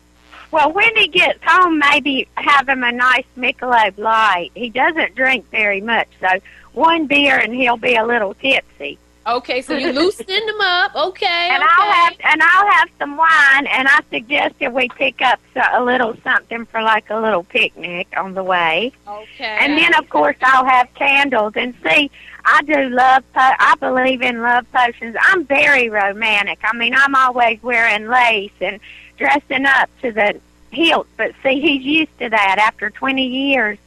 Well, 0.50 0.72
when 0.72 0.96
he 0.96 1.06
gets 1.06 1.38
home, 1.44 1.78
maybe 1.78 2.26
have 2.34 2.68
him 2.68 2.82
a 2.82 2.90
nice 2.90 3.24
Michelob 3.38 3.96
Light. 3.98 4.50
He 4.54 4.68
doesn't 4.68 5.14
drink 5.14 5.48
very 5.50 5.80
much, 5.80 6.08
so 6.20 6.26
one 6.72 7.06
beer 7.06 7.36
and 7.38 7.54
he'll 7.54 7.76
be 7.76 7.94
a 7.94 8.04
little 8.04 8.34
tipsy. 8.34 8.98
Okay, 9.26 9.62
so 9.62 9.76
you 9.76 9.92
loosened 9.92 10.28
them 10.28 10.60
up. 10.60 10.94
Okay, 10.96 11.48
And 11.52 11.62
okay. 11.62 11.72
I'll 11.78 11.92
have 11.92 12.16
and 12.24 12.42
I'll 12.42 12.70
have 12.72 12.88
some 12.98 13.16
wine. 13.16 13.66
And 13.68 13.86
I 13.86 14.00
suggested 14.10 14.72
we 14.72 14.88
pick 14.88 15.22
up 15.22 15.38
so, 15.54 15.60
a 15.72 15.84
little 15.84 16.16
something 16.24 16.64
for 16.66 16.82
like 16.82 17.10
a 17.10 17.20
little 17.20 17.44
picnic 17.44 18.08
on 18.16 18.34
the 18.34 18.42
way. 18.42 18.90
okay. 19.06 19.56
And 19.60 19.78
then 19.78 19.94
of 19.94 20.08
course 20.08 20.36
I'll 20.42 20.64
have 20.64 20.92
candles. 20.94 21.52
And 21.54 21.74
see, 21.84 22.10
I 22.52 22.62
do 22.62 22.88
love. 22.88 23.22
Po- 23.32 23.54
I 23.58 23.74
believe 23.78 24.22
in 24.22 24.42
love 24.42 24.66
potions. 24.72 25.16
I'm 25.20 25.44
very 25.44 25.88
romantic. 25.88 26.58
I 26.64 26.74
mean, 26.76 26.94
I'm 26.94 27.14
always 27.14 27.62
wearing 27.62 28.08
lace 28.08 28.50
and 28.60 28.80
dressing 29.16 29.66
up 29.66 29.88
to 30.02 30.10
the 30.12 30.40
hilt. 30.70 31.06
But 31.16 31.32
see, 31.42 31.60
he's 31.60 31.82
used 31.82 32.18
to 32.18 32.28
that 32.28 32.58
after 32.58 32.90
20 32.90 33.24
years. 33.26 33.78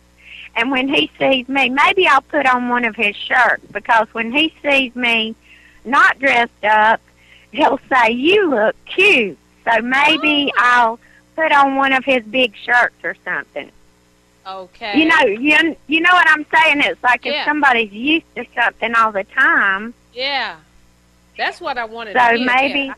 And 0.56 0.72
when 0.72 0.88
he 0.88 1.12
sees 1.20 1.48
me, 1.50 1.70
maybe 1.70 2.08
I'll 2.08 2.22
put 2.22 2.46
on 2.46 2.70
one 2.70 2.86
of 2.86 2.96
his 2.96 3.16
shirts 3.16 3.66
because 3.72 4.08
when 4.14 4.32
he 4.32 4.54
sees 4.62 4.96
me 4.96 5.36
not 5.84 6.20
dressed 6.20 6.64
up, 6.64 7.02
he'll 7.52 7.80
say, 7.92 8.12
"You 8.12 8.50
look 8.50 8.76
cute." 8.86 9.38
So 9.66 9.82
maybe 9.82 10.52
Oh. 10.58 10.60
I'll 10.60 11.00
put 11.36 11.52
on 11.52 11.76
one 11.76 11.92
of 11.92 12.06
his 12.06 12.24
big 12.26 12.56
shirts 12.56 12.96
or 13.04 13.16
something. 13.26 13.72
Okay. 14.46 15.00
You 15.00 15.06
know, 15.06 15.22
you 15.26 15.76
you 15.88 16.02
know 16.02 16.12
what 16.12 16.28
I'm 16.30 16.46
saying? 16.54 16.82
It's 16.82 17.02
like 17.04 17.26
Yeah. 17.26 17.42
if 17.42 17.46
somebody's 17.46 17.92
used 17.92 18.26
to 18.36 18.46
something 18.56 18.94
all 18.96 19.12
the 19.12 19.24
time, 19.26 19.94
Yeah, 20.14 20.56
that's 21.38 21.60
what 21.62 21.78
I 21.78 21.86
wanted. 21.86 22.14
so 22.18 22.32
to 22.32 22.38
hear. 22.38 22.46
maybe 22.46 22.94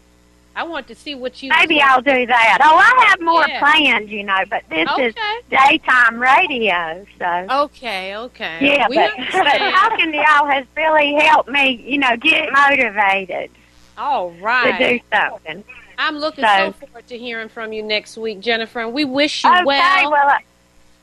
I, 0.57 0.63
want 0.63 0.87
to 0.87 0.95
see 0.95 1.15
what 1.15 1.43
you. 1.43 1.49
maybe 1.49 1.81
I'll 1.81 2.01
do 2.01 2.25
that. 2.25 2.59
Oh, 2.61 2.77
I 2.77 3.05
have 3.09 3.19
more 3.19 3.45
Yeah. 3.47 3.59
plans, 3.59 4.09
you 4.09 4.23
know, 4.23 4.41
but 4.49 4.63
this 4.69 4.87
Okay. 4.89 5.07
is 5.07 5.15
daytime 5.49 6.17
radio, 6.19 7.05
so. 7.19 7.45
Okay. 7.65 8.15
Okay. 8.15 8.59
Yeah, 8.61 8.87
we 8.87 8.95
but, 8.95 9.11
but 9.33 9.57
talking 9.57 10.11
to 10.13 10.17
y'all 10.17 10.47
has 10.47 10.65
really 10.77 11.13
helped 11.15 11.49
me, 11.49 11.71
you 11.85 11.97
know, 11.97 12.15
get 12.17 12.51
motivated 12.53 13.51
All 13.97 14.31
to 14.31 14.75
do 14.79 14.99
something. 15.13 15.63
I'm 15.97 16.17
looking 16.17 16.43
So- 16.45 16.73
so 16.79 16.85
forward 16.87 17.07
to 17.07 17.17
hearing 17.17 17.49
from 17.49 17.73
you 17.73 17.83
next 17.83 18.17
week, 18.17 18.39
Jennifer. 18.39 18.79
And 18.81 18.93
we 18.93 19.03
wish 19.05 19.43
you 19.43 19.49
Okay, 19.51 19.63
well. 19.63 20.11
well, 20.11 20.37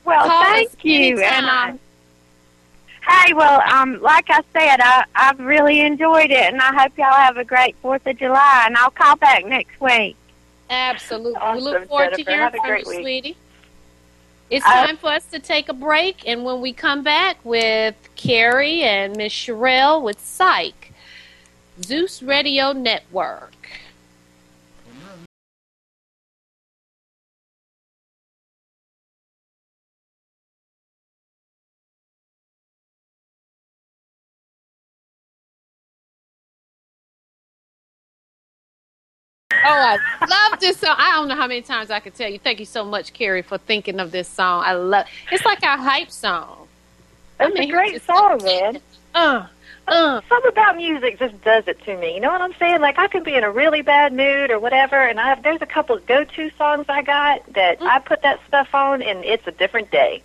well, 0.05 0.27
Call 0.29 0.43
thank 0.45 0.85
you. 0.85 1.19
anytime. 1.21 1.25
And 1.45 1.47
um, 1.73 1.81
hey, 3.09 3.33
well, 3.35 3.61
um, 3.71 4.01
like 4.01 4.27
I 4.31 4.41
said, 4.53 4.81
I 4.81 5.05
I've 5.15 5.39
really 5.41 5.81
enjoyed 5.81 6.31
it, 6.31 6.53
and 6.53 6.61
I 6.61 6.73
hope 6.83 6.97
y'all 6.97 7.13
have 7.13 7.37
a 7.37 7.45
great 7.45 7.77
Fourth 7.83 8.07
of 8.07 8.17
July. 8.19 8.65
And 8.67 8.77
I'll 8.77 8.91
call 8.91 9.17
back 9.17 9.45
next 9.47 9.81
week. 9.81 10.17
Absolutely. 10.71 11.39
we 11.55 11.61
look 11.61 11.87
forward 11.89 12.15
Jennifer. 12.17 12.57
to 12.57 12.63
hearing 12.63 12.85
from 12.85 12.93
you, 12.93 12.99
week. 12.99 13.03
sweetie. 13.03 13.37
It's 14.51 14.67
Uh, 14.67 14.87
time 14.87 14.97
for 14.99 15.09
us 15.11 15.25
to 15.27 15.39
take 15.39 15.69
a 15.69 15.73
break, 15.75 16.27
and 16.27 16.45
when 16.45 16.61
we 16.61 16.73
come 16.73 17.03
back 17.03 17.39
with 17.45 17.95
Carrie 18.17 18.83
and 18.83 19.17
Miss 19.17 19.33
Sherelle 19.33 20.03
with 20.03 20.19
Psyched, 20.19 20.75
Zeus 21.83 22.23
Radio 22.23 22.73
Network. 22.73 23.62
Oh, 39.65 39.99
I 40.21 40.27
love 40.29 40.61
this 40.61 40.79
song. 40.79 40.97
I 40.99 41.13
don't 41.13 41.29
know 41.29 41.37
how 41.37 41.47
many 41.47 41.63
times 41.63 41.91
I 41.91 42.01
could 42.01 42.15
tell 42.15 42.31
you. 42.31 42.39
Thank 42.39 42.61
you 42.61 42.67
so 42.67 42.85
much, 42.85 43.13
Carrie, 43.13 43.43
for 43.43 43.59
thinking 43.59 44.01
of 44.01 44.11
this 44.11 44.29
song. 44.29 44.65
I 44.65 44.73
love. 44.73 45.07
It's 45.31 45.45
like 45.45 45.63
our 45.63 45.79
hype 45.79 46.11
song. 46.11 46.69
It's 47.41 47.59
a 47.59 47.71
great 47.71 48.03
song, 48.03 48.41
man. 48.43 48.81
Uh, 49.15 49.47
uh. 49.89 50.21
Something 50.29 50.51
about 50.53 50.77
music 50.77 51.19
just 51.19 51.43
does 51.43 51.67
it 51.67 51.83
to 51.85 51.97
me. 51.97 52.15
You 52.15 52.21
know 52.21 52.31
what 52.31 52.41
I'm 52.41 52.55
saying? 52.55 52.81
Like 52.81 52.99
I 52.99 53.09
could 53.09 53.25
be 53.25 53.35
in 53.35 53.45
a 53.45 53.51
really 53.51 53.83
bad 53.83 54.13
mood 54.13 54.51
or 54.51 54.59
whatever, 54.59 54.97
and 54.97 55.19
I 55.19 55.29
have, 55.31 55.43
there's 55.43 55.63
a 55.63 55.67
couple 55.67 55.97
of 55.97 56.07
go-to 56.07 56.51
songs 56.57 56.87
I 56.89 57.03
got 57.03 57.53
that 57.55 57.81
Mm. 57.81 57.87
I 57.87 57.99
put 57.99 58.23
that 58.23 58.41
stuff 58.47 58.75
on, 58.75 59.03
and 59.03 59.25
it's 59.25 59.47
a 59.47 59.53
different 59.53 59.91
day. 59.91 60.23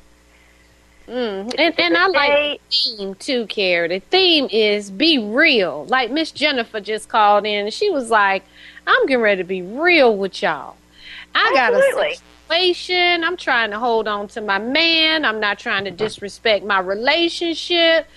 Mm. 1.08 1.54
And, 1.58 1.80
and 1.80 1.98
I 1.98 2.08
like 2.08 2.62
the 2.70 2.98
theme 2.98 3.16
too, 3.16 3.48
Carrie. 3.48 3.88
The 3.88 4.00
theme 4.00 4.50
is 4.52 4.92
be 4.92 5.18
real. 5.18 5.86
Like 5.86 6.12
Miss 6.12 6.32
Jennifer 6.32 6.82
just 6.82 7.08
called 7.08 7.46
in 7.46 7.66
and 7.66 7.74
she 7.74 7.90
was 7.90 8.10
like, 8.10 8.44
I'm 8.88 9.06
getting 9.06 9.22
ready 9.22 9.42
to 9.42 9.48
be 9.48 9.62
real 9.62 10.16
with 10.16 10.42
y'all. 10.42 10.76
I 11.36 11.52
got 11.54 11.74
a 11.74 12.16
situation. 12.50 13.24
I'm 13.24 13.38
trying 13.38 13.72
to 13.72 13.80
hold 13.80 14.08
on 14.08 14.30
to 14.30 14.42
my 14.42 14.58
man. 14.58 15.26
I'm 15.26 15.40
not 15.40 15.60
trying 15.60 15.84
to 15.86 15.92
disrespect 15.92 16.66
my 16.66 16.80
relationship. 16.80 18.08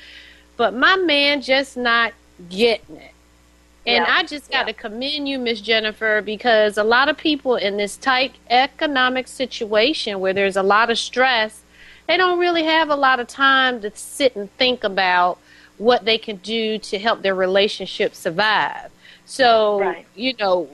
But 0.57 0.75
my 0.75 0.97
man 0.97 1.43
just 1.43 1.77
not 1.77 2.13
getting 2.49 2.97
it. 2.97 3.13
And 3.87 4.05
Yeah. 4.07 4.15
I 4.15 4.23
just 4.23 4.51
got 4.51 4.67
Yeah. 4.67 4.73
to 4.73 4.73
commend 4.75 5.29
you, 5.29 5.39
Miss 5.39 5.61
Jennifer, 5.61 6.23
because 6.23 6.79
a 6.79 6.85
lot 6.85 7.09
of 7.09 7.17
people 7.17 7.57
in 7.57 7.77
this 7.77 7.97
tight 7.97 8.35
economic 8.49 9.27
situation 9.27 10.21
where 10.21 10.33
there's 10.33 10.57
a 10.57 10.63
lot 10.63 10.91
of 10.91 10.99
stress, 10.99 11.63
they 12.07 12.17
don't 12.17 12.39
really 12.39 12.65
have 12.65 12.91
a 12.91 12.97
lot 12.97 13.21
of 13.21 13.27
time 13.27 13.81
to 13.81 13.91
sit 13.95 14.37
and 14.37 14.55
think 14.57 14.85
about 14.85 15.39
what 15.79 16.05
they 16.05 16.19
can 16.19 16.37
do 16.37 16.79
to 16.79 16.99
help 16.99 17.23
their 17.23 17.35
relationship 17.35 18.15
survive. 18.15 18.90
So, 19.31 19.79
Right. 19.79 20.07
you 20.17 20.35
know, 20.41 20.69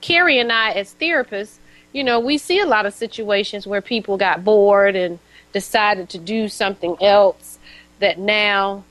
Carrie 0.00 0.38
and 0.38 0.50
I, 0.50 0.70
as 0.70 0.94
therapists, 0.98 1.58
you 1.92 2.02
know, 2.02 2.18
we 2.18 2.38
see 2.38 2.58
a 2.58 2.64
lot 2.64 2.86
of 2.86 2.94
situations 2.94 3.66
where 3.66 3.82
people 3.82 4.16
got 4.16 4.42
bored 4.44 4.96
and 4.96 5.18
decided 5.52 6.08
to 6.08 6.18
do 6.18 6.48
something 6.48 6.96
else 7.02 7.58
that 7.98 8.18
now 8.18 8.82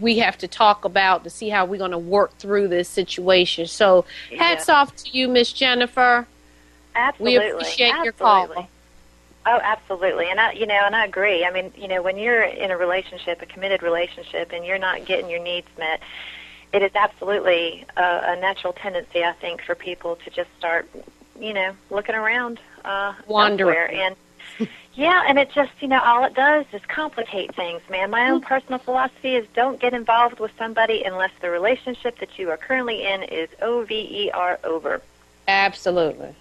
we 0.00 0.18
have 0.18 0.36
to 0.38 0.48
talk 0.48 0.84
about 0.84 1.22
to 1.22 1.30
see 1.30 1.50
how 1.50 1.64
we're 1.64 1.78
going 1.78 1.92
to 1.92 1.98
work 1.98 2.36
through 2.38 2.66
this 2.66 2.88
situation. 2.88 3.68
So, 3.68 4.04
hats 4.36 4.68
off 4.68 4.96
to 4.96 5.16
you, 5.16 5.28
Miss 5.28 5.52
Jennifer. 5.52 6.26
Absolutely. 6.96 7.46
We 7.46 7.52
appreciate 7.52 7.94
your 8.02 8.12
call. 8.12 8.68
Oh, 9.46 9.60
absolutely. 9.62 10.28
And 10.30 10.40
I, 10.40 10.50
you 10.52 10.66
know, 10.66 10.82
and 10.84 10.96
I 10.96 11.04
agree. 11.04 11.44
I 11.44 11.52
mean, 11.52 11.72
you 11.76 11.86
know, 11.86 12.02
when 12.02 12.18
you're 12.18 12.42
in 12.42 12.72
a 12.72 12.76
relationship, 12.76 13.40
a 13.40 13.46
committed 13.46 13.82
relationship, 13.82 14.50
and 14.52 14.66
you're 14.66 14.78
not 14.78 15.04
getting 15.04 15.30
your 15.30 15.40
needs 15.40 15.68
met, 15.78 16.00
it 16.72 16.82
is 16.82 16.92
absolutely 16.94 17.84
a, 17.96 18.02
a 18.02 18.36
natural 18.40 18.72
tendency, 18.72 19.22
I 19.24 19.32
think, 19.32 19.62
for 19.62 19.74
people 19.74 20.16
to 20.16 20.30
just 20.30 20.48
start, 20.58 20.88
you 21.38 21.52
know, 21.52 21.72
looking 21.90 22.14
around, 22.14 22.60
uh, 22.84 23.14
Wandering. 23.26 23.76
elsewhere. 23.76 24.16
And 24.58 24.68
yeah, 24.94 25.24
and 25.26 25.38
it 25.38 25.50
just, 25.52 25.72
you 25.80 25.88
know, 25.88 26.00
all 26.00 26.24
it 26.24 26.34
does 26.34 26.64
is 26.72 26.80
complicate 26.86 27.54
things, 27.54 27.80
man. 27.90 28.10
My 28.10 28.30
own 28.30 28.40
personal 28.40 28.78
philosophy 28.78 29.36
is 29.36 29.46
don't 29.54 29.80
get 29.80 29.92
involved 29.94 30.40
with 30.40 30.50
somebody 30.58 31.02
unless 31.04 31.30
the 31.40 31.50
relationship 31.50 32.18
that 32.18 32.38
you 32.38 32.50
are 32.50 32.56
currently 32.56 33.04
in 33.06 33.22
is 33.22 33.48
O 33.60 33.84
V 33.84 33.94
E 33.94 34.30
R 34.32 34.58
over 34.64 35.02
Absolutely. 35.48 36.34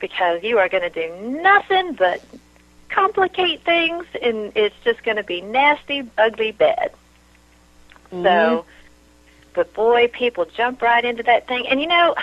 because 0.00 0.42
you 0.42 0.58
are 0.58 0.68
going 0.68 0.82
to 0.82 0.90
do 0.90 1.14
nothing 1.42 1.92
but 1.94 2.22
complicate 2.88 3.62
things 3.62 4.04
and 4.22 4.52
it's 4.54 4.76
just 4.84 5.02
going 5.02 5.16
to 5.16 5.24
be 5.24 5.40
nasty, 5.40 6.08
ugly, 6.18 6.52
bad. 6.52 6.92
Mm-hmm. 8.12 8.22
But 9.56 9.74
boy, 9.74 10.06
people 10.08 10.44
jump 10.44 10.80
right 10.82 11.04
into 11.04 11.24
that 11.24 11.48
thing. 11.48 11.66
And 11.66 11.80
you 11.80 11.88
know, 11.88 12.14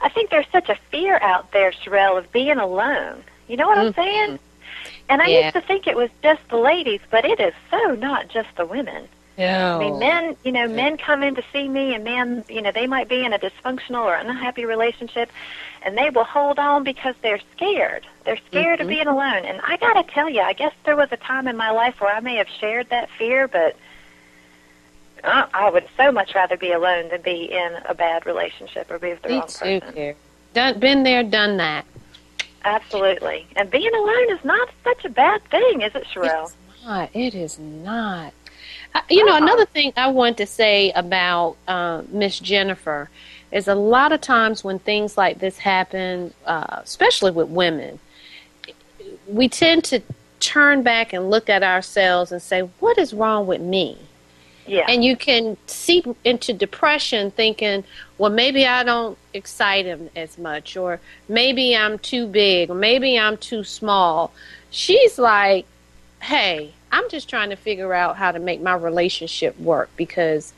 I 0.00 0.08
think 0.08 0.30
there's 0.30 0.48
such 0.50 0.68
a 0.68 0.74
fear 0.90 1.18
out 1.22 1.52
there, 1.52 1.70
Sherelle, 1.70 2.18
of 2.18 2.32
being 2.32 2.58
alone. 2.58 3.22
You 3.46 3.56
know 3.56 3.68
what 3.68 3.78
I'm 3.78 3.92
mm-hmm. 3.92 4.00
saying? 4.00 4.38
And 5.08 5.22
I 5.22 5.26
Yeah. 5.26 5.40
used 5.42 5.54
to 5.54 5.60
think 5.60 5.86
it 5.86 5.96
was 5.96 6.10
just 6.22 6.40
the 6.48 6.56
ladies, 6.56 7.00
but 7.10 7.24
it 7.24 7.38
is 7.38 7.54
so 7.70 7.94
not 7.94 8.28
just 8.28 8.48
the 8.56 8.64
women. 8.64 9.08
No. 9.38 9.76
I 9.76 9.78
mean, 9.78 9.98
men, 9.98 10.36
you 10.44 10.52
know, 10.52 10.68
men 10.68 10.96
come 10.98 11.22
in 11.22 11.34
to 11.36 11.42
see 11.52 11.66
me, 11.68 11.94
and 11.94 12.04
men, 12.04 12.44
you 12.48 12.60
know, 12.60 12.70
they 12.70 12.86
might 12.86 13.08
be 13.08 13.24
in 13.24 13.32
a 13.32 13.38
dysfunctional 13.38 14.04
or 14.04 14.14
unhappy 14.14 14.64
relationship, 14.66 15.30
and 15.82 15.96
they 15.96 16.10
will 16.10 16.24
hold 16.24 16.58
on 16.58 16.84
because 16.84 17.14
they're 17.22 17.40
scared. 17.56 18.06
They're 18.24 18.40
scared 18.48 18.80
of 18.80 18.86
mm-hmm. 18.86 18.94
being 18.96 19.06
alone. 19.06 19.44
And 19.44 19.60
I 19.66 19.76
got 19.78 19.94
to 19.94 20.12
tell 20.12 20.28
you, 20.28 20.40
I 20.40 20.52
guess 20.52 20.72
there 20.84 20.96
was 20.96 21.08
a 21.12 21.16
time 21.16 21.48
in 21.48 21.56
my 21.56 21.70
life 21.70 22.00
where 22.00 22.14
I 22.14 22.20
may 22.20 22.36
have 22.36 22.48
shared 22.48 22.90
that 22.90 23.08
fear, 23.18 23.48
but 23.48 23.76
uh, 25.24 25.46
I 25.54 25.70
would 25.70 25.86
so 25.96 26.10
much 26.12 26.34
rather 26.34 26.56
be 26.56 26.72
alone 26.72 27.08
than 27.10 27.22
be 27.22 27.44
in 27.52 27.76
a 27.86 27.94
bad 27.94 28.26
relationship 28.26 28.90
or 28.90 28.98
be 28.98 29.10
with 29.10 29.22
the 29.22 29.28
Me 29.28 29.34
wrong 29.38 29.46
too, 29.48 29.80
person. 29.80 29.94
Carrie. 29.94 30.16
Done, 30.54 30.78
been 30.80 31.02
there, 31.02 31.22
done 31.22 31.56
that. 31.58 31.84
Absolutely. 32.64 33.46
And 33.56 33.70
being 33.70 33.92
alone 33.94 34.30
is 34.30 34.44
not 34.44 34.68
such 34.84 35.04
a 35.04 35.08
bad 35.08 35.42
thing, 35.44 35.82
is 35.82 35.94
it, 35.94 36.04
Sherelle? 36.04 36.44
It's 36.44 36.84
not. 36.84 37.10
It 37.14 37.34
is 37.34 37.58
not. 37.58 38.32
Uh, 38.94 39.00
you 39.10 39.24
know, 39.24 39.32
Uh-uh. 39.32 39.42
another 39.42 39.64
thing 39.66 39.92
I 39.96 40.08
want 40.08 40.36
to 40.38 40.46
say 40.46 40.92
about 40.92 41.56
uh, 41.66 42.02
Miss 42.10 42.38
Jennifer 42.38 43.08
is 43.50 43.66
a 43.68 43.74
lot 43.74 44.12
of 44.12 44.20
times 44.20 44.62
when 44.62 44.78
things 44.78 45.16
like 45.16 45.38
this 45.38 45.58
happen, 45.58 46.32
uh, 46.46 46.80
especially 46.82 47.30
with 47.30 47.48
women, 47.48 47.98
we 49.26 49.48
tend 49.48 49.84
to 49.84 50.00
turn 50.40 50.82
back 50.82 51.12
and 51.12 51.30
look 51.30 51.48
at 51.48 51.62
ourselves 51.62 52.32
and 52.32 52.40
say, 52.42 52.62
"What 52.80 52.98
is 52.98 53.12
wrong 53.14 53.46
with 53.46 53.60
me?" 53.60 53.98
Yeah. 54.66 54.86
And 54.88 55.04
you 55.04 55.16
can 55.16 55.56
seep 55.66 56.06
into 56.24 56.52
depression 56.52 57.30
thinking, 57.32 57.84
well, 58.18 58.30
maybe 58.30 58.66
I 58.66 58.84
don't 58.84 59.18
excite 59.34 59.86
him 59.86 60.08
as 60.14 60.38
much, 60.38 60.76
or 60.76 61.00
maybe 61.28 61.76
I'm 61.76 61.98
too 61.98 62.26
big, 62.26 62.70
or 62.70 62.74
maybe 62.74 63.18
I'm 63.18 63.36
too 63.36 63.64
small. 63.64 64.32
She's 64.70 65.18
like, 65.18 65.66
hey, 66.20 66.72
I'm 66.92 67.08
just 67.10 67.28
trying 67.28 67.50
to 67.50 67.56
figure 67.56 67.92
out 67.92 68.16
how 68.16 68.30
to 68.30 68.38
make 68.38 68.60
my 68.60 68.74
relationship 68.74 69.58
work 69.58 69.90
because 69.96 70.52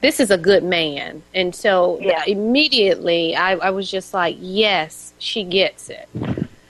this 0.00 0.18
is 0.18 0.30
a 0.30 0.38
good 0.38 0.64
man. 0.64 1.22
And 1.32 1.54
so 1.54 1.98
Yeah. 2.00 2.24
immediately 2.26 3.36
I, 3.36 3.52
I 3.52 3.70
was 3.70 3.90
just 3.90 4.12
like, 4.12 4.36
yes, 4.40 5.12
she 5.18 5.44
gets 5.44 5.88
it. 5.88 6.08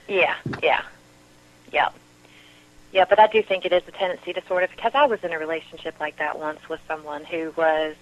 Yeah, 0.07 0.35
yeah, 0.61 0.83
yeah, 1.73 1.89
yeah. 2.95 3.05
But 3.07 3.19
I 3.19 3.27
do 3.27 3.43
think 3.43 3.65
it 3.65 3.73
is 3.73 3.83
a 3.87 3.91
tendency 3.91 4.33
to 4.33 4.41
sort 4.47 4.63
of 4.63 4.71
because 4.71 4.93
I 4.95 5.05
was 5.05 5.23
in 5.23 5.31
a 5.33 5.37
relationship 5.37 5.95
like 5.99 6.17
that 6.17 6.39
once 6.39 6.67
with 6.69 6.79
someone 6.87 7.25
who 7.25 7.53
was 7.55 7.95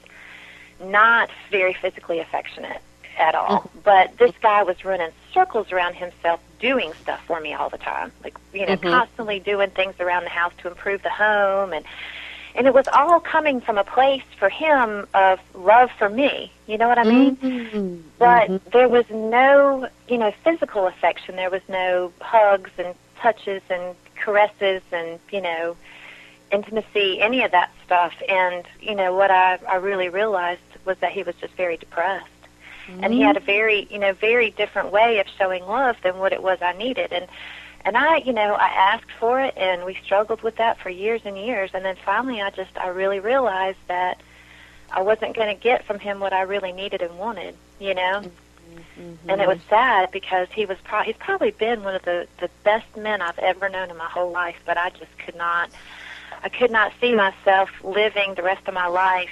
not 0.82 1.30
very 1.52 1.74
physically 1.74 2.20
affectionate 2.20 2.82
at 3.18 3.36
all. 3.36 3.70
But 3.84 4.18
this 4.18 4.34
guy 4.42 4.64
was 4.64 4.86
running 4.86 5.10
circles 5.34 5.72
around 5.72 5.96
himself, 5.96 6.40
doing 6.60 6.94
stuff 7.02 7.22
for 7.26 7.40
me 7.42 7.54
all 7.54 7.70
the 7.70 7.78
time, 7.78 8.12
like 8.24 8.38
you 8.54 8.66
know, 8.66 8.78
Mhm. 8.78 8.92
constantly 8.92 9.40
doing 9.40 9.72
things 9.72 9.96
around 10.00 10.24
the 10.24 10.30
house 10.30 10.54
to 10.60 10.68
improve 10.70 11.02
the 11.04 11.10
home 11.10 11.74
and. 11.74 11.84
And 12.56 12.68
it 12.68 12.74
was 12.76 12.88
all 12.94 13.20
coming 13.20 13.62
from 13.62 13.80
a 13.80 13.84
place 13.84 14.22
for 14.38 14.48
him 14.48 15.08
of 15.16 15.40
love 15.56 15.90
for 15.98 16.08
me. 16.08 16.52
You 16.68 16.78
know 16.78 16.88
what 16.88 17.00
I 17.00 17.04
mean? 17.04 17.36
Mhm. 17.38 18.04
but 18.20 18.48
Mhm. 18.48 18.72
there 18.72 18.88
was 18.88 19.10
no, 19.10 19.88
you 20.08 20.20
know, 20.20 20.32
physical 20.44 20.86
affection. 20.86 21.36
There 21.36 21.50
was 21.50 21.64
no 21.68 22.14
hugs 22.22 22.70
and 22.78 22.94
touches 23.20 23.64
and 23.72 23.96
caresses 24.24 24.82
and, 24.92 25.20
you 25.32 25.42
know, 25.42 25.76
intimacy, 26.52 27.20
any 27.22 27.44
of 27.44 27.52
that 27.52 27.72
stuff. 27.86 28.14
And, 28.28 28.66
you 28.80 28.96
know, 28.96 29.14
what 29.14 29.32
I, 29.32 29.60
I 29.68 29.76
really 29.76 30.10
realized 30.10 30.62
was 30.86 30.98
that 31.00 31.12
he 31.12 31.24
was 31.24 31.36
just 31.36 31.54
very 31.56 31.78
depressed. 31.78 32.28
And 33.02 33.14
he 33.14 33.22
had 33.22 33.38
a 33.38 33.40
mm-hmm. 33.40 33.46
very, 33.46 33.88
you 33.90 34.00
know, 34.00 34.14
very 34.14 34.50
different 34.52 34.92
way 34.92 35.20
of 35.20 35.28
showing 35.38 35.64
love 35.64 35.96
than 36.04 36.18
what 36.18 36.34
it 36.34 36.44
was 36.44 36.62
I 36.62 36.74
needed. 36.74 37.14
And 37.14 37.28
and 37.86 37.98
I, 37.98 38.18
you 38.18 38.32
know, 38.32 38.54
I 38.54 38.68
asked 38.68 39.12
for 39.20 39.42
it 39.42 39.54
and 39.58 39.86
we 39.86 39.98
struggled 40.04 40.42
with 40.42 40.56
that 40.58 40.80
for 40.80 40.90
years 40.90 41.22
and 41.26 41.38
years. 41.38 41.72
And 41.74 41.84
then 41.84 41.98
finally 42.06 42.42
I 42.42 42.50
just 42.50 42.78
I 42.78 42.88
really 42.88 43.20
realized 43.20 43.80
that 43.88 44.22
I 44.92 45.02
wasn't 45.02 45.36
going 45.36 45.54
to 45.56 45.62
get 45.62 45.86
from 45.86 46.00
him 46.00 46.20
what 46.20 46.34
I 46.34 46.42
really 46.42 46.72
needed 46.72 47.02
and 47.02 47.18
wanted, 47.18 47.56
you 47.80 47.94
know? 47.94 48.22
Mm. 48.22 48.32
Mm-hmm. 49.00 49.30
And 49.30 49.42
it 49.42 49.48
was 49.48 49.60
sad 49.70 50.12
because 50.12 50.48
he 50.52 50.66
was 50.66 50.78
pro- 50.84 51.04
he's 51.04 51.18
probably 51.18 51.52
been 51.52 51.84
one 51.84 51.96
of 51.96 52.04
the 52.04 52.28
the 52.40 52.50
best 52.64 52.98
men 52.98 53.22
I've 53.22 53.40
ever 53.40 53.70
known 53.70 53.90
in 53.90 53.98
my 53.98 54.06
whole 54.06 54.32
life, 54.32 54.58
but 54.66 54.78
I 54.78 54.90
just 54.90 55.18
could 55.20 55.36
not 55.36 55.70
I 56.44 56.50
could 56.50 56.72
not 56.72 56.94
see 57.00 57.14
myself 57.14 57.70
living 57.84 58.36
the 58.36 58.44
rest 58.44 58.68
of 58.68 58.74
my 58.74 58.88
life 58.88 59.30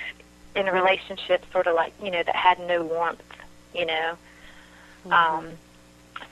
in 0.55 0.67
a 0.67 0.73
relationship 0.73 1.43
sort 1.51 1.67
of 1.67 1.75
like, 1.75 1.93
you 2.03 2.11
know, 2.11 2.23
that 2.23 2.35
had 2.35 2.59
no 2.59 2.83
warmth, 2.83 3.21
you 3.73 3.85
know. 3.85 4.17
Mm-hmm. 5.05 5.13
Um 5.13 5.47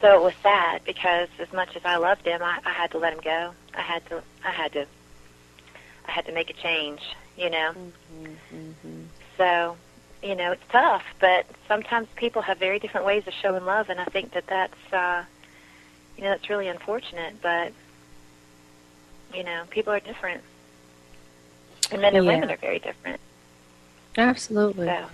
so 0.01 0.13
it 0.15 0.21
was 0.21 0.33
sad 0.43 0.81
because 0.85 1.29
as 1.39 1.51
much 1.51 1.75
as 1.75 1.83
I 1.83 1.97
loved 1.97 2.25
him, 2.25 2.41
I, 2.41 2.59
I 2.63 2.71
had 2.71 2.91
to 2.91 2.97
let 2.99 3.13
him 3.13 3.21
go. 3.21 3.53
I 3.73 3.81
had 3.81 4.05
to 4.09 4.23
I 4.45 4.51
had 4.51 4.71
to 4.73 4.85
I 6.09 6.11
had 6.11 6.25
to 6.25 6.31
make 6.31 6.49
a 6.49 6.53
change, 6.53 7.01
you 7.37 7.49
know. 7.49 7.73
Mm-hmm. 7.73 9.03
So, 9.37 9.77
you 10.21 10.35
know, 10.35 10.51
it's 10.51 10.63
tough, 10.69 11.03
but 11.19 11.45
sometimes 11.67 12.07
people 12.15 12.41
have 12.41 12.57
very 12.57 12.79
different 12.79 13.05
ways 13.05 13.25
of 13.27 13.33
showing 13.33 13.65
love, 13.65 13.89
and 13.89 13.99
I 13.99 14.05
think 14.05 14.33
that 14.33 14.47
that's, 14.47 14.93
uh, 14.93 15.23
you 16.17 16.23
know, 16.23 16.31
that's 16.31 16.49
really 16.49 16.67
unfortunate. 16.67 17.41
But, 17.41 17.71
you 19.33 19.43
know, 19.43 19.63
people 19.69 19.93
are 19.93 19.99
different, 19.99 20.43
and 21.91 22.01
men 22.01 22.15
and 22.15 22.25
Yeah. 22.25 22.33
women 22.33 22.51
are 22.51 22.57
very 22.57 22.79
different. 22.79 23.19
Absolutely. 24.17 24.87
So, 24.87 25.05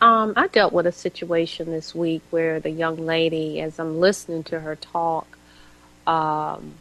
Um, 0.00 0.34
I 0.36 0.46
dealt 0.48 0.72
with 0.72 0.86
a 0.86 0.92
situation 0.92 1.70
this 1.70 1.94
week 1.94 2.22
where 2.30 2.60
the 2.60 2.70
young 2.70 3.06
lady, 3.06 3.60
as 3.60 3.78
I'm 3.78 3.98
listening 3.98 4.44
to 4.44 4.60
her 4.60 4.76
talk, 4.76 5.26
um, 6.06 6.74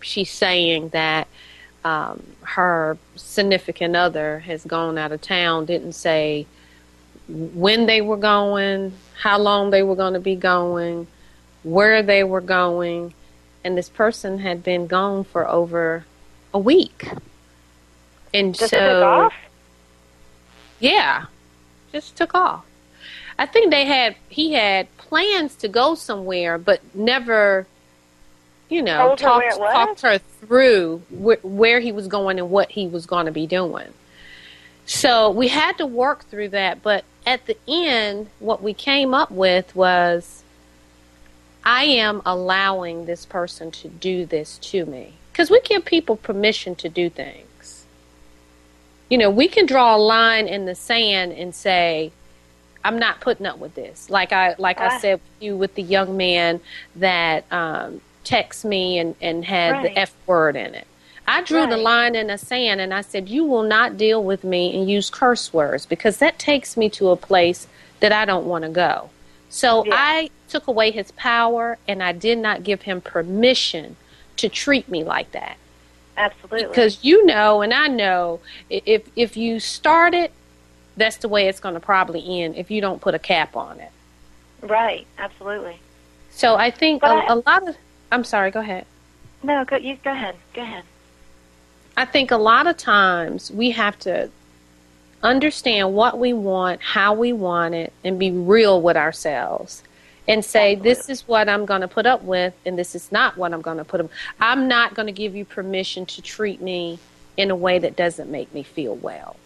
she's 0.00 0.30
saying 0.30 0.90
that 0.90 1.27
um, 1.84 2.22
her 2.42 2.98
significant 3.16 3.96
other 3.96 4.40
has 4.40 4.64
gone 4.64 4.98
out 4.98 5.12
of 5.12 5.20
town, 5.20 5.64
didn't 5.64 5.92
say 5.92 6.46
when 7.28 7.86
they 7.86 8.00
were 8.00 8.16
going, 8.16 8.92
how 9.20 9.38
long 9.38 9.70
they 9.70 9.82
were 9.82 9.96
going 9.96 10.14
to 10.14 10.20
be 10.20 10.34
going, 10.34 11.06
where 11.62 12.02
they 12.02 12.24
were 12.24 12.40
going, 12.40 13.12
and 13.64 13.76
this 13.76 13.88
person 13.88 14.38
had 14.38 14.62
been 14.62 14.86
gone 14.86 15.24
for 15.24 15.46
over 15.48 16.04
a 16.54 16.58
week. 16.58 17.08
And 18.32 18.54
Just 18.54 18.70
so, 18.70 18.78
took 18.78 19.04
off? 19.04 19.34
yeah, 20.80 21.26
just 21.92 22.16
took 22.16 22.34
off. 22.34 22.64
I 23.38 23.46
think 23.46 23.70
they 23.70 23.84
had 23.84 24.16
he 24.28 24.52
had 24.52 24.94
plans 24.98 25.54
to 25.56 25.68
go 25.68 25.94
somewhere, 25.94 26.58
but 26.58 26.80
never, 26.94 27.66
you 28.68 28.82
know, 28.82 29.10
her 29.10 29.16
talked 29.16 29.56
talked 29.56 30.00
her 30.02 30.18
through 30.18 31.02
wh- 31.10 31.44
where 31.44 31.80
he 31.80 31.92
was 31.92 32.06
going 32.06 32.38
and 32.38 32.50
what 32.50 32.70
he 32.70 32.86
was 32.86 33.06
going 33.06 33.26
to 33.26 33.32
be 33.32 33.46
doing. 33.46 33.92
So 34.86 35.30
we 35.30 35.48
had 35.48 35.78
to 35.78 35.86
work 35.86 36.24
through 36.24 36.48
that, 36.50 36.82
but 36.82 37.04
at 37.26 37.46
the 37.46 37.56
end, 37.66 38.28
what 38.38 38.62
we 38.62 38.72
came 38.72 39.12
up 39.12 39.30
with 39.30 39.76
was, 39.76 40.42
I 41.62 41.84
am 41.84 42.22
allowing 42.24 43.04
this 43.04 43.26
person 43.26 43.70
to 43.72 43.88
do 43.88 44.24
this 44.24 44.56
to 44.58 44.86
me 44.86 45.14
because 45.32 45.50
we 45.50 45.60
give 45.60 45.84
people 45.84 46.16
permission 46.16 46.74
to 46.76 46.88
do 46.88 47.10
things 47.10 47.38
you 49.08 49.16
know, 49.16 49.30
we 49.30 49.48
can 49.48 49.66
draw 49.66 49.96
a 49.96 49.98
line 49.98 50.46
in 50.46 50.66
the 50.66 50.74
sand 50.74 51.32
and 51.32 51.54
say, 51.54 52.12
I'm 52.84 52.98
not 52.98 53.20
putting 53.20 53.46
up 53.46 53.58
with 53.58 53.74
this. 53.74 54.08
Like 54.10 54.32
I 54.32 54.54
like 54.58 54.80
I 54.80 54.98
said 54.98 55.14
with 55.14 55.42
you 55.42 55.56
with 55.56 55.74
the 55.74 55.82
young 55.82 56.16
man 56.16 56.60
that 56.96 57.50
um 57.52 58.00
texts 58.28 58.64
me 58.64 58.98
and, 58.98 59.14
and 59.22 59.44
had 59.44 59.72
Right. 59.72 59.82
the 59.94 59.98
F 59.98 60.12
word 60.26 60.54
in 60.54 60.74
it. 60.74 60.86
I 61.26 61.42
drew 61.42 61.66
the 61.66 61.76
line 61.76 62.14
in 62.14 62.28
the 62.28 62.38
sand 62.38 62.80
and 62.80 62.92
I 62.94 63.00
said, 63.00 63.28
You 63.28 63.44
will 63.44 63.62
not 63.62 63.96
deal 63.96 64.22
with 64.22 64.44
me 64.44 64.74
and 64.78 64.88
use 64.88 65.10
curse 65.10 65.52
words 65.52 65.86
because 65.86 66.18
that 66.18 66.38
takes 66.38 66.76
me 66.76 66.88
to 66.90 67.08
a 67.10 67.16
place 67.16 67.66
that 68.00 68.12
I 68.12 68.24
don't 68.24 68.46
want 68.46 68.64
to 68.64 68.70
go. 68.70 69.10
So 69.48 69.84
Yeah. 69.84 69.94
I 69.96 70.30
took 70.48 70.66
away 70.66 70.90
his 70.90 71.10
power 71.12 71.78
and 71.88 72.02
I 72.02 72.12
did 72.12 72.38
not 72.38 72.62
give 72.64 72.82
him 72.82 73.00
permission 73.00 73.96
to 74.36 74.48
treat 74.48 74.88
me 74.88 75.04
like 75.04 75.32
that 75.32 75.56
Absolutely. 76.16 76.68
because 76.68 76.98
you 77.02 77.24
know 77.26 77.60
and 77.62 77.72
I 77.74 77.88
know 77.88 78.40
if 78.70 79.02
if 79.16 79.36
you 79.36 79.58
start 79.60 80.14
it, 80.14 80.32
that's 80.96 81.16
the 81.16 81.28
way 81.28 81.48
it's 81.48 81.60
going 81.60 81.74
to 81.74 81.80
probably 81.80 82.42
end 82.42 82.56
if 82.56 82.70
you 82.70 82.80
don't 82.80 83.00
put 83.00 83.14
a 83.14 83.18
cap 83.18 83.56
on 83.56 83.80
it. 83.80 83.90
right, 84.62 85.06
absolutely. 85.18 85.78
So 86.30 86.54
I 86.56 86.70
think 86.70 87.02
a, 87.02 87.06
I- 87.06 87.26
a 87.28 87.36
lot 87.46 87.68
of 87.68 87.76
I'm 88.10 88.24
sorry, 88.24 88.50
go 88.50 88.60
ahead. 88.60 88.86
No, 89.42 89.64
go 89.64 89.76
you 89.76 89.96
go 90.02 90.10
ahead. 90.10 90.36
Go 90.54 90.62
ahead. 90.62 90.84
I 91.96 92.04
think 92.04 92.30
a 92.30 92.36
lot 92.36 92.66
of 92.66 92.76
times 92.76 93.50
we 93.50 93.70
have 93.72 93.98
to 94.00 94.30
understand 95.22 95.94
what 95.94 96.18
we 96.18 96.32
want, 96.32 96.80
how 96.80 97.14
we 97.14 97.32
want 97.32 97.74
it, 97.74 97.92
and 98.04 98.18
be 98.18 98.30
real 98.30 98.80
with 98.80 98.96
ourselves. 98.96 99.82
And 100.26 100.44
say, 100.44 100.74
this 100.74 101.08
is 101.08 101.26
what 101.26 101.48
I'm 101.48 101.64
going 101.64 101.80
to 101.80 101.88
put 101.88 102.04
up 102.04 102.22
with, 102.22 102.52
and 102.66 102.78
this 102.78 102.94
is 102.94 103.10
not 103.10 103.38
what 103.38 103.54
I'm 103.54 103.62
going 103.62 103.78
to 103.78 103.84
put 103.84 104.00
up. 104.00 104.10
I'm 104.38 104.68
not 104.68 104.94
going 104.94 105.06
to 105.06 105.12
give 105.12 105.34
you 105.34 105.46
permission 105.46 106.04
to 106.04 106.20
treat 106.20 106.60
me 106.60 106.98
in 107.38 107.50
a 107.50 107.56
way 107.56 107.78
that 107.78 107.96
doesn't 107.96 108.30
make 108.30 108.52
me 108.52 108.62
feel 108.62 108.94
well. 108.96 109.36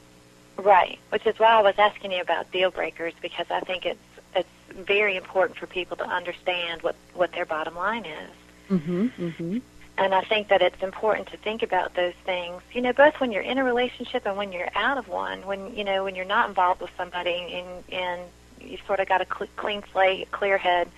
Right, 0.57 0.99
which 1.11 1.25
is 1.25 1.39
why 1.39 1.53
I 1.53 1.63
was 1.63 1.77
asking 1.79 2.11
you 2.13 2.21
about 2.21 2.51
deal 2.51 2.73
breakers 2.73 3.15
because 3.23 3.47
I 3.51 3.61
think 3.61 3.87
it's 3.87 4.01
it's 4.35 4.49
very 4.71 5.17
important 5.17 5.59
for 5.59 5.67
people 5.67 5.97
to 5.99 6.05
understand 6.05 6.83
what 6.83 6.97
what 7.15 7.33
their 7.33 7.47
bottom 7.47 7.77
line 7.77 8.05
is. 8.05 8.31
Mm-hmm. 8.73 9.07
Mm-hmm. 9.19 9.59
And 9.99 10.15
I 10.15 10.23
think 10.23 10.49
that 10.49 10.63
it's 10.63 10.83
important 10.83 11.29
to 11.29 11.37
think 11.37 11.63
about 11.63 11.95
those 11.95 12.15
things, 12.25 12.63
you 12.73 12.81
know, 12.81 12.93
both 12.93 13.21
when 13.21 13.31
you're 13.31 13.43
in 13.43 13.59
a 13.59 13.65
relationship 13.65 14.25
and 14.25 14.37
when 14.37 14.51
you're 14.51 14.71
out 14.75 14.97
of 14.97 15.07
one, 15.07 15.47
when, 15.47 15.77
you 15.77 15.85
know, 15.85 16.05
when 16.05 16.15
you're 16.15 16.25
not 16.25 16.49
involved 16.49 16.81
with 16.81 16.91
somebody 16.97 17.31
and, 17.53 17.85
and 17.93 18.23
you 18.61 18.79
sort 18.87 19.01
of 19.01 19.09
got 19.09 19.21
a 19.21 19.27
cl- 19.27 19.51
clean 19.57 19.83
slate, 19.93 20.31
clear 20.31 20.57
head. 20.57 20.89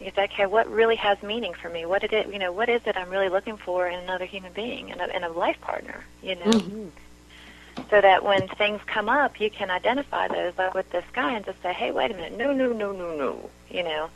You 0.00 0.12
say, 0.14 0.24
okay, 0.24 0.46
what 0.46 0.70
really 0.70 0.96
has 0.96 1.22
meaning 1.22 1.54
for 1.54 1.68
me? 1.68 1.86
What 1.86 2.02
did 2.02 2.12
it, 2.12 2.32
you 2.32 2.38
know, 2.38 2.52
what 2.52 2.68
is 2.68 2.82
it 2.86 2.96
I'm 2.96 3.10
really 3.10 3.28
looking 3.28 3.56
for 3.56 3.88
in 3.88 3.98
another 3.98 4.26
human 4.26 4.52
being 4.52 4.92
and 4.92 5.00
a, 5.00 5.16
in 5.16 5.24
a 5.24 5.28
life 5.28 5.60
partner, 5.60 6.04
you 6.22 6.36
know? 6.36 6.52
Mm-hmm. 6.52 6.88
So 7.90 8.00
that 8.00 8.24
when 8.24 8.48
things 8.48 8.80
come 8.86 9.08
up, 9.08 9.40
you 9.40 9.50
can 9.50 9.70
identify 9.70 10.28
those, 10.28 10.56
like 10.56 10.74
with 10.74 10.90
this 10.90 11.04
guy, 11.12 11.32
and 11.34 11.44
just 11.44 11.60
say, 11.62 11.72
hey, 11.72 11.90
wait 11.90 12.10
a 12.10 12.14
minute, 12.14 12.36
no, 12.36 12.52
no, 12.52 12.72
no, 12.72 12.92
no, 12.92 13.16
no, 13.16 13.50
you 13.70 13.82
know, 13.82 14.08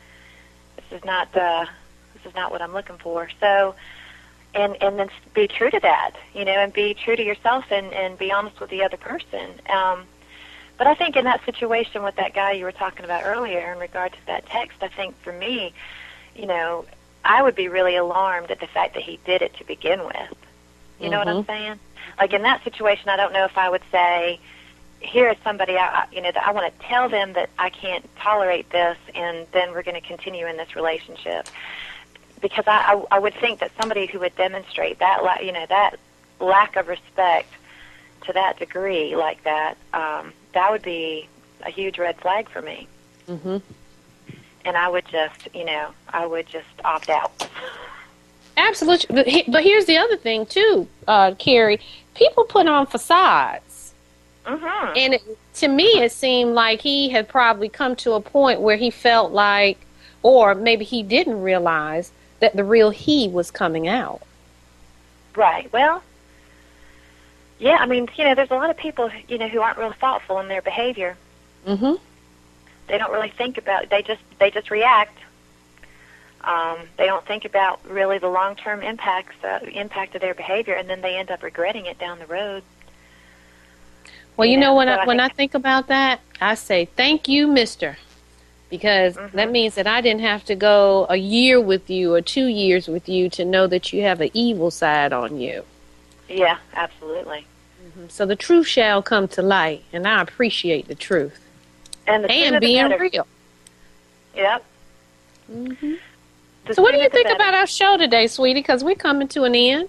this 0.77 0.99
is 0.99 1.05
not, 1.05 1.37
uh, 1.37 1.67
this 2.23 2.31
is 2.31 2.35
not 2.37 2.51
what 2.51 2.63
I'm 2.63 2.73
looking 2.73 2.99
for. 2.99 3.29
So, 3.41 3.75
and 4.55 4.77
and 4.83 4.99
then 4.99 5.09
be 5.35 5.47
true 5.49 5.71
to 5.71 5.81
that, 5.81 6.13
you 6.35 6.45
know, 6.45 6.53
and 6.53 6.73
be 6.73 6.95
true 6.95 7.17
to 7.17 7.23
yourself 7.25 7.67
and 7.71 7.93
and 7.93 8.19
be 8.19 8.33
honest 8.33 8.61
with 8.61 8.71
the 8.71 8.83
other 8.83 8.97
person. 8.97 9.51
Um, 9.69 10.05
but 10.77 10.87
I 10.87 10.95
think 10.95 11.17
in 11.17 11.25
that 11.25 11.45
situation 11.45 12.03
with 12.03 12.17
that 12.17 12.35
guy 12.35 12.53
you 12.53 12.65
were 12.65 12.73
talking 12.73 13.05
about 13.05 13.25
earlier, 13.25 13.73
in 13.73 13.79
regard 13.79 14.13
to 14.13 14.27
that 14.27 14.47
text, 14.47 14.79
I 14.83 14.89
think 14.89 15.21
for 15.23 15.33
me, 15.33 15.73
you 16.37 16.47
know, 16.47 16.85
I 17.25 17.43
would 17.43 17.57
be 17.57 17.69
really 17.69 17.97
alarmed 17.97 18.51
at 18.51 18.61
the 18.61 18.67
fact 18.69 18.95
that 18.95 19.03
he 19.03 19.19
did 19.25 19.43
it 19.43 19.55
to 19.59 19.65
begin 19.65 20.05
with. 20.05 20.35
You 21.01 21.11
know 21.11 21.19
what 21.19 21.29
I'm 21.29 21.45
saying? 21.47 21.79
Like 22.19 22.33
in 22.33 22.43
that 22.43 22.63
situation, 22.65 23.09
I 23.09 23.17
don't 23.17 23.33
know 23.33 23.45
if 23.45 23.59
I 23.59 23.69
would 23.69 23.83
say, 23.93 24.41
here 25.01 25.29
is 25.29 25.37
somebody 25.45 25.77
I, 25.77 25.87
I- 26.03 26.07
you 26.13 26.21
know 26.23 26.33
that 26.33 26.45
I 26.47 26.53
want 26.53 26.73
to 26.73 26.87
tell 26.87 27.09
them 27.09 27.33
that 27.35 27.51
I 27.59 27.71
can't 27.71 28.05
tolerate 28.17 28.71
this, 28.71 28.97
and 29.15 29.47
then 29.53 29.73
we're 29.73 29.83
going 29.85 30.01
to 30.01 30.07
continue 30.07 30.47
in 30.47 30.57
this 30.57 30.75
relationship. 30.75 31.49
Because 32.41 32.65
I, 32.67 32.95
I, 32.95 33.17
I 33.17 33.19
would 33.19 33.35
think 33.35 33.61
that 33.61 33.73
somebody 33.81 34.07
who 34.07 34.21
would 34.21 34.37
demonstrate 34.37 34.99
that, 35.01 35.25
la- 35.25 35.41
you 35.41 35.53
know, 35.53 35.67
that 35.69 35.99
lack 36.41 36.77
of 36.77 36.89
respect 36.89 37.53
to 38.27 38.33
that 38.33 38.59
degree, 38.59 39.17
like 39.17 39.43
that, 39.45 39.77
um, 39.93 40.33
that 40.53 40.71
would 40.71 40.83
be 40.83 41.29
a 41.63 41.71
huge 41.71 41.99
red 41.99 42.17
flag 42.21 42.49
for 42.49 42.63
me. 42.63 42.87
Mm-hmm. 43.29 43.59
And 44.65 44.77
I 44.77 44.89
would 44.89 45.07
just, 45.07 45.49
you 45.55 45.65
know, 45.65 45.91
I 46.09 46.27
would 46.27 46.47
just 46.47 46.67
opt 46.85 47.09
out. 47.09 47.49
Absolutely. 48.57 49.15
But, 49.15 49.27
he, 49.27 49.45
but 49.49 49.63
here's 49.63 49.87
the 49.87 49.97
other 49.97 50.17
thing, 50.17 50.47
too, 50.47 50.87
uh, 51.07 51.35
Carrie. 51.39 51.81
People 52.15 52.45
put 52.45 52.67
on 52.67 52.87
facades. 52.87 53.95
Mm-hmm. 54.45 54.93
And 54.97 55.15
it, 55.15 55.23
to 55.55 55.69
me, 55.69 55.85
it 56.03 56.13
seemed 56.13 56.55
like 56.55 56.81
he 56.81 57.09
had 57.09 57.29
probably 57.29 57.69
come 57.69 57.97
to 57.97 58.13
a 58.13 58.21
point 58.21 58.61
where 58.61 58.77
he 58.77 58.91
felt 58.91 59.33
like, 59.33 59.79
or 60.23 60.55
maybe 60.55 60.85
he 60.85 61.03
didn't 61.03 61.41
realize 61.41 62.11
that 62.41 62.57
the 62.57 62.65
real 62.65 62.91
he 62.91 63.29
was 63.29 63.51
coming 63.51 63.89
out. 63.89 64.23
Right. 65.35 65.73
Well, 65.73 66.03
yeah. 67.59 67.77
I 67.81 67.87
mean, 67.87 68.09
you 68.17 68.25
know, 68.25 68.35
there's 68.35 68.51
a 68.51 68.55
lot 68.57 68.71
of 68.71 68.77
people, 68.77 69.11
you 69.29 69.39
know, 69.39 69.49
who 69.49 69.61
aren't 69.61 69.79
real 69.79 69.93
thoughtful 69.93 70.39
in 70.41 70.49
their 70.49 70.63
behavior. 70.63 71.17
Mm-hmm. 71.67 71.95
They 72.89 72.99
don't 72.99 73.13
really 73.13 73.31
think 73.31 73.59
about. 73.59 73.91
They 73.91 74.03
just 74.03 74.23
they 74.39 74.51
just 74.51 74.71
react. 74.71 75.17
Um, 76.43 76.79
they 76.97 77.07
don't 77.07 77.27
think 77.27 77.45
about 77.45 77.85
really 77.85 78.19
the 78.19 78.29
long 78.29 78.55
term 78.57 78.83
impacts 78.83 79.35
uh, 79.45 79.59
impact 79.73 80.15
of 80.15 80.21
their 80.21 80.35
behavior, 80.35 80.75
and 80.75 80.89
then 80.89 81.01
they 81.03 81.17
end 81.17 81.31
up 81.31 81.43
regretting 81.43 81.87
it 81.87 81.99
down 81.99 82.19
the 82.19 82.27
road. 82.27 82.63
Well, 84.37 84.47
you 84.47 84.55
Yeah, 84.55 84.61
know 84.61 84.75
when 84.77 84.87
so 84.87 84.93
I, 84.93 84.97
I 85.03 85.07
when 85.07 85.21
I 85.21 85.27
think- 85.27 85.37
think 85.37 85.55
about 85.55 85.89
that, 85.89 86.21
I 86.41 86.55
say 86.55 86.85
thank 86.85 87.29
you, 87.29 87.47
Mister, 87.49 87.99
because 88.71 89.17
Mhm. 89.17 89.33
that 89.33 89.51
means 89.51 89.75
that 89.77 89.87
I 89.87 90.01
didn't 90.01 90.21
have 90.21 90.45
to 90.47 90.55
go 90.55 91.07
a 91.09 91.17
year 91.17 91.61
with 91.61 91.89
you 91.89 92.15
or 92.15 92.21
two 92.21 92.47
years 92.47 92.87
with 92.89 93.09
you 93.09 93.29
to 93.31 93.45
know 93.45 93.67
that 93.67 93.93
you 93.93 94.03
have 94.03 94.21
an 94.21 94.31
evil 94.35 94.71
side 94.71 95.13
on 95.13 95.41
you. 95.41 95.65
Yeah, 96.29 96.59
absolutely. 96.75 97.47
So 98.09 98.27
the 98.27 98.37
truth 98.37 98.67
shall 98.67 99.03
come 99.03 99.27
to 99.29 99.43
light, 99.43 99.83
and 99.93 100.07
I 100.07 100.21
appreciate 100.23 100.87
the 100.89 100.95
truth 100.95 101.41
And 102.07 102.25
the 102.25 102.31
and 102.31 102.61
being 102.61 102.89
better. 102.89 103.03
real. 103.13 103.27
Yep. 104.37 104.65
hmm 105.51 105.95
So, 106.71 106.83
what 106.83 106.93
do 106.93 106.99
you 107.01 107.09
think 107.09 107.29
about 107.31 107.55
our 107.55 107.67
show 107.67 107.97
today, 107.97 108.27
sweetie? 108.27 108.61
Because 108.61 108.85
we're 108.85 108.95
coming 108.95 109.27
to 109.29 109.45
an 109.45 109.55
end. 109.55 109.89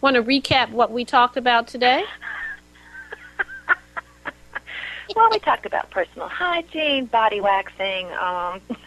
Want 0.00 0.14
to 0.16 0.22
recap 0.22 0.70
what 0.70 0.92
we 0.92 1.04
talked 1.04 1.36
about 1.36 1.66
today? 1.66 2.04
Well, 5.18 5.30
we 5.32 5.40
talked 5.40 5.66
about 5.66 5.90
personal 5.90 6.28
hygiene, 6.28 7.06
body 7.06 7.40
waxing. 7.40 8.06
Um, 8.12 8.60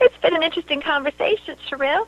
it's 0.00 0.16
been 0.22 0.36
an 0.36 0.44
interesting 0.44 0.80
conversation, 0.80 1.56
Sherelle. 1.68 2.06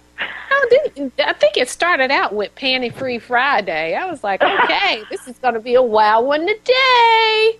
Oh, 0.52 0.66
didn't, 0.70 1.12
I 1.18 1.32
think 1.32 1.56
it 1.56 1.68
started 1.68 2.12
out 2.12 2.32
with 2.36 2.54
Panty 2.54 2.94
Free 2.94 3.18
Friday. 3.18 3.96
I 3.96 4.08
was 4.08 4.22
like, 4.22 4.40
okay, 4.44 5.02
this 5.10 5.26
is 5.26 5.38
going 5.38 5.54
to 5.54 5.60
be 5.60 5.74
a 5.74 5.82
wild 5.82 6.24
one 6.24 6.46
today. 6.46 6.62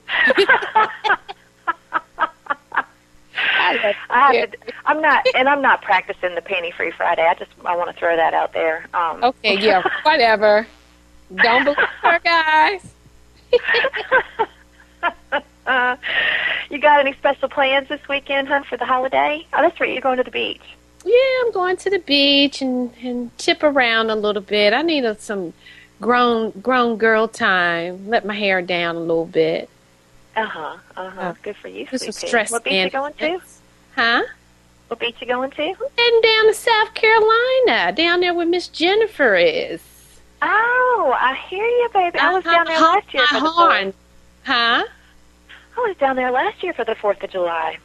I, 3.43 3.97
I 4.09 4.35
have 4.37 4.53
to, 4.53 4.59
I'm 4.85 5.03
not, 5.03 5.27
and 5.35 5.49
I'm 5.49 5.63
not 5.63 5.83
practicing 5.83 6.37
the 6.37 6.43
panty 6.43 6.73
free 6.73 6.93
Friday. 6.93 7.27
I 7.27 7.35
just 7.35 7.51
I 7.65 7.75
want 7.75 7.91
to 7.93 7.97
throw 7.99 8.15
that 8.15 8.35
out 8.35 8.53
there. 8.53 8.87
Um, 8.95 9.25
Okay, 9.25 9.59
yeah, 9.59 9.83
whatever. 10.05 10.65
Don't 11.35 11.65
believe 11.65 11.89
her, 12.03 12.21
guys. 12.21 12.95
Uh, 15.67 15.97
you 16.71 16.79
got 16.79 17.01
any 17.01 17.13
special 17.15 17.49
plans 17.49 17.89
this 17.89 18.07
weekend, 18.09 18.49
hun, 18.49 18.65
for 18.65 18.77
the 18.77 18.85
holiday? 18.85 19.47
Oh, 19.53 19.63
that's 19.63 19.81
right. 19.81 19.93
You're 19.93 20.01
going 20.03 20.19
to 20.19 20.25
the 20.25 20.31
beach. 20.31 20.63
yeah, 21.05 21.43
I'm 21.45 21.53
going 21.53 21.77
to 21.79 21.91
the 21.91 21.99
beach 22.01 22.61
and 22.63 22.93
and 23.03 23.37
chip 23.39 23.63
around 23.63 24.11
a 24.11 24.17
little 24.17 24.43
bit. 24.43 24.73
I 24.73 24.83
need 24.83 25.05
a, 25.05 25.19
some 25.19 25.53
grown 26.01 26.51
grown 26.61 26.97
girl 26.97 27.29
time. 27.29 28.09
Let 28.09 28.25
my 28.25 28.35
hair 28.35 28.63
down 28.63 28.97
a 28.97 29.01
little 29.01 29.27
bit. 29.27 29.69
Uh 30.37 30.47
huh. 30.47 30.77
Uh 30.97 31.11
huh. 31.11 31.35
Good 31.43 31.57
for 31.57 31.69
you, 31.69 31.87
Just 31.87 32.05
some 32.05 32.13
stress 32.13 32.51
What 32.51 32.65
beach 32.65 32.73
are 32.73 32.85
you 32.85 32.91
going 32.91 33.15
to? 33.15 33.41
Huh? 33.97 34.23
What 34.89 35.01
beach 35.01 35.17
you 35.21 35.27
going 35.27 35.51
to? 35.51 35.63
Heading 35.63 36.21
down 36.23 36.47
to 36.47 36.55
South 36.55 36.95
Carolina, 36.95 37.93
down 37.93 38.21
there 38.21 38.35
where 38.35 38.47
Miss 38.47 38.69
Jennifer 38.69 39.35
is. 39.37 39.81
Oh, 40.43 41.15
I 41.19 41.35
hear 41.49 41.65
you, 41.65 41.89
baby. 41.93 42.19
I 42.19 42.33
was 42.33 42.45
down 42.45 42.67
there 42.67 42.81
last 42.81 43.13
year 43.13 43.27
for 43.27 43.41
the 43.41 43.51
horn. 43.51 43.93
Huh? 44.45 44.85
I 45.77 45.81
was 45.81 45.97
down 45.99 46.17
there 46.17 46.31
last 46.31 46.63
year 46.63 46.73
for 46.73 46.85
the 46.85 46.95
Fourth 46.95 47.23
of 47.23 47.31
July. 47.31 47.79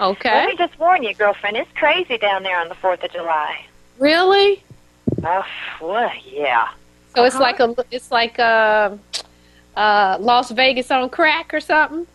Okay. 0.00 0.30
Let 0.34 0.46
me 0.48 0.56
just 0.56 0.78
warn 0.78 1.02
you, 1.02 1.14
girlfriend. 1.14 1.56
It's 1.56 1.70
crazy 1.74 2.16
down 2.18 2.42
there 2.42 2.58
on 2.58 2.68
the 2.68 2.74
Fourth 2.74 3.02
of 3.02 3.10
July. 3.12 3.64
Really? 3.98 4.62
Oh, 5.22 5.44
what? 5.80 6.12
Yeah. 6.26 6.68
So 7.14 7.24
it's 7.24 7.34
Uh-huh. 7.34 7.42
like 7.44 7.60
a 7.60 7.74
it's 7.90 8.10
like 8.10 8.38
a, 8.38 8.98
uh 9.76 10.16
Las 10.20 10.50
Vegas 10.52 10.90
on 10.90 11.08
crack 11.10 11.52
or 11.52 11.60
something. 11.60 12.06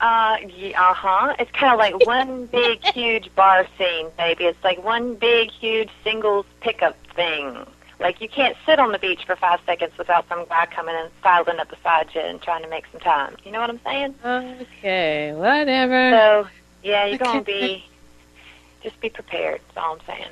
Uh, 0.00 0.36
yeah, 0.56 0.80
uh-huh. 0.80 1.34
It's 1.40 1.50
kind 1.50 1.72
of 1.72 1.78
like 1.78 2.06
one 2.06 2.46
big, 2.52 2.82
huge 2.84 3.34
bar 3.34 3.66
scene, 3.76 4.06
baby. 4.16 4.44
It's 4.44 4.62
like 4.62 4.82
one 4.84 5.16
big, 5.16 5.50
huge 5.50 5.90
singles 6.04 6.46
pickup 6.60 6.96
thing. 7.16 7.66
Like 8.00 8.20
you 8.20 8.28
can't 8.28 8.56
sit 8.64 8.78
on 8.78 8.92
the 8.92 8.98
beach 8.98 9.24
for 9.24 9.34
five 9.36 9.60
seconds 9.66 9.92
without 9.98 10.28
some 10.28 10.44
guy 10.48 10.66
coming 10.66 10.94
and 10.96 11.10
sidling 11.22 11.58
up 11.58 11.68
beside 11.68 12.08
you 12.14 12.20
and 12.20 12.40
trying 12.40 12.62
to 12.62 12.68
make 12.68 12.84
some 12.92 13.00
time. 13.00 13.36
You 13.44 13.50
know 13.52 13.60
what 13.60 13.70
I'm 13.70 13.80
saying? 13.84 14.14
Okay, 14.24 15.32
whatever. 15.34 16.10
So, 16.10 16.48
yeah, 16.82 17.06
you're 17.06 17.14
Okay. 17.16 17.24
gonna 17.24 17.42
be. 17.42 17.84
Just 18.82 19.00
be 19.00 19.08
prepared. 19.10 19.60
That's 19.74 19.84
all 19.84 19.94
I'm 19.94 20.00
saying. 20.06 20.28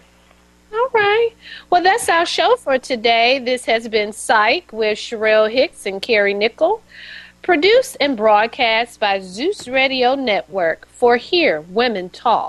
All 0.72 0.88
right. 0.92 1.30
Well, 1.70 1.82
that's 1.82 2.08
our 2.08 2.24
show 2.24 2.54
for 2.56 2.78
today. 2.78 3.40
This 3.40 3.64
has 3.64 3.88
been 3.88 4.10
Psyched 4.10 4.72
with 4.72 4.98
Sherelle 4.98 5.50
Hicks 5.50 5.84
and 5.86 6.00
Carrie 6.00 6.34
Nickel. 6.34 6.80
Produced 7.42 7.96
and 8.00 8.16
broadcast 8.16 8.98
by 9.00 9.20
Zeus 9.20 9.66
Radio 9.68 10.14
Network 10.14 10.86
for 10.88 11.16
Here 11.16 11.60
Women 11.60 12.08
Talk. 12.10 12.44